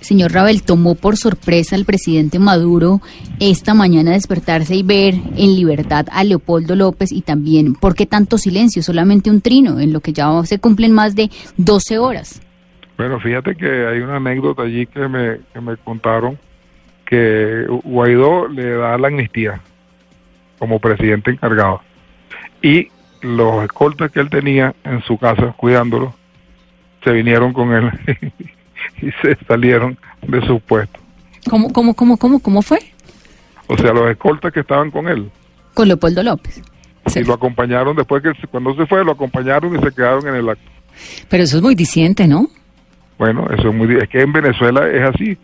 Señor 0.03 0.33
Ravel, 0.33 0.63
tomó 0.63 0.95
por 0.95 1.17
sorpresa 1.17 1.77
al 1.77 1.85
presidente 1.85 2.39
Maduro 2.39 3.01
esta 3.39 3.73
mañana 3.73 4.13
despertarse 4.13 4.75
y 4.75 4.83
ver 4.83 5.15
en 5.15 5.55
libertad 5.57 6.07
a 6.11 6.25
Leopoldo 6.25 6.75
López 6.75 7.13
y 7.13 7.23
también, 7.23 7.75
¿por 7.75 7.95
qué 7.95 8.07
tanto 8.07 8.37
silencio? 8.37 8.83
Solamente 8.83 9.31
un 9.31 9.41
trino, 9.41 9.79
en 9.79 9.93
lo 9.93 10.01
que 10.01 10.13
ya 10.13 10.29
se 10.45 10.59
cumplen 10.59 10.93
más 10.93 11.15
de 11.15 11.31
12 11.57 11.99
horas. 11.99 12.41
Bueno, 13.03 13.19
fíjate 13.19 13.57
que 13.57 13.67
hay 13.67 13.99
una 13.99 14.19
anécdota 14.19 14.63
allí 14.63 14.87
que 14.87 15.09
me, 15.09 15.39
que 15.53 15.61
me 15.61 15.77
contaron 15.77 16.39
que 17.05 17.67
Guaidó 17.83 18.47
le 18.47 18.77
da 18.77 18.97
la 18.97 19.09
amnistía 19.09 19.61
como 20.57 20.79
presidente 20.79 21.33
encargado 21.33 21.81
y 22.63 22.93
los 23.23 23.65
escoltas 23.65 24.13
que 24.13 24.21
él 24.21 24.31
tenía 24.31 24.73
en 24.85 25.03
su 25.03 25.19
casa 25.19 25.53
cuidándolo 25.57 26.15
se 27.03 27.11
vinieron 27.11 27.53
con 27.53 27.73
él 27.73 27.91
y 29.03 29.11
se 29.21 29.37
salieron 29.49 29.99
de 30.25 30.47
su 30.47 30.61
puesto. 30.61 31.01
¿Cómo, 31.51 31.73
cómo, 31.73 31.95
cómo, 31.95 32.17
cómo, 32.17 32.39
cómo 32.39 32.63
fue? 32.63 32.79
O 33.67 33.77
sea, 33.79 33.93
los 33.93 34.09
escoltas 34.13 34.53
que 34.53 34.61
estaban 34.61 34.93
con 34.93 35.09
él 35.09 35.29
Con 35.75 35.89
Leopoldo 35.89 36.23
López. 36.23 36.63
y 37.17 37.25
lo 37.25 37.35
acompañaron 37.35 37.97
después 37.97 38.23
que 38.23 38.47
cuando 38.47 38.77
se 38.77 38.87
fue 38.87 39.05
lo 39.05 39.11
acompañaron 39.11 39.77
y 39.77 39.83
se 39.83 39.91
quedaron 39.91 40.29
en 40.29 40.37
el 40.37 40.49
acto. 40.49 40.71
Pero 41.29 41.43
eso 41.43 41.57
es 41.57 41.65
muy 41.65 41.75
disidente, 41.75 42.29
¿no? 42.29 42.49
Bueno, 43.19 43.47
eso 43.57 43.69
es 43.69 43.75
muy 43.75 43.95
es 43.97 44.09
que 44.09 44.21
en 44.23 44.33
Venezuela 44.33 44.89
es 44.89 45.03
así. 45.03 45.37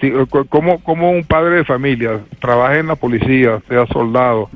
Sí, 0.00 0.12
como 0.48 0.78
como 0.82 1.10
un 1.10 1.24
padre 1.24 1.56
de 1.56 1.64
familia 1.64 2.20
trabaja 2.40 2.78
en 2.78 2.86
la 2.86 2.94
policía, 2.94 3.60
sea 3.68 3.84
soldado, 3.86 4.48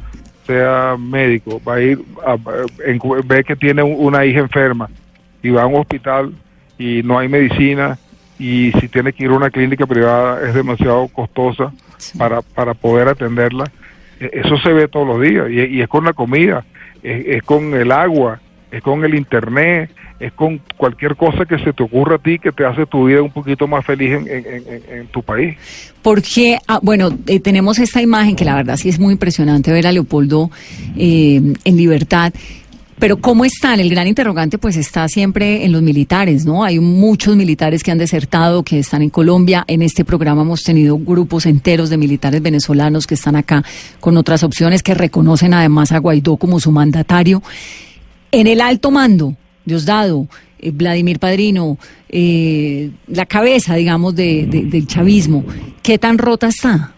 sea 0.47 0.97
médico, 0.99 1.61
va 1.67 1.75
a 1.75 1.81
ir 1.81 1.99
a, 2.25 2.37
en- 2.87 3.01
ve 3.27 3.43
que 3.45 3.57
tiene 3.57 3.83
un- 3.83 3.97
una 3.99 4.25
hija 4.25 4.39
enferma 4.41 4.89
y 5.43 5.51
va 5.51 5.63
a 5.63 5.67
un 5.67 5.81
hospital 5.81 6.33
y 6.79 7.03
no 7.05 7.19
hay 7.19 7.29
medicina 7.29 7.99
y 8.39 8.73
si 8.81 8.89
tiene 8.89 9.13
que 9.13 9.25
ir 9.25 9.31
a 9.31 9.35
una 9.35 9.51
clínica 9.51 9.85
privada 9.87 10.47
es 10.49 10.55
demasiado 10.55 11.09
costosa 11.09 11.73
para, 12.19 12.41
para 12.43 12.75
poder 12.75 13.09
atenderla. 13.09 13.65
E- 14.21 14.31
Eso 14.45 14.57
se 14.59 14.73
ve 14.73 14.87
todos 14.89 15.07
los 15.09 15.21
días 15.21 15.49
y, 15.51 15.61
y 15.61 15.81
es 15.83 15.89
con 15.89 16.05
la 16.05 16.13
comida, 16.13 16.65
es, 17.03 17.27
es 17.27 17.43
con 17.43 17.75
el 17.75 17.91
agua, 17.91 18.41
es 18.73 18.83
con 18.83 19.05
el 19.05 19.14
internet, 19.14 19.91
es 20.18 20.33
con 20.33 20.61
cualquier 20.79 21.14
cosa 21.14 21.45
que 21.45 21.59
se 21.59 21.75
te 21.75 21.83
ocurra 21.83 22.16
a 22.16 22.18
ti 22.18 22.39
que 22.39 22.53
te 22.53 22.64
hace 22.64 22.87
tu 22.87 23.05
vida 23.05 23.20
un 23.20 23.31
poquito 23.31 23.68
más 23.68 23.85
feliz 23.85 24.12
en, 24.27 25.07
tu 25.09 25.23
país. 25.23 25.57
Porque, 26.01 26.59
ah, 26.66 26.81
bueno, 26.83 27.11
eh, 27.27 27.39
tenemos 27.39 27.79
esta 27.79 28.01
imagen 28.01 28.35
que 28.35 28.47
la 28.47 28.57
verdad 28.57 28.77
sí 28.79 28.89
es 28.89 28.99
muy 28.99 29.12
impresionante 29.12 29.70
ver 29.70 29.87
a 29.87 29.93
Leopoldo 29.93 30.51
eh, 30.97 31.41
en 31.64 31.77
libertad. 31.77 32.33
Pero 32.99 33.16
¿cómo 33.20 33.45
están? 33.45 33.81
El 33.81 33.91
gran 33.91 34.07
interrogante 34.07 34.59
pues 34.59 34.77
está 34.77 35.09
siempre 35.09 35.64
en 35.64 35.73
los 35.73 35.83
militares, 35.83 36.47
¿no? 36.47 36.62
Hay 36.62 36.79
muchos 36.79 37.35
militares 37.37 37.83
que 37.83 37.91
han 37.91 37.99
desertado, 37.99 38.62
que 38.62 38.79
están 38.79 39.03
en 39.03 39.11
Colombia. 39.11 39.64
En 39.66 39.83
este 39.83 40.05
programa 40.05 40.43
hemos 40.43 40.62
tenido 40.62 40.97
grupos 40.97 41.47
enteros 41.47 41.91
de 41.91 41.97
militares 41.97 42.41
venezolanos 42.41 43.07
que 43.07 43.14
están 43.14 43.35
acá 43.35 43.64
con 43.99 44.16
otras 44.16 44.45
opciones, 44.45 44.85
que 44.85 44.95
reconocen 44.95 45.53
además 45.53 45.91
a 45.91 45.99
Guaidó 45.99 46.37
como 46.37 46.61
su 46.61 46.70
mandatario. 46.70 47.43
En 48.33 48.47
el 48.49 48.61
alto 48.61 48.91
mando, 48.91 49.35
Diosdado, 49.64 50.26
eh, 50.59 50.70
Vladimir 50.72 51.18
Padrino, 51.20 51.78
eh, 52.09 52.91
la 53.07 53.26
cabeza, 53.26 53.74
digamos, 53.76 54.16
de- 54.16 54.47
de- 54.47 54.64
del 54.64 54.87
chavismo, 54.87 55.45
¿qué 55.83 55.99
tan 55.99 56.18
rota 56.18 56.49
está? 56.49 56.93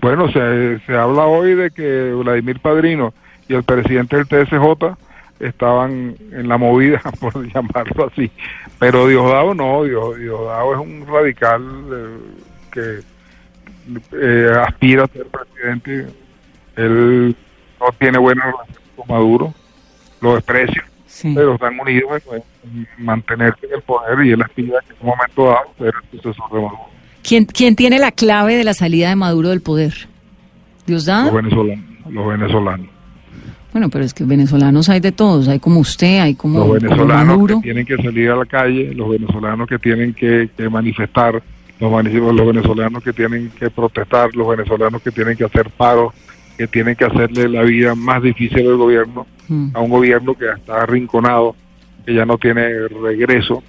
Bueno, 0.00 0.30
se, 0.30 0.78
se 0.86 0.94
habla 0.94 1.24
hoy 1.26 1.54
de 1.54 1.70
que 1.72 2.12
Vladimir 2.12 2.60
Padrino 2.60 3.12
y 3.48 3.54
el 3.54 3.64
presidente 3.64 4.16
del 4.16 4.26
TSJ 4.28 4.96
estaban 5.40 6.14
en 6.32 6.48
la 6.48 6.56
movida, 6.58 7.00
por 7.20 7.50
llamarlo 7.52 8.10
así. 8.12 8.30
Pero 8.78 9.08
Diosdado 9.08 9.54
no, 9.54 9.82
Dios, 9.84 10.18
Diosdado 10.18 10.74
es 10.74 10.80
un 10.80 11.06
radical 11.06 11.62
eh, 11.92 12.18
que 12.70 13.00
eh, 14.12 14.52
aspira 14.66 15.04
a 15.04 15.08
ser 15.08 15.26
presidente. 15.26 16.06
Él 16.76 17.34
no 17.80 17.86
tiene 17.98 18.18
buena 18.18 18.44
relación 18.44 18.82
con 18.96 19.08
Maduro, 19.08 19.54
lo 20.20 20.34
desprecia, 20.34 20.84
pero 21.34 21.54
están 21.54 21.78
unidos 21.80 22.22
en, 22.32 22.42
en 22.70 23.04
mantenerse 23.04 23.66
en 23.66 23.74
el 23.74 23.82
poder 23.82 24.24
y 24.26 24.32
él 24.32 24.42
aspira 24.42 24.78
que 24.86 24.92
en 24.94 24.98
un 25.00 25.08
momento 25.08 25.44
dado 25.46 25.72
ser 25.78 25.94
el 26.12 26.20
sucesor 26.20 26.48
de 26.50 26.56
Maduro. 26.56 26.78
¿Quién, 27.22 27.44
quién 27.46 27.76
tiene 27.76 27.98
la 27.98 28.12
clave 28.12 28.56
de 28.56 28.64
la 28.64 28.74
salida 28.74 29.08
de 29.10 29.16
Maduro 29.16 29.48
del 29.50 29.60
poder? 29.60 29.94
¿Diosdado? 30.86 31.26
Los 31.32 31.34
venezolanos. 31.42 31.84
Los 32.10 32.26
venezolanos. 32.28 32.86
Bueno, 33.72 33.90
pero 33.90 34.04
es 34.04 34.14
que 34.14 34.24
venezolanos 34.24 34.88
hay 34.88 35.00
de 35.00 35.12
todos, 35.12 35.46
hay 35.46 35.58
como 35.58 35.80
usted, 35.80 36.20
hay 36.20 36.34
como, 36.34 36.60
los 36.60 36.82
venezolanos 36.82 37.46
que 37.46 37.56
tienen 37.60 37.84
que 37.84 37.96
salir 37.98 38.30
a 38.30 38.36
la 38.36 38.46
calle, 38.46 38.94
los 38.94 39.10
venezolanos 39.10 39.68
que 39.68 39.78
tienen 39.78 40.14
que, 40.14 40.48
que 40.56 40.68
manifestar, 40.70 41.42
los, 41.78 41.92
mani- 41.92 42.10
los 42.12 42.46
venezolanos 42.46 43.02
que 43.02 43.12
tienen 43.12 43.50
que 43.50 43.68
protestar, 43.68 44.34
los 44.34 44.48
venezolanos 44.48 45.02
que 45.02 45.10
tienen 45.10 45.36
que 45.36 45.44
hacer 45.44 45.68
paros, 45.68 46.14
que 46.58 46.66
tienen 46.66 46.96
que 46.96 47.04
hacerle 47.04 47.48
la 47.48 47.62
vida 47.62 47.94
más 47.94 48.22
difícil 48.22 48.66
al 48.68 48.76
gobierno, 48.76 49.26
Mm. 49.48 49.70
a 49.72 49.80
un 49.80 49.88
gobierno 49.90 50.34
que 50.34 50.44
está 50.50 50.82
arrinconado, 50.82 51.56
que 52.04 52.12
ya 52.12 52.26
no 52.26 52.36
tiene 52.36 52.86
regreso 52.88 53.62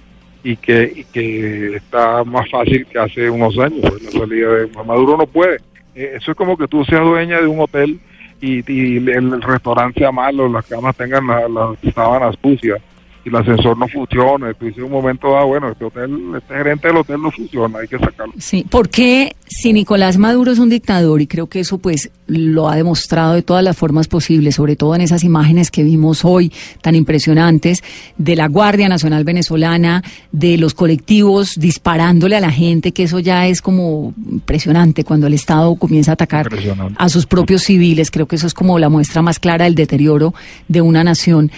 y 0.44 0.56
que, 0.56 0.92
y 0.94 1.04
que 1.04 1.76
está 1.76 2.22
más 2.24 2.50
fácil 2.50 2.84
que 2.86 2.98
hace 2.98 3.30
unos 3.30 3.56
años. 3.58 3.78
pues, 3.88 4.02
la 4.02 4.10
salida 4.20 4.48
de 4.56 4.66
Maduro 4.86 5.16
no 5.16 5.26
puede. 5.26 5.56
Eh, 5.94 6.12
eso 6.16 6.32
es 6.32 6.36
como 6.36 6.58
que 6.58 6.66
tú 6.68 6.84
seas 6.84 7.00
dueña 7.02 7.40
de 7.40 7.46
un 7.46 7.60
hotel 7.60 7.98
y, 8.42 8.56
y 8.70 8.96
el, 8.98 9.08
el 9.08 9.40
restaurante 9.42 10.00
sea 10.00 10.12
malo, 10.12 10.48
las 10.50 10.66
camas 10.66 10.96
tengan 10.96 11.26
la- 11.26 11.48
las 11.48 11.94
sábanas 11.94 12.36
sucias 12.42 12.78
y 13.24 13.28
el 13.28 13.36
ascensor 13.36 13.76
no 13.76 13.88
funciona. 13.88 14.52
Tú 14.54 14.66
dices 14.66 14.78
en 14.78 14.84
un 14.84 14.92
momento, 14.92 15.36
ah, 15.36 15.44
bueno, 15.44 15.70
este 15.70 15.84
hotel, 15.84 16.10
este 16.36 16.54
gerente 16.54 16.88
del 16.88 16.96
hotel 16.98 17.20
no 17.20 17.30
funciona, 17.30 17.78
hay 17.80 17.88
que 17.88 17.98
sacarlo. 17.98 18.32
Sí, 18.38 18.64
porque 18.68 19.36
si 19.46 19.72
Nicolás 19.72 20.16
Maduro 20.16 20.52
es 20.52 20.58
un 20.58 20.70
dictador, 20.70 21.20
y 21.20 21.26
creo 21.26 21.48
que 21.48 21.60
eso 21.60 21.78
pues 21.78 22.10
lo 22.26 22.68
ha 22.68 22.76
demostrado 22.76 23.34
de 23.34 23.42
todas 23.42 23.64
las 23.64 23.76
formas 23.76 24.08
posibles, 24.08 24.54
sobre 24.54 24.76
todo 24.76 24.94
en 24.94 25.00
esas 25.00 25.24
imágenes 25.24 25.70
que 25.70 25.82
vimos 25.82 26.24
hoy 26.24 26.52
tan 26.80 26.94
impresionantes 26.94 27.82
de 28.16 28.36
la 28.36 28.48
Guardia 28.48 28.88
Nacional 28.88 29.24
Venezolana, 29.24 30.02
de 30.32 30.56
los 30.56 30.74
colectivos 30.74 31.54
disparándole 31.58 32.36
a 32.36 32.40
la 32.40 32.50
gente, 32.50 32.92
que 32.92 33.04
eso 33.04 33.18
ya 33.18 33.46
es 33.48 33.60
como 33.60 34.14
impresionante 34.30 35.04
cuando 35.04 35.26
el 35.26 35.34
Estado 35.34 35.74
comienza 35.74 36.12
a 36.12 36.14
atacar 36.14 36.48
a 36.96 37.08
sus 37.08 37.26
propios 37.26 37.62
civiles, 37.62 38.10
creo 38.10 38.26
que 38.26 38.36
eso 38.36 38.46
es 38.46 38.54
como 38.54 38.78
la 38.78 38.88
muestra 38.88 39.22
más 39.22 39.38
clara 39.38 39.64
del 39.64 39.74
deterioro 39.74 40.34
de 40.68 40.80
una 40.80 41.04
nación. 41.04 41.50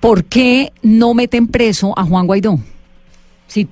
¿Por 0.00 0.24
qué 0.24 0.72
no 0.82 1.14
meten 1.14 1.48
preso 1.48 1.98
a 1.98 2.04
Juan 2.04 2.26
Guaidó? 2.26 2.58
Si, 3.46 3.68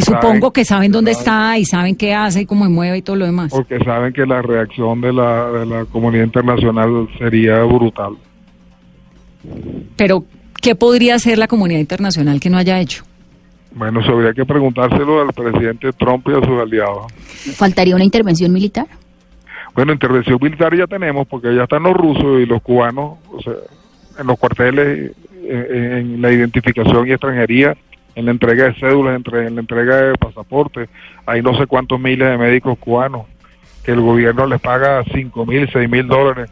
supongo 0.00 0.52
que 0.52 0.64
saben 0.64 0.90
dónde 0.90 1.10
está 1.10 1.58
y 1.58 1.64
saben 1.66 1.96
qué 1.96 2.14
hace 2.14 2.42
y 2.42 2.46
cómo 2.46 2.64
se 2.64 2.70
mueve 2.70 2.98
y 2.98 3.02
todo 3.02 3.16
lo 3.16 3.26
demás. 3.26 3.50
Porque 3.50 3.78
saben 3.84 4.12
que 4.12 4.24
la 4.24 4.40
reacción 4.40 5.00
de 5.00 5.12
la, 5.12 5.50
de 5.50 5.66
la 5.66 5.84
comunidad 5.84 6.24
internacional 6.24 7.08
sería 7.18 7.62
brutal. 7.64 8.16
Pero, 9.96 10.24
¿qué 10.62 10.74
podría 10.74 11.16
hacer 11.16 11.38
la 11.38 11.46
comunidad 11.46 11.78
internacional 11.78 12.40
que 12.40 12.48
no 12.50 12.56
haya 12.56 12.80
hecho? 12.80 13.04
Bueno, 13.72 14.00
eso 14.00 14.12
habría 14.12 14.32
que 14.32 14.46
preguntárselo 14.46 15.20
al 15.20 15.32
presidente 15.32 15.92
Trump 15.92 16.26
y 16.28 16.32
a 16.32 16.46
sus 16.46 16.60
aliados. 16.60 17.12
¿Faltaría 17.54 17.94
una 17.94 18.04
intervención 18.04 18.52
militar? 18.52 18.86
Bueno, 19.74 19.92
intervención 19.92 20.38
militar 20.40 20.76
ya 20.76 20.86
tenemos, 20.86 21.26
porque 21.28 21.54
ya 21.54 21.64
están 21.64 21.82
los 21.82 21.94
rusos 21.94 22.40
y 22.40 22.46
los 22.46 22.62
cubanos, 22.62 23.18
o 23.30 23.40
sea, 23.42 23.52
en 24.18 24.26
los 24.26 24.38
cuarteles, 24.38 25.12
en 25.48 26.22
la 26.22 26.30
identificación 26.32 27.08
y 27.08 27.12
extranjería, 27.12 27.76
en 28.14 28.24
la 28.26 28.30
entrega 28.32 28.64
de 28.64 28.74
cédulas, 28.74 29.16
entre, 29.16 29.46
en 29.46 29.54
la 29.54 29.60
entrega 29.60 29.96
de 30.02 30.18
pasaportes. 30.18 30.88
Hay 31.26 31.42
no 31.42 31.56
sé 31.56 31.66
cuántos 31.66 31.98
miles 32.00 32.28
de 32.28 32.36
médicos 32.38 32.78
cubanos 32.78 33.22
que 33.84 33.92
el 33.92 34.00
gobierno 34.00 34.46
les 34.46 34.60
paga 34.60 35.02
cinco 35.14 35.46
mil, 35.46 35.68
seis 35.72 35.88
mil 35.88 36.06
dólares 36.06 36.50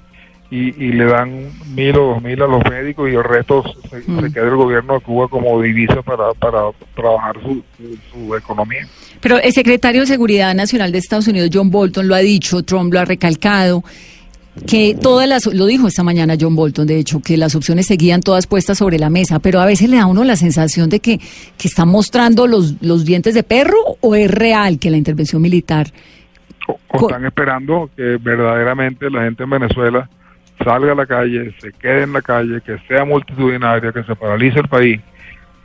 y, 0.51 0.69
y 0.83 0.93
le 0.93 1.05
dan 1.07 1.49
mil 1.75 1.97
o 1.97 2.07
dos 2.15 2.23
mil 2.23 2.41
a 2.41 2.47
los 2.47 2.63
médicos 2.71 3.11
y 3.11 3.15
el 3.15 3.25
resto 3.25 3.65
se, 3.91 4.01
se 4.03 4.33
queda 4.33 4.45
el 4.45 4.55
gobierno 4.57 4.95
de 4.95 5.01
Cuba 5.01 5.27
como 5.29 5.61
divisa 5.61 6.03
para, 6.03 6.33
para 6.39 6.61
trabajar 6.95 7.37
su, 7.43 7.63
su- 7.77 7.99
su 8.13 8.37
economía. 8.37 8.87
Pero 9.21 9.39
el 9.39 9.53
secretario 9.53 10.03
de 10.03 10.07
Seguridad 10.07 10.55
Nacional 10.55 10.93
de 10.93 10.99
Estados 10.99 11.27
Unidos, 11.27 11.51
John 11.53 11.71
Bolton, 11.71 12.07
lo 12.07 12.15
ha 12.15 12.19
dicho, 12.21 12.63
Trump 12.63 12.93
lo 12.93 13.01
ha 13.01 13.05
recalcado, 13.05 13.83
que 14.67 14.97
todas 15.01 15.29
las, 15.29 15.47
lo 15.47 15.67
dijo 15.67 15.89
esta 15.89 16.03
mañana 16.03 16.35
John 16.41 16.57
Bolton, 16.57 16.87
de 16.87 16.99
hecho, 16.99 17.21
que 17.21 17.37
las 17.37 17.55
opciones 17.55 17.87
seguían 17.87 18.21
todas 18.21 18.47
puestas 18.47 18.79
sobre 18.79 18.99
la 18.99 19.11
mesa, 19.11 19.39
pero 19.39 19.61
a 19.61 19.67
veces 19.67 19.91
le 19.91 19.97
da 19.97 20.05
a 20.05 20.07
uno 20.07 20.25
la 20.25 20.37
sensación 20.37 20.89
de 20.89 21.01
que, 21.01 21.19
que 21.19 21.69
están 21.69 21.89
mostrando 21.89 22.47
los, 22.47 22.81
los 22.83 23.05
dientes 23.05 23.35
de 23.35 23.43
perro 23.43 23.77
o 24.01 24.15
es 24.15 24.31
real 24.31 24.79
que 24.79 24.91
la 24.91 24.97
intervención 24.97 25.43
militar... 25.43 25.89
o 26.67 26.79
están 27.07 27.27
esperando 27.27 27.91
que 27.97 28.19
verdaderamente 28.21 29.11
la 29.11 29.25
gente 29.25 29.45
en 29.45 29.51
Venezuela 29.51 30.09
salga 30.65 30.93
a 30.93 30.95
la 30.95 31.07
calle, 31.07 31.55
se 31.61 31.73
quede 31.73 32.05
en 32.05 32.13
la 32.13 32.23
calle, 32.23 32.61
que 32.63 32.79
sea 32.89 33.05
multitudinaria, 33.05 33.93
que 33.93 34.03
se 34.05 34.17
paralice 34.17 34.61
el 34.61 34.69
país 34.69 35.01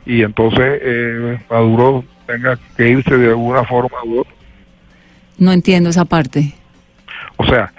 y 0.04 0.22
entonces 0.22 0.80
eh, 0.82 1.38
Maduro 1.50 2.04
tenga 2.26 2.58
que 2.76 2.88
irse 2.88 3.16
de 3.16 3.28
alguna 3.28 3.64
forma 3.64 3.98
u 4.04 4.20
otra. 4.20 4.32
No 5.38 5.52
entiendo 5.52 5.90
esa 5.90 6.04
parte. 6.04 6.52
O 7.36 7.46
sea, 7.46 7.72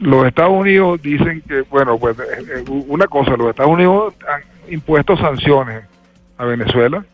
los 0.00 0.26
Estados 0.26 0.52
Unidos 0.52 1.00
dicen 1.02 1.42
que, 1.46 1.62
bueno, 1.62 1.98
pues 1.98 2.18
eh, 2.18 2.22
eh, 2.56 2.64
una 2.68 3.06
cosa, 3.06 3.36
los 3.36 3.50
Estados 3.50 3.72
Unidos 3.72 4.14
han 4.28 4.42
impuesto 4.72 5.16
sanciones 5.16 5.84
a 6.36 6.44
Venezuela, 6.44 7.04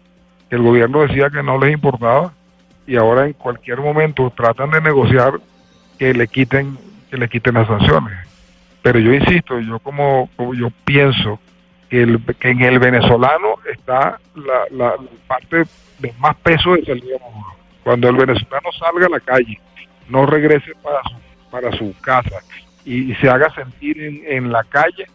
que 0.50 0.56
el 0.56 0.62
gobierno 0.62 1.02
decía 1.02 1.30
que 1.30 1.42
no 1.42 1.58
les 1.58 1.72
importaba, 1.72 2.32
y 2.86 2.96
ahora 2.96 3.26
en 3.26 3.32
cualquier 3.32 3.80
momento 3.80 4.30
tratan 4.36 4.70
de 4.70 4.80
negociar 4.82 5.40
que 5.98 6.12
le 6.12 6.28
quiten, 6.28 6.76
que 7.10 7.16
le 7.16 7.28
quiten 7.28 7.54
las 7.54 7.66
sanciones. 7.66 8.18
Pero 8.82 8.98
yo 8.98 9.14
insisto, 9.14 9.58
yo 9.60 9.78
como, 9.78 10.28
yo 10.54 10.68
pienso 10.84 11.40
que, 11.88 12.02
el, 12.02 12.22
que 12.38 12.50
en 12.50 12.60
el 12.60 12.78
venezolano 12.78 13.54
está 13.72 14.18
la, 14.34 14.64
la, 14.70 14.94
parte 15.26 15.64
de 16.00 16.12
más 16.18 16.36
peso 16.36 16.74
de 16.74 16.84
salida 16.84 17.16
Maduro. 17.18 17.54
Cuando 17.82 18.08
el 18.10 18.16
venezolano 18.16 18.68
salga 18.78 19.06
a 19.06 19.10
la 19.10 19.20
calle, 19.20 19.58
no 20.08 20.26
regrese 20.26 20.72
para 20.82 21.02
su, 21.04 21.50
para 21.50 21.72
su 21.72 21.94
casa 22.02 22.40
y, 22.84 23.12
y 23.12 23.14
se 23.16 23.28
haga 23.28 23.52
sentir 23.54 24.00
en, 24.02 24.22
en 24.26 24.52
la 24.52 24.62
calle, 24.64 25.06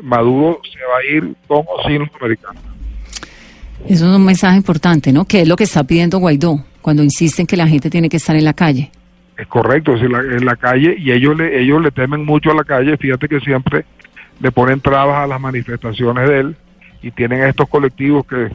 Maduro 0.00 0.60
se 0.64 0.78
va 0.80 0.98
a 0.98 1.16
ir 1.16 1.34
con 1.46 1.58
o 1.58 1.86
sin 1.86 2.00
los 2.00 2.08
americanos. 2.20 2.62
Eso 3.88 4.10
es 4.10 4.16
un 4.16 4.24
mensaje 4.24 4.56
importante, 4.56 5.12
¿no? 5.12 5.24
Que 5.24 5.42
es 5.42 5.48
lo 5.48 5.56
que 5.56 5.64
está 5.64 5.84
pidiendo 5.84 6.18
Guaidó 6.18 6.64
cuando 6.80 7.02
insisten 7.02 7.46
que 7.46 7.56
la 7.56 7.66
gente 7.66 7.90
tiene 7.90 8.08
que 8.08 8.16
estar 8.16 8.34
en 8.36 8.44
la 8.44 8.52
calle. 8.52 8.90
Es 9.36 9.46
correcto, 9.48 9.94
es 9.94 10.02
en 10.02 10.12
la, 10.12 10.18
en 10.20 10.44
la 10.44 10.56
calle 10.56 10.94
y 10.98 11.10
ellos 11.10 11.36
le, 11.36 11.60
ellos 11.60 11.80
le 11.82 11.90
temen 11.90 12.24
mucho 12.24 12.50
a 12.50 12.54
la 12.54 12.64
calle. 12.64 12.96
Fíjate 12.96 13.28
que 13.28 13.40
siempre 13.40 13.84
le 14.40 14.52
ponen 14.52 14.80
trabas 14.80 15.16
a 15.18 15.26
las 15.26 15.40
manifestaciones 15.40 16.28
de 16.28 16.40
él 16.40 16.56
y 17.02 17.10
tienen 17.10 17.42
estos 17.42 17.68
colectivos 17.68 18.24
que 18.26 18.48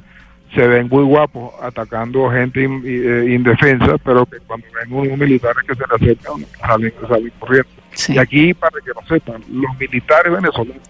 se 0.55 0.65
ven 0.65 0.87
muy 0.89 1.03
guapos 1.03 1.51
atacando 1.61 2.29
gente 2.31 2.63
in- 2.63 2.81
eh, 2.85 3.33
indefensa, 3.33 3.97
pero 3.97 4.25
que 4.25 4.37
cuando 4.47 4.65
ven 4.79 4.93
unos 4.93 5.17
militares 5.17 5.63
que 5.67 5.75
se 5.75 5.81
le 5.81 5.95
acercan 5.95 6.45
salen, 6.59 6.93
salen 7.07 7.31
corriendo. 7.39 7.69
Y 8.09 8.17
aquí, 8.17 8.53
para 8.53 8.79
que 8.81 8.91
no 8.93 9.05
sepan, 9.07 9.43
los 9.51 9.77
militares 9.79 10.31
venezolanos 10.31 10.83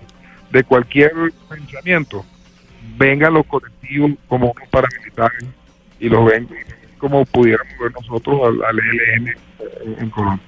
de 0.51 0.63
cualquier 0.63 1.11
pensamiento 1.49 2.25
vengan 2.97 3.33
los 3.33 3.45
colectivos 3.45 4.11
como 4.27 4.51
unos 4.51 4.67
paramilitares 4.69 5.45
y 5.99 6.09
los 6.09 6.25
ven 6.25 6.47
como 6.97 7.25
pudiéramos 7.25 7.73
ver 7.79 7.91
nosotros 7.93 8.41
al, 8.43 8.63
al 8.63 8.79
ELN 8.79 9.27
en, 9.27 10.03
en 10.03 10.09
Colombia. 10.09 10.43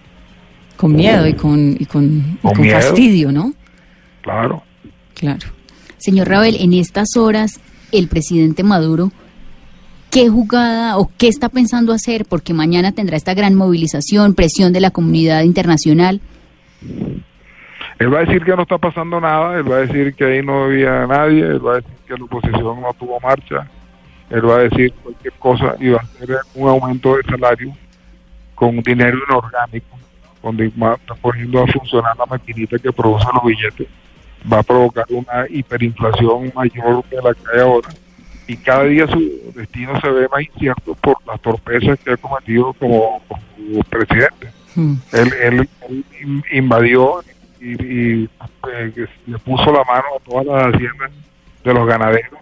Con 0.78 0.96
miedo 0.96 1.28
y 1.28 1.34
con, 1.34 1.76
y 1.80 1.86
con, 1.86 2.06
y 2.06 2.38
Con 2.42 2.54
con 2.54 2.62
miedo. 2.62 2.80
fastidio, 2.80 3.32
¿no? 3.32 3.54
Claro. 4.22 4.64
Claro. 5.14 5.48
Señor 5.98 6.30
Ravel, 6.30 6.56
en 6.60 6.74
estas 6.74 7.18
horas, 7.18 7.60
el 7.92 8.08
presidente 8.08 8.64
Maduro, 8.64 9.12
¿qué 10.10 10.30
jugada 10.30 10.98
o 10.98 11.12
qué 11.18 11.28
está 11.28 11.50
pensando 11.50 11.94
hacer? 11.94 12.26
Porque 12.26 12.54
mañana 12.54 12.94
tendrá 12.94 13.18
esta 13.18 13.34
gran 13.34 13.56
movilización, 13.56 14.34
presión 14.34 14.72
de 14.74 14.80
la 14.80 14.92
comunidad 14.92 15.44
internacional. 15.44 16.22
Él 16.82 18.14
va 18.14 18.20
a 18.20 18.26
decir 18.26 18.44
que 18.44 18.56
no 18.56 18.62
está 18.64 18.78
pasando 18.78 19.20
nada, 19.20 19.58
él 19.58 19.70
va 19.70 19.78
a 19.78 19.80
decir 19.80 20.14
que 20.16 20.26
ahí 20.26 20.42
no 20.42 20.66
había 20.66 21.06
nadie, 21.06 21.42
él 21.42 21.66
va 21.66 21.74
a 21.74 21.76
decir 21.76 21.96
que 22.08 22.18
la 22.18 22.24
oposición 22.24 22.82
no 22.82 22.94
tuvo 22.98 23.20
marcha, 23.20 23.68
él 24.30 24.50
va 24.50 24.56
a 24.56 24.60
decir 24.60 24.94
cualquier 25.04 25.34
cosa 25.34 25.76
y 25.80 25.90
va 25.90 26.00
a 26.00 26.04
hacer 26.04 26.38
un 26.56 26.70
aumento 26.70 27.18
de 27.18 27.24
salario 27.24 27.74
con 28.56 28.78
dinero 28.82 29.18
inorgánico, 29.28 29.98
donde 30.42 30.68
está 30.68 31.16
poniendo 31.22 31.64
a 31.64 31.68
funcionar 31.68 32.18
la 32.18 32.26
maquinita 32.26 32.78
que 32.80 32.92
produce 32.92 33.28
los 33.34 33.44
billetes, 33.44 33.88
va 34.52 34.60
a 34.60 34.64
provocar 34.64 35.06
una 35.10 35.46
hiperinflación 35.50 36.52
mayor 36.56 37.04
de 37.10 37.22
la 37.22 37.34
que 37.34 37.44
hay 37.54 37.62
ahora 37.62 37.90
y 38.50 38.58
cada 38.58 38.86
día 38.86 39.06
su 39.06 39.52
destino 39.56 40.02
se 40.02 40.10
ve 40.10 40.28
más 40.28 40.42
incierto 40.42 40.96
por 40.96 41.18
las 41.28 41.40
torpezas 41.40 42.00
que 42.00 42.14
ha 42.14 42.18
cometido 42.18 42.74
como 42.74 43.22
presidente. 43.88 44.59
Él, 44.76 45.34
él- 45.42 45.70
él 45.90 46.06
in- 46.22 46.44
invadió 46.52 47.22
y, 47.62 47.72
y, 47.72 48.30
eh, 48.74 49.08
le 49.28 49.38
puso 49.40 49.66
la 49.72 49.84
mano 49.84 50.06
a 50.18 50.24
todas 50.30 50.46
las 50.46 50.74
haciendas 50.76 51.12
de 51.64 51.74
los 51.74 51.88
ganaderos. 51.88 52.40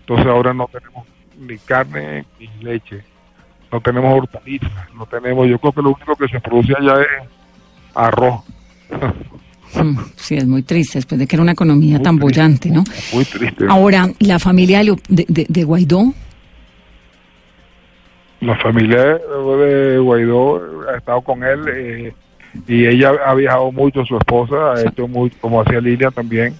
Entonces 0.00 0.26
ahora 0.26 0.52
no 0.54 0.68
tenemos 0.72 1.06
ni 1.38 1.58
carne 1.58 2.24
ni 2.40 2.48
leche, 2.64 3.02
no 3.70 3.80
tenemos 3.80 4.14
hortalizas, 4.22 4.70
no 4.94 5.06
tenemos, 5.06 5.46
yo 5.48 5.58
creo 5.58 5.72
que 5.72 5.82
lo 5.82 5.90
único 5.90 6.16
que 6.16 6.28
se 6.28 6.40
produce 6.40 6.72
allá 6.78 7.00
es 7.02 7.28
arroz. 7.94 8.40
Mm, 9.74 9.98
Sí, 10.16 10.36
es 10.36 10.46
muy 10.46 10.62
triste, 10.62 10.98
después 10.98 11.18
de 11.18 11.26
que 11.26 11.36
era 11.36 11.42
una 11.42 11.52
economía 11.52 12.00
tan 12.00 12.16
bollante, 12.18 12.70
¿no? 12.70 12.84
Muy 13.12 13.24
triste. 13.24 13.66
Ahora, 13.68 14.08
la 14.20 14.38
familia 14.38 14.82
de 15.08 15.64
Guaidó, 15.64 16.14
La 18.40 18.56
familia 18.56 19.18
de 19.18 19.98
Guaidó 19.98 20.60
ha 20.90 20.96
estado 20.98 21.20
con 21.22 21.42
él 21.42 21.60
eh, 21.74 22.12
y 22.66 22.86
ella 22.86 23.12
ha 23.24 23.34
viajado 23.34 23.72
mucho, 23.72 24.04
su 24.04 24.16
esposa 24.16 24.74
ha 24.74 24.82
hecho 24.82 25.08
muy, 25.08 25.30
como 25.30 25.60
hacía 25.60 25.80
Lilia 25.80 26.10
también, 26.10 26.54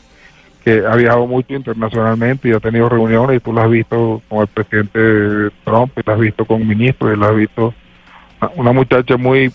que 0.65 0.83
ha 0.87 0.97
viajado 0.97 1.27
mucho 1.27 1.55
internacionalmente 1.55 2.49
y 2.49 2.53
ha 2.53 2.61
tenido 2.61 2.89
reuniones 2.89 3.37
y 3.37 3.41
tú 3.41 3.53
la 3.53 3.65
has 3.65 3.71
visto 3.71 4.23
con 4.29 4.41
el 4.41 4.47
presidente 4.49 5.55
Trump, 5.65 5.93
y 5.97 6.01
la 6.05 6.15
has 6.15 6.21
visto 6.21 6.45
con 6.45 6.67
ministros, 6.67 7.15
y 7.15 7.21
la 7.21 7.29
has 7.29 7.37
visto 7.37 7.75
una 8.57 8.73
muchacha 8.73 9.17
muy 9.17 9.53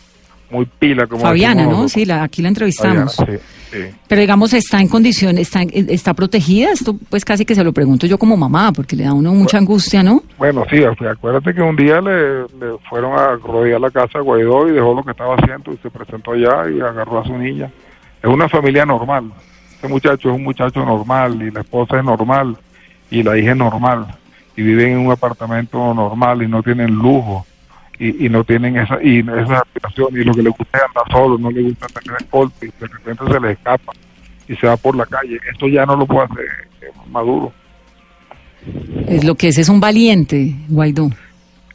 muy 0.51 0.65
pila 0.65 1.07
como 1.07 1.21
Fabiana, 1.21 1.65
¿no? 1.65 1.87
Sí, 1.89 2.05
la, 2.05 2.23
aquí 2.23 2.41
la 2.41 2.49
entrevistamos. 2.49 3.15
Fabiana, 3.15 3.39
sí, 3.39 3.45
sí. 3.71 3.95
Pero 4.07 4.21
digamos, 4.21 4.53
está 4.53 4.81
en 4.81 4.87
condiciones, 4.87 5.47
está, 5.47 5.61
está 5.63 6.13
protegida. 6.13 6.71
Esto 6.71 6.95
pues 7.09 7.23
casi 7.23 7.45
que 7.45 7.55
se 7.55 7.63
lo 7.63 7.71
pregunto 7.73 8.05
yo 8.07 8.17
como 8.17 8.35
mamá, 8.37 8.71
porque 8.73 8.95
le 8.95 9.03
da 9.05 9.11
a 9.11 9.13
uno 9.13 9.33
mucha 9.33 9.57
angustia, 9.57 10.03
¿no? 10.03 10.23
Bueno, 10.37 10.63
sí, 10.69 10.77
acu- 10.77 11.09
acuérdate 11.09 11.53
que 11.53 11.61
un 11.61 11.75
día 11.75 12.01
le, 12.01 12.41
le 12.43 12.77
fueron 12.89 13.13
a 13.17 13.35
rodear 13.37 13.79
la 13.79 13.91
casa 13.91 14.19
a 14.19 14.21
Guaidó 14.21 14.67
y 14.67 14.73
dejó 14.73 14.93
lo 14.93 15.03
que 15.03 15.11
estaba 15.11 15.35
haciendo 15.35 15.71
y 15.73 15.77
se 15.77 15.89
presentó 15.89 16.31
allá 16.33 16.69
y 16.69 16.81
agarró 16.81 17.19
a 17.19 17.25
su 17.25 17.37
niña. 17.37 17.71
Es 18.21 18.29
una 18.29 18.47
familia 18.49 18.85
normal. 18.85 19.31
Este 19.73 19.87
muchacho 19.87 20.29
es 20.29 20.35
un 20.35 20.43
muchacho 20.43 20.85
normal 20.85 21.41
y 21.41 21.49
la 21.49 21.61
esposa 21.61 21.97
es 21.97 22.03
normal 22.03 22.55
y 23.09 23.23
la 23.23 23.37
hija 23.37 23.51
es 23.51 23.57
normal 23.57 24.05
y 24.55 24.61
viven 24.61 24.91
en 24.91 24.97
un 24.99 25.11
apartamento 25.11 25.93
normal 25.93 26.43
y 26.43 26.47
no 26.47 26.61
tienen 26.61 26.91
lujo 26.91 27.45
y, 28.01 28.25
y 28.25 28.29
no 28.29 28.43
tienen 28.43 28.77
esa 28.77 28.97
y 29.03 29.19
esa 29.19 29.59
aspiración 29.59 30.07
y 30.13 30.23
lo 30.23 30.33
que 30.33 30.41
le 30.41 30.49
gusta 30.49 30.77
es 30.77 30.83
andar 30.83 31.03
solo, 31.11 31.37
no 31.37 31.51
le 31.51 31.61
gusta 31.61 31.85
tener 31.87 32.19
escolta 32.19 32.65
y 32.65 32.69
de 32.69 32.87
repente 32.87 33.23
se 33.31 33.39
les 33.39 33.51
escapa 33.51 33.93
y 34.47 34.55
se 34.55 34.67
va 34.67 34.75
por 34.75 34.95
la 34.95 35.05
calle. 35.05 35.39
Esto 35.51 35.67
ya 35.67 35.85
no 35.85 35.95
lo 35.95 36.07
puede 36.07 36.25
hacer 36.25 36.45
eh, 36.81 36.91
Maduro. 37.11 37.53
Es 39.07 39.23
lo 39.23 39.35
que 39.35 39.49
es, 39.49 39.57
es 39.59 39.69
un 39.69 39.79
valiente, 39.79 40.55
Guaidó. 40.67 41.11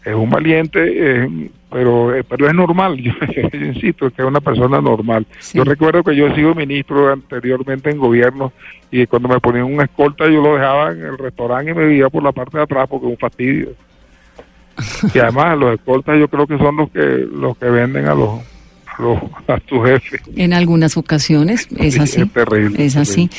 es 0.05 0.15
un 0.15 0.29
valiente, 0.29 0.81
eh, 0.85 1.51
pero 1.71 2.13
eh, 2.13 2.25
pero 2.25 2.49
es 2.49 2.55
normal, 2.55 2.97
yo, 3.01 3.13
yo 3.13 3.59
insisto, 3.59 4.11
que 4.11 4.23
es 4.23 4.29
una 4.29 4.41
persona 4.41 4.81
normal. 4.81 5.25
Yo 5.55 5.63
recuerdo 5.63 6.03
que 6.03 6.17
yo 6.17 6.27
he 6.27 6.35
sido 6.35 6.57
ministro 6.57 7.13
anteriormente 7.13 7.91
en 7.91 7.99
gobierno 7.99 8.53
y 8.91 9.07
cuando 9.07 9.29
me 9.29 9.39
ponían 9.39 9.73
una 9.73 9.85
escolta 9.85 10.25
yo 10.27 10.43
lo 10.43 10.55
dejaba 10.57 10.91
en 10.91 11.03
el 11.03 11.19
restaurante 11.19 11.71
y 11.71 11.75
me 11.75 11.95
iba 11.95 12.11
por 12.11 12.25
la 12.25 12.33
parte 12.33 12.57
de 12.57 12.65
atrás 12.65 12.89
porque 12.89 13.07
es 13.07 13.13
un 13.13 13.19
fastidio. 13.19 13.86
Y 15.15 15.19
además 15.19 15.59
los 15.59 15.75
escoltas 15.75 16.19
yo 16.19 16.29
creo 16.29 16.47
que 16.47 16.59
son 16.59 16.77
los 16.77 16.91
que 16.91 17.27
los 17.33 17.57
que 17.59 17.67
venden 17.67 18.07
a 18.07 18.15
los 18.15 18.41
a, 19.49 19.59
sus 19.69 19.85
jefes. 19.87 20.21
En 20.37 20.53
algunas 20.53 20.97
ocasiones, 20.97 21.69
es 21.79 21.95
Sí, 21.95 22.01
así. 22.01 22.21
es 22.23 22.33
terrible, 22.33 22.85
Es 22.85 22.97
es 22.97 22.97
así. 22.97 23.31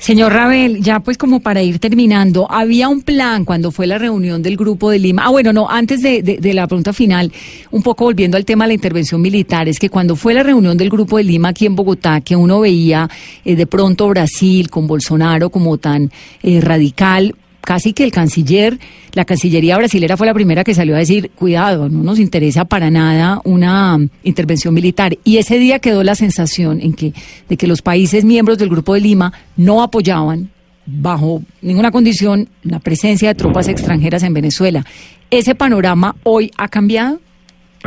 Señor 0.00 0.32
Rabel, 0.32 0.80
ya 0.80 1.00
pues 1.00 1.18
como 1.18 1.40
para 1.40 1.60
ir 1.60 1.80
terminando, 1.80 2.48
había 2.48 2.88
un 2.88 3.02
plan 3.02 3.44
cuando 3.44 3.72
fue 3.72 3.88
la 3.88 3.98
reunión 3.98 4.42
del 4.44 4.56
Grupo 4.56 4.90
de 4.90 5.00
Lima. 5.00 5.24
Ah, 5.26 5.30
bueno, 5.30 5.52
no, 5.52 5.68
antes 5.68 6.02
de, 6.02 6.22
de- 6.22 6.36
de 6.36 6.54
la 6.54 6.68
pregunta 6.68 6.92
final, 6.92 7.32
un 7.72 7.82
poco 7.82 8.04
volviendo 8.04 8.36
al 8.36 8.44
tema 8.44 8.64
de 8.64 8.68
la 8.68 8.74
intervención 8.74 9.20
militar, 9.20 9.68
es 9.68 9.80
que 9.80 9.90
cuando 9.90 10.14
fue 10.14 10.34
la 10.34 10.44
reunión 10.44 10.76
del 10.76 10.88
Grupo 10.88 11.16
de 11.16 11.24
Lima 11.24 11.48
aquí 11.48 11.66
en 11.66 11.74
Bogotá, 11.74 12.20
que 12.20 12.36
uno 12.36 12.60
veía 12.60 13.08
eh, 13.44 13.56
de 13.56 13.66
pronto 13.66 14.06
Brasil 14.08 14.70
con 14.70 14.86
Bolsonaro 14.86 15.50
como 15.50 15.78
tan 15.78 16.12
eh, 16.44 16.60
radical, 16.60 17.34
casi 17.68 17.92
que 17.92 18.02
el 18.02 18.12
canciller, 18.12 18.78
la 19.12 19.26
Cancillería 19.26 19.76
brasilera 19.76 20.16
fue 20.16 20.26
la 20.26 20.32
primera 20.32 20.64
que 20.64 20.72
salió 20.72 20.96
a 20.96 21.00
decir, 21.00 21.30
cuidado, 21.34 21.90
no 21.90 22.02
nos 22.02 22.18
interesa 22.18 22.64
para 22.64 22.90
nada 22.90 23.42
una 23.44 23.98
intervención 24.22 24.72
militar. 24.72 25.18
Y 25.22 25.36
ese 25.36 25.58
día 25.58 25.78
quedó 25.78 26.02
la 26.02 26.14
sensación 26.14 26.80
en 26.80 26.94
que, 26.94 27.12
de 27.46 27.56
que 27.58 27.66
los 27.66 27.82
países 27.82 28.24
miembros 28.24 28.56
del 28.56 28.70
Grupo 28.70 28.94
de 28.94 29.02
Lima 29.02 29.34
no 29.58 29.82
apoyaban 29.82 30.48
bajo 30.86 31.42
ninguna 31.60 31.90
condición 31.90 32.48
la 32.62 32.78
presencia 32.78 33.28
de 33.28 33.34
tropas 33.34 33.68
extranjeras 33.68 34.22
en 34.22 34.32
Venezuela. 34.32 34.86
¿Ese 35.30 35.54
panorama 35.54 36.16
hoy 36.22 36.50
ha 36.56 36.68
cambiado? 36.68 37.20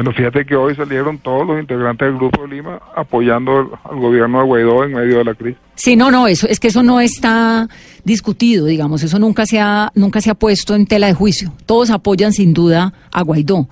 Bueno, 0.02 0.18
fíjate 0.18 0.46
que 0.46 0.56
hoy 0.56 0.74
salieron 0.74 1.20
todos 1.20 1.46
los 1.46 1.60
integrantes 1.60 2.08
del 2.08 2.18
Grupo 2.18 2.42
de 2.42 2.56
Lima 2.56 2.82
apoyando 2.96 3.80
al, 3.84 4.00
gobierno 4.00 4.40
de 4.40 4.46
Guaidó 4.46 4.84
en 4.84 4.94
medio 4.94 5.20
de 5.20 5.26
la 5.26 5.36
crisis. 5.36 5.62
Sí, 5.76 5.96
no, 5.96 6.10
no, 6.10 6.26
eso 6.26 6.48
es 6.50 6.60
que 6.60 6.70
eso 6.70 6.82
no 6.82 7.00
está 7.00 7.68
discutido, 8.04 8.66
digamos, 8.66 9.04
eso 9.04 9.20
nunca 9.20 9.46
se 9.46 9.60
ha 9.60 9.92
nunca 9.94 10.20
se 10.20 10.32
ha 10.32 10.34
puesto 10.34 10.74
en 10.74 10.88
tela 10.88 11.06
de 11.06 11.14
juicio. 11.14 11.54
Todos 11.68 11.92
apoyan 11.92 12.34
sin 12.34 12.52
duda 12.52 12.92
a 13.12 13.22
Guaidó, 13.22 13.70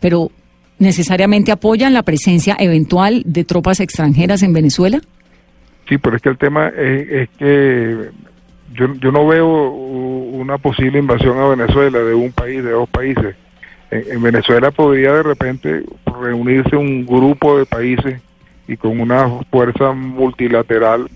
pero 0.00 0.30
necesariamente 0.78 1.50
apoyan 1.50 1.94
la 1.94 2.02
presencia 2.02 2.58
eventual 2.58 3.22
de 3.24 3.44
tropas 3.44 3.80
extranjeras 3.80 4.42
en 4.42 4.52
Venezuela. 4.52 5.00
Sí, 5.88 5.96
pero 5.96 6.14
es 6.14 6.20
que 6.20 6.28
el 6.28 6.36
tema 6.36 6.68
es, 6.68 7.08
es 7.10 7.28
que 7.38 8.10
yo, 8.74 8.92
yo 8.96 9.12
no 9.12 9.26
veo 9.26 9.70
una 9.70 10.58
posible 10.58 10.98
invasión 10.98 11.38
a 11.38 11.48
Venezuela 11.48 12.00
de 12.00 12.12
un 12.12 12.32
país, 12.32 12.62
de 12.62 12.72
dos 12.72 12.88
países. 12.90 13.34
En, 13.90 14.12
en 14.12 14.22
Venezuela 14.22 14.70
podría 14.70 15.12
de 15.14 15.22
repente 15.22 15.82
reunirse 16.20 16.76
un 16.76 17.06
grupo 17.06 17.58
de 17.58 17.66
países 17.66 18.20
y 18.68 18.76
con 18.76 19.00
una 19.00 19.28
fuerza 19.50 19.92
multilateral 19.92 21.08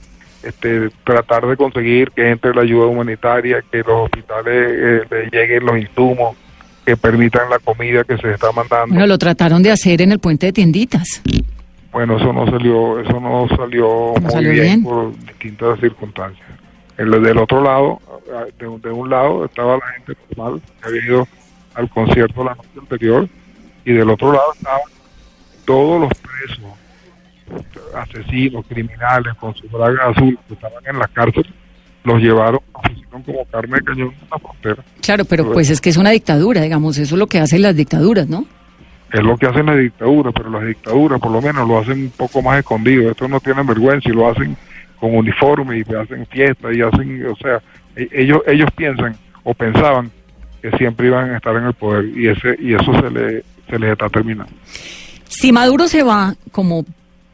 este, 0.45 0.91
tratar 1.05 1.47
de 1.47 1.57
conseguir 1.57 2.11
que 2.11 2.29
entre 2.31 2.55
la 2.55 2.63
ayuda 2.63 2.87
humanitaria, 2.87 3.63
que 3.71 3.79
los 3.79 4.05
hospitales 4.05 4.55
eh, 4.55 5.03
le 5.11 5.31
lleguen 5.31 5.65
los 5.65 5.79
insumos, 5.79 6.37
que 6.85 6.97
permitan 6.97 7.49
la 7.49 7.59
comida 7.59 8.05
que 8.05 8.19
se 8.19 8.33
está 8.33 8.53
mandando. 8.53 8.89
Bueno, 8.89 9.07
lo 9.07 9.17
trataron 9.17 9.63
de 9.63 9.71
hacer 9.71 10.03
en 10.03 10.13
el 10.13 10.19
puente 10.19 10.47
de 10.47 10.53
tienditas. 10.53 11.23
Bueno, 11.93 12.19
eso 12.19 12.33
no 12.33 12.45
salió, 12.47 13.01
eso 13.01 13.21
no 13.21 13.47
salió 13.57 14.15
muy 14.21 14.31
salió 14.31 14.51
bien, 14.51 14.65
bien. 14.65 14.83
por 14.83 15.17
distintas 15.17 15.81
circunstancias. 15.81 16.47
En 16.99 17.11
lo 17.11 17.21
del 17.21 17.39
otro 17.39 17.63
lado, 17.63 18.01
ah, 18.35 18.45
de 18.59 18.67
un 18.67 19.09
lado 19.09 19.45
estaba 19.47 19.79
la 19.79 19.87
gente 19.93 20.13
normal 20.37 20.61
que 20.83 20.89
había 20.89 21.05
ido 21.07 21.29
al 21.75 21.89
concierto 21.91 22.45
la 22.45 22.55
noche 22.55 22.69
anterior 22.79 23.29
y 23.85 23.93
del 23.93 24.11
otro 24.11 24.33
lado 24.33 24.53
estaban 24.55 24.81
todos 25.65 26.01
los 26.03 26.11
presos, 26.15 27.65
asesinos, 27.95 28.65
criminales 28.67 29.35
con 29.35 29.55
su 29.55 29.69
braga 29.69 30.09
azul 30.09 30.39
que 30.47 30.55
estaban 30.55 30.85
en 30.87 30.99
la 30.99 31.09
cárcel, 31.09 31.47
los 32.05 32.21
llevaron, 32.21 32.61
los 32.73 32.83
pusieron 32.83 33.23
como 33.23 33.45
carne 33.47 33.77
de 33.79 33.85
cañón 33.85 34.09
en 34.09 34.29
la 34.31 34.39
frontera. 34.39 34.85
Claro, 35.01 35.25
pero 35.25 35.53
pues 35.53 35.71
es 35.71 35.81
que 35.81 35.91
es 35.91 35.97
una 35.97 36.11
dictadura, 36.11 36.61
digamos, 36.61 36.99
eso 36.99 37.15
es 37.15 37.19
lo 37.19 37.27
que 37.27 37.39
hacen 37.39 37.63
las 37.63 37.77
dictaduras, 37.77 38.29
¿no? 38.29 38.47
Es 39.13 39.23
lo 39.23 39.37
que 39.37 39.47
hacen 39.47 39.67
las 39.67 39.79
dictaduras, 39.79 40.35
pero 40.37 40.51
las 40.51 40.67
dictaduras 40.67 41.21
por 41.21 41.31
lo 41.31 41.41
menos 41.41 41.69
lo 41.69 41.79
hacen 41.79 42.03
un 42.03 42.11
poco 42.11 42.43
más 42.43 42.59
escondido. 42.59 43.11
Estos 43.11 43.31
no 43.31 43.39
tienen 43.41 43.67
vergüenza 43.67 44.09
y 44.09 44.13
lo 44.13 44.29
hacen 44.29 44.57
con 44.99 45.15
uniforme 45.15 45.79
y 45.79 45.95
hacen 45.95 46.27
fiestas 46.27 46.75
y 46.75 46.83
hacen, 46.83 47.27
o 47.27 47.37
sea, 47.37 47.63
e- 47.95 48.09
ellos 48.13 48.41
ellos 48.47 48.69
piensan 48.75 49.17
o 49.45 49.55
pensaban 49.55 50.11
que 50.71 50.75
siempre 50.79 51.09
iban 51.09 51.31
a 51.31 51.37
estar 51.37 51.55
en 51.57 51.65
el 51.65 51.75
poder 51.75 52.07
y 52.17 52.27
ese 52.29 52.57
y 52.59 52.73
eso 52.73 52.91
se 52.99 53.11
le 53.11 53.45
se 53.69 53.79
les 53.79 53.93
está 53.93 54.09
terminando. 54.09 54.51
Si 55.29 55.53
Maduro 55.53 55.89
se 55.89 56.03
va, 56.03 56.35
como 56.53 56.87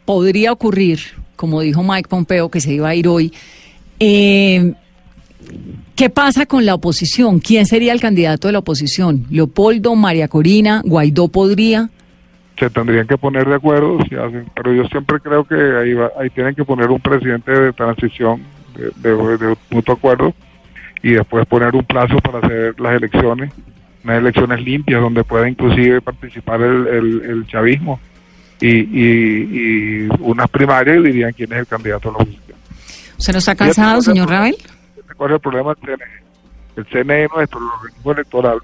podría 0.05 0.51
ocurrir, 0.53 0.99
como 1.37 1.61
dijo 1.61 1.85
Mike 1.85 2.09
Pompeo, 2.09 2.49
que 2.51 2.61
se 2.61 2.72
iba 2.72 2.89
a 2.89 2.95
ir 2.97 3.07
hoy, 3.07 3.33
eh, 4.01 4.72
¿qué 5.95 6.11
pasa 6.11 6.47
con 6.47 6.66
la 6.66 6.74
oposición? 6.74 7.39
¿Quién 7.39 7.66
sería 7.66 7.93
el 7.93 8.01
candidato 8.01 8.49
de 8.49 8.53
la 8.53 8.59
oposición? 8.61 9.26
¿Leopoldo, 9.31 9.95
María 9.95 10.26
Corina, 10.26 10.83
Guaidó 10.85 11.28
podría? 11.28 11.89
se 12.59 12.68
tendrían 12.68 13.07
que 13.07 13.16
poner 13.16 13.49
de 13.49 13.55
acuerdo 13.55 13.97
si 14.09 14.16
hacen, 14.16 14.45
pero 14.55 14.74
yo 14.74 14.85
siempre 14.89 15.18
creo 15.20 15.45
que 15.45 15.55
ahí, 15.55 15.95
va- 15.95 16.11
ahí 16.20 16.28
tienen 16.31 16.55
que 16.55 16.62
poner 16.64 16.91
un 16.91 17.01
presidente 17.01 17.51
de 17.53 17.72
transición 17.72 18.43
de, 18.76 18.91
de- 19.09 19.39
de 19.39 19.57
mutuo 19.70 19.95
acuerdo 19.95 20.35
y 21.03 21.12
después 21.12 21.46
poner 21.46 21.74
un 21.74 21.84
plazo 21.84 22.18
para 22.18 22.38
hacer 22.46 22.78
las 22.80 22.94
elecciones, 22.96 23.53
unas 24.05 24.18
elecciones 24.18 24.61
limpias 24.62 25.01
donde 25.01 25.24
pueda 25.24 25.48
inclusive 25.48 26.01
participar 26.01 26.61
el, 26.62 26.86
el- 26.86 27.22
el 27.30 27.46
chavismo 27.46 28.01
y, 28.61 28.68
y, 28.68 30.05
y 30.07 30.09
unas 30.20 30.48
primarias 30.51 30.98
y 30.98 31.03
dirían 31.03 31.32
quién 31.32 31.53
es 31.53 31.59
el 31.61 31.66
candidato 31.66 32.09
a 32.11 32.12
la 32.12 32.18
oposición. 32.18 32.59
¿Usted 33.18 33.32
no 33.32 33.38
está 33.38 33.55
cansado, 33.55 34.01
señor 34.03 34.28
Ravel? 34.30 34.57
¿Cuál 35.16 35.30
es 35.30 35.34
el 35.34 35.40
problema 35.40 35.74
del 35.74 35.96
CNE? 35.96 36.05
El 36.76 36.86
CNE 36.86 37.28
nuestro, 37.34 37.59
el 37.59 37.66
organismo 37.78 38.12
electoral, 38.12 38.59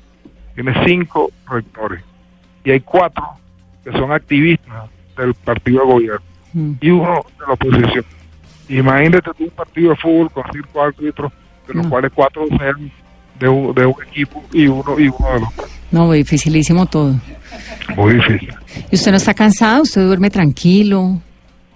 tiene 0.54 0.74
cinco 0.86 1.30
rectores 1.50 2.02
y 2.64 2.70
hay 2.70 2.80
cuatro 2.80 3.24
que 3.84 3.92
son 3.92 4.10
activistas 4.12 4.88
del 5.16 5.34
partido 5.34 5.80
de 5.80 5.86
gobierno 5.86 6.26
y 6.80 6.90
uno 6.90 7.24
de 7.38 7.46
la 7.46 7.52
oposición. 7.52 8.04
Imagínate 8.68 9.30
tú 9.36 9.44
un 9.44 9.50
partido 9.50 9.90
de 9.90 9.96
fútbol 9.96 10.30
con 10.30 10.44
cinco 10.52 10.82
árbitros, 10.82 11.32
de 11.68 11.74
los 11.74 11.86
cuales 11.88 12.10
cuatro 12.14 12.46
sean 12.58 12.90
de 13.38 13.48
un, 13.48 13.74
de 13.74 13.86
un 13.86 13.94
equipo 14.08 14.42
y 14.52 14.66
uno 14.66 14.98
y 14.98 15.08
uno 15.08 15.32
de 15.34 15.40
los 15.40 15.48
No, 15.90 16.10
dificilísimo 16.12 16.86
todo. 16.86 17.14
muy 17.96 18.14
difícil. 18.14 18.54
¿Y 18.90 18.94
usted 18.96 19.10
no 19.10 19.16
está 19.18 19.34
cansado? 19.34 19.82
¿Usted 19.82 20.06
duerme 20.06 20.30
tranquilo? 20.30 21.02
¿No 21.02 21.20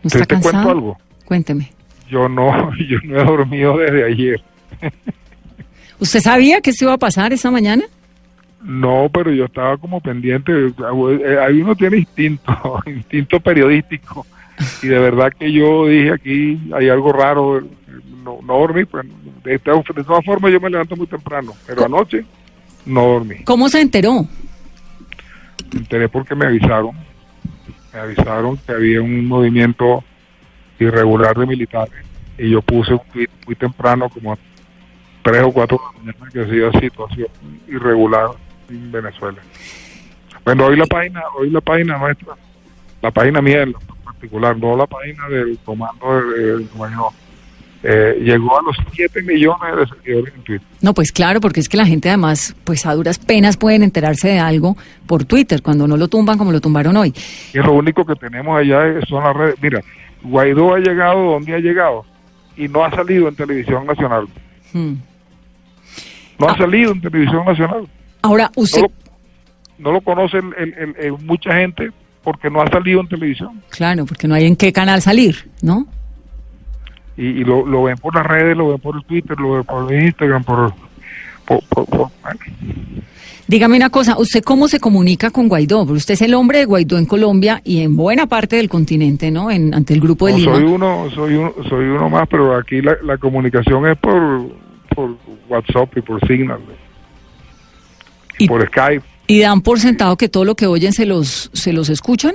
¿Te, 0.02 0.08
está 0.08 0.20
te 0.26 0.34
cuento 0.34 0.50
cansado? 0.50 0.70
algo? 0.70 0.98
Cuénteme. 1.24 1.70
Yo 2.08 2.28
no, 2.28 2.74
yo 2.88 2.98
no 3.04 3.20
he 3.20 3.24
dormido 3.24 3.76
desde 3.78 4.04
ayer. 4.04 4.40
¿Usted 5.98 6.20
sabía 6.20 6.60
que 6.60 6.70
esto 6.70 6.86
iba 6.86 6.94
a 6.94 6.98
pasar 6.98 7.32
esta 7.32 7.50
mañana? 7.50 7.84
No, 8.62 9.08
pero 9.12 9.30
yo 9.32 9.46
estaba 9.46 9.76
como 9.78 10.00
pendiente. 10.00 10.52
Eh, 10.52 11.38
Ahí 11.46 11.60
uno 11.62 11.74
tiene 11.76 11.98
instinto, 11.98 12.80
instinto 12.86 13.40
periodístico. 13.40 14.26
Y 14.82 14.88
de 14.88 14.98
verdad 14.98 15.32
que 15.38 15.50
yo 15.52 15.86
dije 15.86 16.12
aquí 16.12 16.60
hay 16.74 16.88
algo 16.88 17.12
raro. 17.12 17.62
No, 18.24 18.38
no 18.42 18.58
dormí, 18.58 18.84
pues 18.84 19.06
de, 19.44 19.54
esta- 19.54 19.72
de 19.72 20.04
todas 20.04 20.24
formas 20.24 20.52
yo 20.52 20.60
me 20.60 20.70
levanto 20.70 20.96
muy 20.96 21.06
temprano. 21.06 21.52
Pero 21.66 21.84
anoche 21.84 22.24
no 22.86 23.02
dormí. 23.06 23.42
¿Cómo 23.44 23.68
se 23.68 23.80
enteró? 23.80 24.22
Me 25.72 25.78
enteré 25.80 26.08
porque 26.08 26.34
me 26.34 26.46
avisaron. 26.46 26.92
Me 27.92 28.00
avisaron 28.00 28.56
que 28.58 28.72
había 28.72 29.00
un 29.02 29.26
movimiento 29.26 30.02
irregular 30.78 31.36
de 31.36 31.46
militares. 31.46 31.94
Y 32.38 32.50
yo 32.50 32.62
puse 32.62 32.92
un 32.92 33.00
tweet 33.12 33.28
muy 33.46 33.54
temprano, 33.54 34.08
como 34.08 34.32
a 34.32 34.38
tres 35.22 35.42
o 35.42 35.52
cuatro 35.52 35.78
de 36.00 36.06
la 36.06 36.18
mañana, 36.18 36.30
que 36.32 36.40
hacía 36.70 36.80
situación 36.80 37.28
irregular 37.68 38.30
en 38.68 38.90
Venezuela. 38.90 39.38
Bueno, 40.44 40.66
hoy 40.66 40.76
la 40.76 40.86
página, 40.86 41.22
hoy 41.38 41.50
la 41.50 41.60
página 41.60 41.98
nuestra, 41.98 42.34
la 43.02 43.10
página 43.10 43.42
mía 43.42 43.62
en 43.62 43.74
particular, 44.04 44.56
no 44.56 44.74
la 44.76 44.86
página 44.86 45.28
del 45.28 45.58
comando 45.64 46.22
del 46.32 46.66
Guaidó, 46.74 47.10
eh, 47.82 48.18
llegó 48.22 48.58
a 48.58 48.62
los 48.62 48.76
7 48.94 49.22
millones 49.22 49.76
de 49.76 49.86
seguidores 49.96 50.34
en 50.34 50.42
Twitter. 50.42 50.66
No, 50.82 50.92
pues 50.94 51.12
claro, 51.12 51.40
porque 51.40 51.60
es 51.60 51.68
que 51.68 51.76
la 51.78 51.86
gente 51.86 52.08
además, 52.08 52.54
pues 52.64 52.84
a 52.86 52.94
duras 52.94 53.18
penas 53.18 53.56
pueden 53.56 53.82
enterarse 53.82 54.28
de 54.28 54.38
algo 54.38 54.76
por 55.06 55.24
Twitter, 55.24 55.62
cuando 55.62 55.86
no 55.88 55.96
lo 55.96 56.08
tumban 56.08 56.36
como 56.38 56.52
lo 56.52 56.60
tumbaron 56.60 56.96
hoy. 56.96 57.14
Y 57.54 57.58
lo 57.58 57.72
único 57.72 58.04
que 58.04 58.14
tenemos 58.16 58.58
allá 58.58 59.00
son 59.08 59.24
las 59.24 59.34
redes. 59.36 59.54
Mira, 59.62 59.80
Guaidó 60.22 60.74
ha 60.74 60.78
llegado 60.78 61.32
donde 61.32 61.54
ha 61.54 61.58
llegado 61.58 62.04
y 62.56 62.68
no 62.68 62.84
ha 62.84 62.90
salido 62.90 63.28
en 63.28 63.34
televisión 63.36 63.86
nacional. 63.86 64.26
Hmm. 64.74 64.94
No 66.38 66.48
Ah. 66.48 66.52
ha 66.52 66.58
salido 66.58 66.92
en 66.92 67.00
televisión 67.00 67.44
nacional. 67.44 67.86
Ahora, 68.22 68.50
usted, 68.56 68.82
No 68.82 68.88
lo, 68.88 68.92
no 69.78 69.92
lo 69.92 70.00
conoce 70.02 70.36
el- 70.38 70.54
el- 70.58 70.74
el- 70.74 70.94
el- 71.06 71.12
mucha 71.24 71.54
gente 71.54 71.90
porque 72.22 72.50
no 72.50 72.60
ha 72.60 72.66
salido 72.68 73.00
en 73.00 73.08
televisión. 73.08 73.62
claro, 73.70 74.04
porque 74.04 74.28
no 74.28 74.34
hay 74.34 74.44
en 74.46 74.56
qué 74.56 74.72
canal 74.72 75.00
salir, 75.00 75.48
¿no? 75.62 75.86
Y, 77.20 77.40
y 77.40 77.44
lo, 77.44 77.66
lo 77.66 77.82
ven 77.84 77.98
por 77.98 78.14
las 78.14 78.26
redes, 78.26 78.56
lo 78.56 78.68
ven 78.70 78.78
por 78.78 78.96
el 78.96 79.04
Twitter, 79.04 79.38
lo 79.38 79.52
ven 79.52 79.64
por 79.64 79.92
el 79.92 80.04
Instagram, 80.06 80.42
por... 80.44 80.72
por- 81.44 81.62
por-. 81.86 82.10
Dígame 83.46 83.76
una 83.76 83.90
cosa, 83.90 84.16
¿usted 84.16 84.42
cómo 84.44 84.68
se 84.68 84.78
comunica 84.78 85.30
con 85.30 85.48
Guaidó? 85.48 85.80
Porque 85.84 85.98
usted 85.98 86.14
es 86.14 86.22
el 86.22 86.34
hombre 86.34 86.58
de 86.60 86.64
Guaidó 86.66 86.98
en 86.98 87.06
Colombia 87.06 87.60
y 87.64 87.80
en 87.80 87.96
buena 87.96 88.26
parte 88.28 88.54
del 88.56 88.68
continente, 88.68 89.32
¿no? 89.32 89.50
En, 89.50 89.74
ante 89.74 89.92
el 89.92 90.00
grupo 90.00 90.26
de 90.28 90.32
No, 90.34 90.38
Lima. 90.38 90.54
soy 90.54 90.64
uno, 90.64 91.06
soy 91.12 91.34
uno, 91.34 91.52
soy 91.68 91.84
uno 91.86 92.08
más, 92.08 92.28
pero 92.28 92.54
aquí 92.56 92.80
la, 92.80 92.96
la 93.02 93.18
comunicación 93.18 93.88
es 93.88 93.98
por, 93.98 94.52
por 94.94 95.16
WhatsApp 95.48 95.96
y 95.96 96.00
por 96.00 96.20
Signal. 96.28 96.60
Y 98.38 98.46
por 98.46 98.64
Skype. 98.68 99.04
¿Y 99.26 99.40
dan 99.40 99.60
por 99.62 99.80
sentado 99.80 100.16
que 100.16 100.28
todo 100.28 100.44
lo 100.44 100.54
que 100.54 100.66
oyen 100.66 100.92
se 100.92 101.04
los, 101.04 101.50
se 101.52 101.72
los 101.72 101.88
escuchan? 101.88 102.34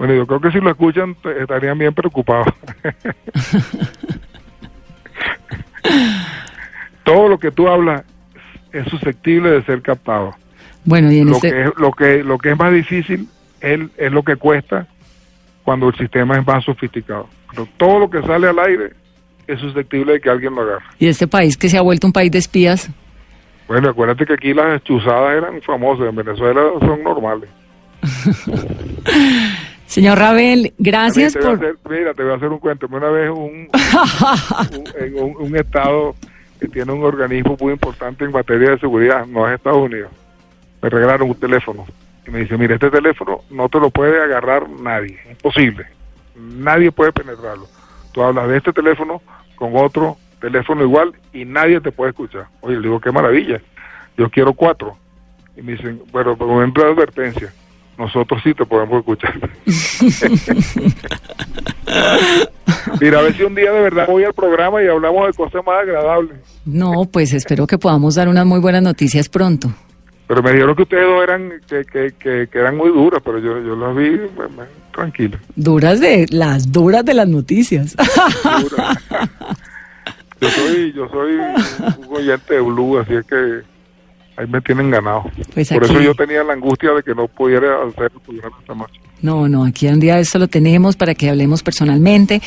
Bueno, 0.00 0.14
yo 0.14 0.26
creo 0.26 0.40
que 0.40 0.50
si 0.50 0.58
lo 0.60 0.70
escuchan 0.70 1.14
estarían 1.38 1.76
bien 1.76 1.92
preocupados. 1.92 2.46
Todo 7.04 7.28
lo 7.28 7.38
que 7.38 7.50
tú 7.50 7.68
hablas 7.68 8.02
es 8.72 8.88
susceptible 8.88 9.50
de 9.50 9.62
ser 9.64 9.82
captado. 9.82 10.34
Bueno, 10.86 11.12
y 11.12 11.18
en 11.18 11.28
Lo 11.28 11.38
que, 11.38 11.48
es, 11.48 11.70
lo, 11.76 11.92
que, 11.92 12.24
lo 12.24 12.38
que 12.38 12.52
es 12.52 12.58
más 12.58 12.72
difícil 12.72 13.28
es, 13.60 13.78
es 13.98 14.10
lo 14.10 14.22
que 14.22 14.36
cuesta 14.36 14.86
cuando 15.64 15.88
el 15.88 15.94
sistema 15.96 16.38
es 16.38 16.46
más 16.46 16.64
sofisticado. 16.64 17.28
Pero 17.50 17.68
todo 17.76 17.98
lo 17.98 18.08
que 18.08 18.22
sale 18.22 18.48
al 18.48 18.58
aire 18.58 18.94
es 19.46 19.60
susceptible 19.60 20.14
de 20.14 20.22
que 20.22 20.30
alguien 20.30 20.54
lo 20.54 20.62
agarre. 20.62 20.86
Y 20.98 21.08
este 21.08 21.26
país 21.26 21.58
que 21.58 21.68
se 21.68 21.76
ha 21.76 21.82
vuelto 21.82 22.06
un 22.06 22.14
país 22.14 22.32
de 22.32 22.38
espías. 22.38 22.90
Bueno, 23.68 23.90
acuérdate 23.90 24.24
que 24.24 24.32
aquí 24.32 24.54
las 24.54 24.82
chuzadas 24.82 25.36
eran 25.36 25.60
famosas, 25.60 26.08
en 26.08 26.16
Venezuela 26.16 26.62
son 26.80 27.02
normales. 27.02 27.50
Señor 29.90 30.18
Rabel, 30.18 30.72
gracias 30.78 31.34
por... 31.36 31.54
hacer- 31.56 31.76
mira, 31.88 32.14
te 32.14 32.22
voy 32.22 32.32
a 32.32 32.36
hacer 32.36 32.48
un 32.48 32.58
cuento. 32.58 32.86
Una 32.90 33.08
vez 33.10 33.28
un, 33.30 33.68
un- 34.72 34.84
en 35.04 35.14
un, 35.22 35.36
un 35.36 35.56
estado 35.56 36.14
que 36.60 36.68
tiene 36.68 36.92
un 36.92 37.02
organismo 37.02 37.56
muy 37.60 37.72
importante 37.72 38.24
en 38.24 38.30
materia 38.30 38.70
de 38.70 38.78
seguridad, 38.78 39.26
no 39.26 39.48
es 39.48 39.54
Estados 39.56 39.82
Unidos, 39.82 40.10
me 40.80 40.88
regalaron 40.90 41.28
un 41.28 41.34
teléfono. 41.34 41.86
Y 42.26 42.30
me 42.30 42.40
dice, 42.40 42.56
mira, 42.56 42.74
este 42.74 42.90
teléfono 42.90 43.40
no 43.50 43.68
te 43.68 43.80
lo 43.80 43.90
puede 43.90 44.22
agarrar 44.22 44.68
nadie, 44.68 45.18
imposible. 45.28 45.86
Nadie 46.36 46.92
puede 46.92 47.12
penetrarlo. 47.12 47.66
Tú 48.12 48.22
hablas 48.22 48.48
de 48.48 48.58
este 48.58 48.72
teléfono 48.72 49.20
con 49.56 49.72
otro 49.74 50.18
teléfono 50.40 50.82
igual 50.84 51.12
y 51.32 51.44
nadie 51.44 51.80
te 51.80 51.90
puede 51.90 52.10
escuchar. 52.10 52.46
Oye, 52.60 52.76
le 52.76 52.82
digo, 52.82 53.00
qué 53.00 53.10
maravilla. 53.10 53.60
Yo 54.16 54.30
quiero 54.30 54.52
cuatro. 54.52 54.96
Y 55.56 55.62
me 55.62 55.72
dicen, 55.72 56.00
bueno, 56.12 56.36
por 56.36 56.46
momento 56.46 56.80
de 56.84 56.90
advertencia, 56.92 57.52
nosotros 58.00 58.40
sí 58.42 58.54
te 58.54 58.64
podemos 58.64 59.00
escuchar. 59.00 59.38
Mira, 63.00 63.18
a 63.18 63.22
ver 63.22 63.36
si 63.36 63.42
un 63.42 63.54
día 63.54 63.72
de 63.72 63.82
verdad 63.82 64.06
voy 64.08 64.24
al 64.24 64.32
programa 64.32 64.82
y 64.82 64.86
hablamos 64.86 65.26
de 65.26 65.34
cosas 65.34 65.62
más 65.66 65.82
agradables. 65.82 66.38
No, 66.64 67.04
pues 67.04 67.34
espero 67.34 67.66
que 67.66 67.76
podamos 67.76 68.14
dar 68.14 68.28
unas 68.28 68.46
muy 68.46 68.58
buenas 68.58 68.82
noticias 68.82 69.28
pronto. 69.28 69.70
Pero 70.26 70.42
me 70.42 70.52
dijeron 70.52 70.74
que 70.76 70.82
ustedes 70.82 71.04
dos 71.04 71.22
eran, 71.22 71.52
que, 71.68 71.84
que, 71.84 72.14
que, 72.18 72.48
que 72.50 72.58
eran 72.58 72.76
muy 72.76 72.88
duras, 72.88 73.20
pero 73.22 73.38
yo, 73.38 73.60
yo 73.60 73.76
las 73.76 73.94
vi 73.94 74.16
bueno, 74.34 74.50
bueno, 74.56 74.70
tranquilas. 74.94 75.40
Duras 75.54 76.00
de... 76.00 76.26
las 76.30 76.72
duras 76.72 77.04
de 77.04 77.14
las 77.14 77.28
noticias. 77.28 77.96
Yo 80.40 80.48
soy, 80.48 80.92
yo 80.94 81.06
soy 81.10 81.34
un 81.34 82.16
oyente 82.16 82.54
de 82.54 82.60
Blue, 82.62 82.98
así 82.98 83.12
es 83.12 83.26
que 83.26 83.60
ahí 84.40 84.46
me 84.46 84.60
tienen 84.60 84.90
ganado. 84.90 85.24
Pues 85.54 85.68
Por 85.68 85.84
eso 85.84 86.00
yo 86.00 86.14
tenía 86.14 86.42
la 86.42 86.54
angustia 86.54 86.92
de 86.92 87.02
que 87.02 87.14
no 87.14 87.28
pudiera 87.28 87.82
hacer 87.84 88.10
el 88.14 88.20
programa 88.20 88.56
esta 88.60 88.74
noche. 88.74 89.00
No, 89.22 89.48
no, 89.48 89.64
aquí 89.64 89.86
un 89.86 90.00
día 90.00 90.16
de 90.16 90.22
esto 90.22 90.38
lo 90.38 90.48
tenemos 90.48 90.96
para 90.96 91.14
que 91.14 91.28
hablemos 91.28 91.62
personalmente. 91.62 92.40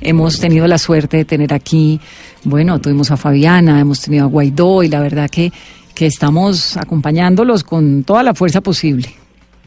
Hemos 0.00 0.38
tenido 0.40 0.66
la 0.66 0.78
suerte 0.78 1.16
de 1.16 1.24
tener 1.24 1.54
aquí, 1.54 2.00
bueno, 2.44 2.78
tuvimos 2.80 3.10
a 3.10 3.16
Fabiana, 3.16 3.80
hemos 3.80 4.02
tenido 4.02 4.24
a 4.24 4.28
Guaidó 4.28 4.82
y 4.82 4.88
la 4.88 5.00
verdad 5.00 5.30
que, 5.30 5.50
que 5.94 6.06
estamos 6.06 6.76
acompañándolos 6.76 7.64
con 7.64 8.04
toda 8.04 8.22
la 8.22 8.34
fuerza 8.34 8.60
posible. 8.60 9.08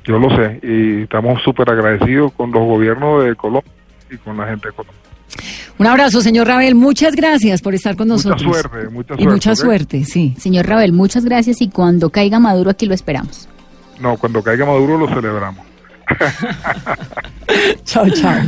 Yo 0.04 0.20
lo 0.20 0.30
sé 0.36 0.60
y 0.62 1.04
estamos 1.04 1.42
súper 1.44 1.70
agradecidos 1.70 2.32
con 2.34 2.52
los 2.52 2.64
gobiernos 2.64 3.24
de 3.24 3.36
Colombia 3.36 3.72
y 4.12 4.18
con 4.18 4.38
la 4.38 4.48
gente 4.48 4.68
de 4.68 4.74
Colombia. 4.74 5.01
Un 5.78 5.88
abrazo, 5.88 6.22
señor 6.22 6.48
Rabel. 6.48 6.76
Muchas 6.76 7.16
gracias 7.16 7.62
por 7.62 7.74
estar 7.74 7.96
con 7.96 8.08
nosotros. 8.08 8.42
suerte, 8.42 8.90
mucha 8.90 9.14
Y 9.14 9.18
suerte, 9.18 9.34
mucha 9.34 9.52
¿ok? 9.52 9.58
suerte, 9.58 10.06
sí. 10.06 10.36
Señor 10.40 10.68
Rabel, 10.68 10.92
muchas 10.94 11.26
gracias 11.26 11.62
y 11.62 11.70
cuando 11.70 12.10
caiga 12.10 12.40
Maduro 12.40 12.70
aquí 12.70 12.86
lo 12.86 12.94
esperamos. 12.94 13.48
No, 14.00 14.18
cuando 14.18 14.42
caiga 14.44 14.66
Maduro 14.66 14.98
lo 14.98 15.08
celebramos. 15.08 15.66
Chao, 17.86 18.10
chao. 18.10 18.42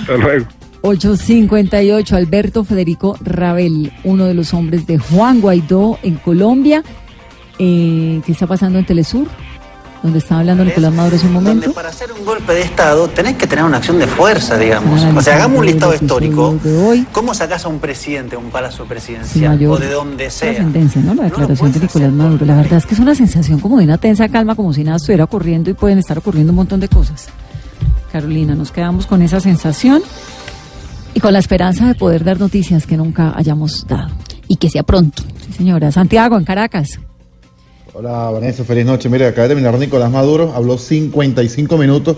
Hasta 0.00 0.16
luego. 0.16 0.46
858, 0.82 2.14
Alberto 2.16 2.62
Federico 2.64 3.16
Rabel, 3.22 3.90
uno 4.04 4.26
de 4.26 4.34
los 4.34 4.52
hombres 4.52 4.86
de 4.86 4.98
Juan 4.98 5.40
Guaidó 5.40 5.98
en 6.02 6.16
Colombia. 6.16 6.82
Eh, 7.58 8.20
¿Qué 8.26 8.32
está 8.32 8.46
pasando 8.46 8.78
en 8.78 8.84
Telesur? 8.84 9.28
Donde 10.04 10.18
estaba 10.18 10.40
hablando 10.40 10.66
Nicolás 10.66 10.92
Maduro 10.92 11.16
hace 11.16 11.26
un 11.26 11.32
momento. 11.32 11.60
Donde 11.62 11.74
para 11.74 11.88
hacer 11.88 12.12
un 12.12 12.26
golpe 12.26 12.52
de 12.52 12.60
Estado 12.60 13.08
tenés 13.08 13.36
que 13.36 13.46
tener 13.46 13.64
una 13.64 13.78
acción 13.78 13.98
de 13.98 14.06
fuerza, 14.06 14.58
digamos. 14.58 15.02
O 15.02 15.22
sea, 15.22 15.36
hagamos 15.36 15.60
un 15.60 15.66
listado 15.66 15.94
histórico. 15.94 16.58
¿Cómo 17.10 17.32
sacás 17.32 17.64
a 17.64 17.68
un 17.68 17.78
presidente, 17.78 18.36
a 18.36 18.38
un 18.38 18.50
palacio 18.50 18.84
presidencial 18.84 19.64
o 19.66 19.78
de 19.78 19.90
donde 19.90 20.28
sea? 20.28 20.52
Trascendencia, 20.52 21.00
¿no? 21.00 21.14
La 21.14 21.24
declaración 21.24 21.72
de 21.72 21.80
Nicolás 21.80 22.12
Maduro. 22.12 22.44
La 22.44 22.54
verdad 22.54 22.76
es 22.76 22.86
que 22.86 22.92
es 22.92 23.00
una 23.00 23.14
sensación 23.14 23.60
como 23.60 23.78
de 23.78 23.84
una 23.84 23.96
tensa 23.96 24.28
calma, 24.28 24.54
como 24.54 24.74
si 24.74 24.84
nada 24.84 24.98
estuviera 24.98 25.24
ocurriendo 25.24 25.70
y 25.70 25.72
pueden 25.72 25.98
estar 25.98 26.18
ocurriendo 26.18 26.52
un 26.52 26.56
montón 26.56 26.80
de 26.80 26.88
cosas. 26.88 27.28
Carolina, 28.12 28.54
nos 28.54 28.72
quedamos 28.72 29.06
con 29.06 29.22
esa 29.22 29.40
sensación 29.40 30.02
y 31.14 31.20
con 31.20 31.32
la 31.32 31.38
esperanza 31.38 31.86
de 31.86 31.94
poder 31.94 32.24
dar 32.24 32.38
noticias 32.38 32.86
que 32.86 32.98
nunca 32.98 33.32
hayamos 33.34 33.86
dado. 33.86 34.10
Y 34.48 34.56
que 34.56 34.68
sea 34.68 34.82
pronto. 34.82 35.22
Sí, 35.46 35.54
señora. 35.54 35.90
Santiago, 35.90 36.36
en 36.36 36.44
Caracas. 36.44 37.00
Hola 37.96 38.28
Vanessa, 38.28 38.64
feliz 38.64 38.84
noche. 38.84 39.08
Mire, 39.08 39.24
acaba 39.24 39.46
de 39.46 39.54
terminar 39.54 39.78
Nicolás 39.78 40.10
Maduro, 40.10 40.52
habló 40.52 40.78
55 40.78 41.78
minutos 41.78 42.16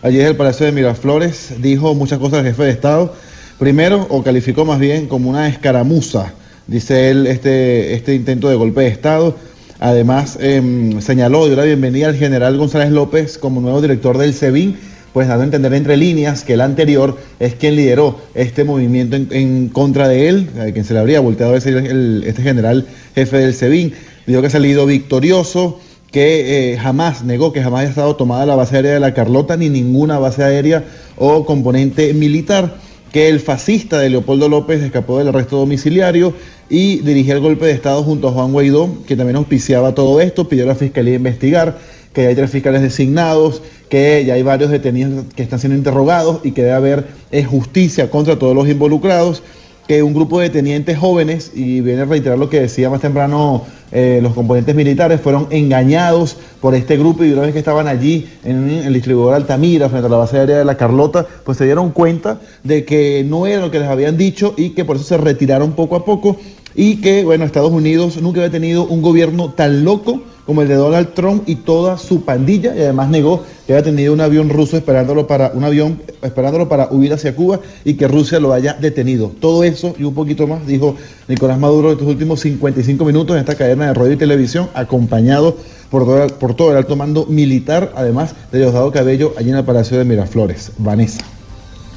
allí 0.00 0.20
en 0.20 0.26
el 0.28 0.36
Palacio 0.36 0.66
de 0.66 0.70
Miraflores, 0.70 1.54
dijo 1.60 1.96
muchas 1.96 2.20
cosas 2.20 2.38
al 2.38 2.44
jefe 2.44 2.62
de 2.62 2.70
Estado. 2.70 3.12
Primero, 3.58 4.06
o 4.08 4.22
calificó 4.22 4.64
más 4.64 4.78
bien 4.78 5.08
como 5.08 5.28
una 5.28 5.48
escaramuza, 5.48 6.32
dice 6.68 7.10
él, 7.10 7.26
este, 7.26 7.94
este 7.94 8.14
intento 8.14 8.48
de 8.48 8.54
golpe 8.54 8.82
de 8.82 8.86
Estado. 8.86 9.34
Además, 9.80 10.38
eh, 10.40 10.94
señaló, 11.00 11.46
dio 11.46 11.56
la 11.56 11.64
bienvenida 11.64 12.06
al 12.06 12.14
general 12.14 12.56
González 12.56 12.92
López 12.92 13.36
como 13.36 13.60
nuevo 13.60 13.82
director 13.82 14.18
del 14.18 14.32
SEBIN, 14.32 14.76
pues 15.12 15.26
dando 15.26 15.42
a 15.42 15.46
entender 15.46 15.74
entre 15.74 15.96
líneas 15.96 16.44
que 16.44 16.52
el 16.52 16.60
anterior 16.60 17.18
es 17.40 17.56
quien 17.56 17.74
lideró 17.74 18.20
este 18.36 18.62
movimiento 18.62 19.16
en, 19.16 19.70
contra 19.70 20.06
de 20.06 20.28
él, 20.28 20.50
a 20.60 20.70
quien 20.70 20.84
se 20.84 20.94
le 20.94 21.00
habría 21.00 21.18
volteado 21.18 21.54
a 21.54 21.56
el, 21.56 22.22
este 22.24 22.42
general 22.42 22.86
jefe 23.16 23.38
del 23.38 23.54
SEBIN 23.54 23.92
dijo 24.26 24.40
que 24.40 24.48
ha 24.48 24.50
salido 24.50 24.86
victorioso, 24.86 25.78
que 26.10 26.72
eh, 26.72 26.78
jamás 26.78 27.24
negó 27.24 27.52
que 27.52 27.62
jamás 27.62 27.80
haya 27.80 27.90
estado 27.90 28.16
tomada 28.16 28.46
la 28.46 28.54
base 28.54 28.76
aérea 28.76 28.94
de 28.94 29.00
la 29.00 29.14
Carlota 29.14 29.56
ni 29.56 29.68
ninguna 29.68 30.18
base 30.18 30.42
aérea 30.42 30.84
o 31.16 31.44
componente 31.44 32.14
militar, 32.14 32.76
que 33.12 33.28
el 33.28 33.40
fascista 33.40 33.98
de 33.98 34.10
Leopoldo 34.10 34.48
López 34.48 34.82
escapó 34.82 35.18
del 35.18 35.28
arresto 35.28 35.56
domiciliario 35.56 36.34
y 36.68 36.98
dirigió 36.98 37.34
el 37.34 37.40
golpe 37.40 37.66
de 37.66 37.72
Estado 37.72 38.02
junto 38.02 38.28
a 38.28 38.32
Juan 38.32 38.52
Guaidó, 38.52 38.90
que 39.06 39.16
también 39.16 39.36
auspiciaba 39.36 39.94
todo 39.94 40.20
esto, 40.20 40.48
pidió 40.48 40.64
a 40.64 40.68
la 40.68 40.74
Fiscalía 40.74 41.14
investigar, 41.14 41.78
que 42.12 42.22
ya 42.22 42.28
hay 42.28 42.34
tres 42.34 42.50
fiscales 42.50 42.82
designados, 42.82 43.62
que 43.88 44.24
ya 44.26 44.34
hay 44.34 44.42
varios 44.42 44.70
detenidos 44.70 45.26
que 45.34 45.42
están 45.42 45.60
siendo 45.60 45.76
interrogados 45.76 46.40
y 46.44 46.52
que 46.52 46.62
debe 46.62 46.74
haber 46.74 47.06
eh, 47.30 47.44
justicia 47.44 48.10
contra 48.10 48.38
todos 48.38 48.54
los 48.54 48.68
involucrados 48.68 49.42
que 49.86 50.02
un 50.02 50.14
grupo 50.14 50.40
de 50.40 50.50
tenientes 50.50 50.98
jóvenes, 50.98 51.52
y 51.54 51.80
viene 51.80 52.02
a 52.02 52.04
reiterar 52.04 52.38
lo 52.38 52.50
que 52.50 52.60
decía 52.60 52.90
más 52.90 53.00
temprano 53.00 53.64
eh, 53.92 54.18
los 54.20 54.34
componentes 54.34 54.74
militares, 54.74 55.20
fueron 55.20 55.46
engañados 55.50 56.36
por 56.60 56.74
este 56.74 56.96
grupo 56.96 57.24
y 57.24 57.32
una 57.32 57.42
vez 57.42 57.52
que 57.52 57.60
estaban 57.60 57.86
allí 57.86 58.28
en 58.44 58.68
el 58.68 58.92
distribuidor 58.92 59.34
Altamira, 59.34 59.88
frente 59.88 60.06
a 60.06 60.10
la 60.10 60.16
base 60.16 60.38
aérea 60.38 60.58
de 60.58 60.64
la 60.64 60.76
Carlota, 60.76 61.26
pues 61.44 61.58
se 61.58 61.64
dieron 61.64 61.90
cuenta 61.90 62.40
de 62.64 62.84
que 62.84 63.24
no 63.26 63.46
era 63.46 63.60
lo 63.60 63.70
que 63.70 63.78
les 63.78 63.88
habían 63.88 64.16
dicho 64.16 64.54
y 64.56 64.70
que 64.70 64.84
por 64.84 64.96
eso 64.96 65.04
se 65.04 65.18
retiraron 65.18 65.72
poco 65.72 65.96
a 65.96 66.04
poco 66.04 66.36
y 66.76 66.96
que, 66.96 67.24
bueno, 67.24 67.44
Estados 67.44 67.72
Unidos 67.72 68.20
nunca 68.20 68.40
había 68.40 68.50
tenido 68.50 68.84
un 68.84 69.00
gobierno 69.00 69.50
tan 69.50 69.82
loco 69.82 70.22
como 70.44 70.62
el 70.62 70.68
de 70.68 70.74
Donald 70.74 71.14
Trump 71.14 71.42
y 71.46 71.56
toda 71.56 71.98
su 71.98 72.24
pandilla, 72.24 72.76
y 72.76 72.80
además 72.80 73.08
negó 73.08 73.42
que 73.66 73.72
había 73.72 73.82
tenido 73.82 74.12
un 74.12 74.20
avión 74.20 74.48
ruso 74.48 74.76
esperándolo 74.76 75.26
para 75.26 75.50
un 75.52 75.64
avión 75.64 76.00
esperándolo 76.22 76.68
para 76.68 76.88
huir 76.92 77.12
hacia 77.12 77.34
Cuba 77.34 77.58
y 77.84 77.94
que 77.94 78.06
Rusia 78.06 78.38
lo 78.38 78.52
haya 78.52 78.74
detenido. 78.74 79.32
Todo 79.40 79.64
eso 79.64 79.96
y 79.98 80.04
un 80.04 80.14
poquito 80.14 80.46
más 80.46 80.64
dijo 80.64 80.94
Nicolás 81.26 81.58
Maduro 81.58 81.88
en 81.88 81.94
estos 81.94 82.08
últimos 82.08 82.40
55 82.40 83.04
minutos 83.04 83.34
en 83.34 83.40
esta 83.40 83.56
cadena 83.56 83.86
de 83.86 83.94
radio 83.94 84.12
y 84.12 84.16
televisión, 84.16 84.68
acompañado 84.74 85.56
por 85.90 86.04
todo, 86.04 86.26
por 86.38 86.54
todo 86.54 86.70
el 86.70 86.76
alto 86.76 86.94
mando 86.94 87.26
militar, 87.26 87.92
además 87.96 88.34
de 88.52 88.58
Diosdado 88.58 88.92
Cabello, 88.92 89.32
allí 89.36 89.50
en 89.50 89.56
el 89.56 89.64
Palacio 89.64 89.98
de 89.98 90.04
Miraflores. 90.04 90.70
Vanessa. 90.78 91.24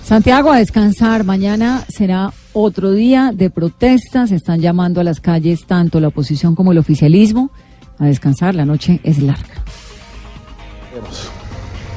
Santiago, 0.04 0.52
a 0.52 0.58
descansar. 0.58 1.24
Mañana 1.24 1.86
será 1.88 2.32
otro 2.54 2.92
día 2.92 3.32
de 3.34 3.50
protestas. 3.50 4.32
Están 4.32 4.62
llamando 4.62 5.02
a 5.02 5.04
las 5.04 5.20
calles 5.20 5.66
tanto 5.66 6.00
la 6.00 6.10
oposición 6.10 6.56
como 6.56 6.72
el 6.72 6.78
oficialismo 6.78 7.52
a 7.98 8.06
descansar. 8.06 8.56
La 8.56 8.66
noche 8.66 9.00
es 9.04 9.20
larga. 9.20 9.64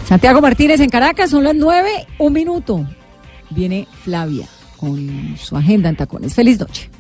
Santiago 0.06 0.40
Martínez 0.40 0.80
en 0.80 0.90
Caracas, 0.90 1.30
son 1.30 1.44
las 1.44 1.54
nueve, 1.54 2.06
un 2.18 2.32
minuto. 2.32 2.86
Viene 3.50 3.86
Flavia 4.02 4.46
con 4.76 5.36
su 5.38 5.56
agenda 5.56 5.88
en 5.88 5.96
tacones. 5.96 6.34
Feliz 6.34 6.58
noche. 6.58 6.90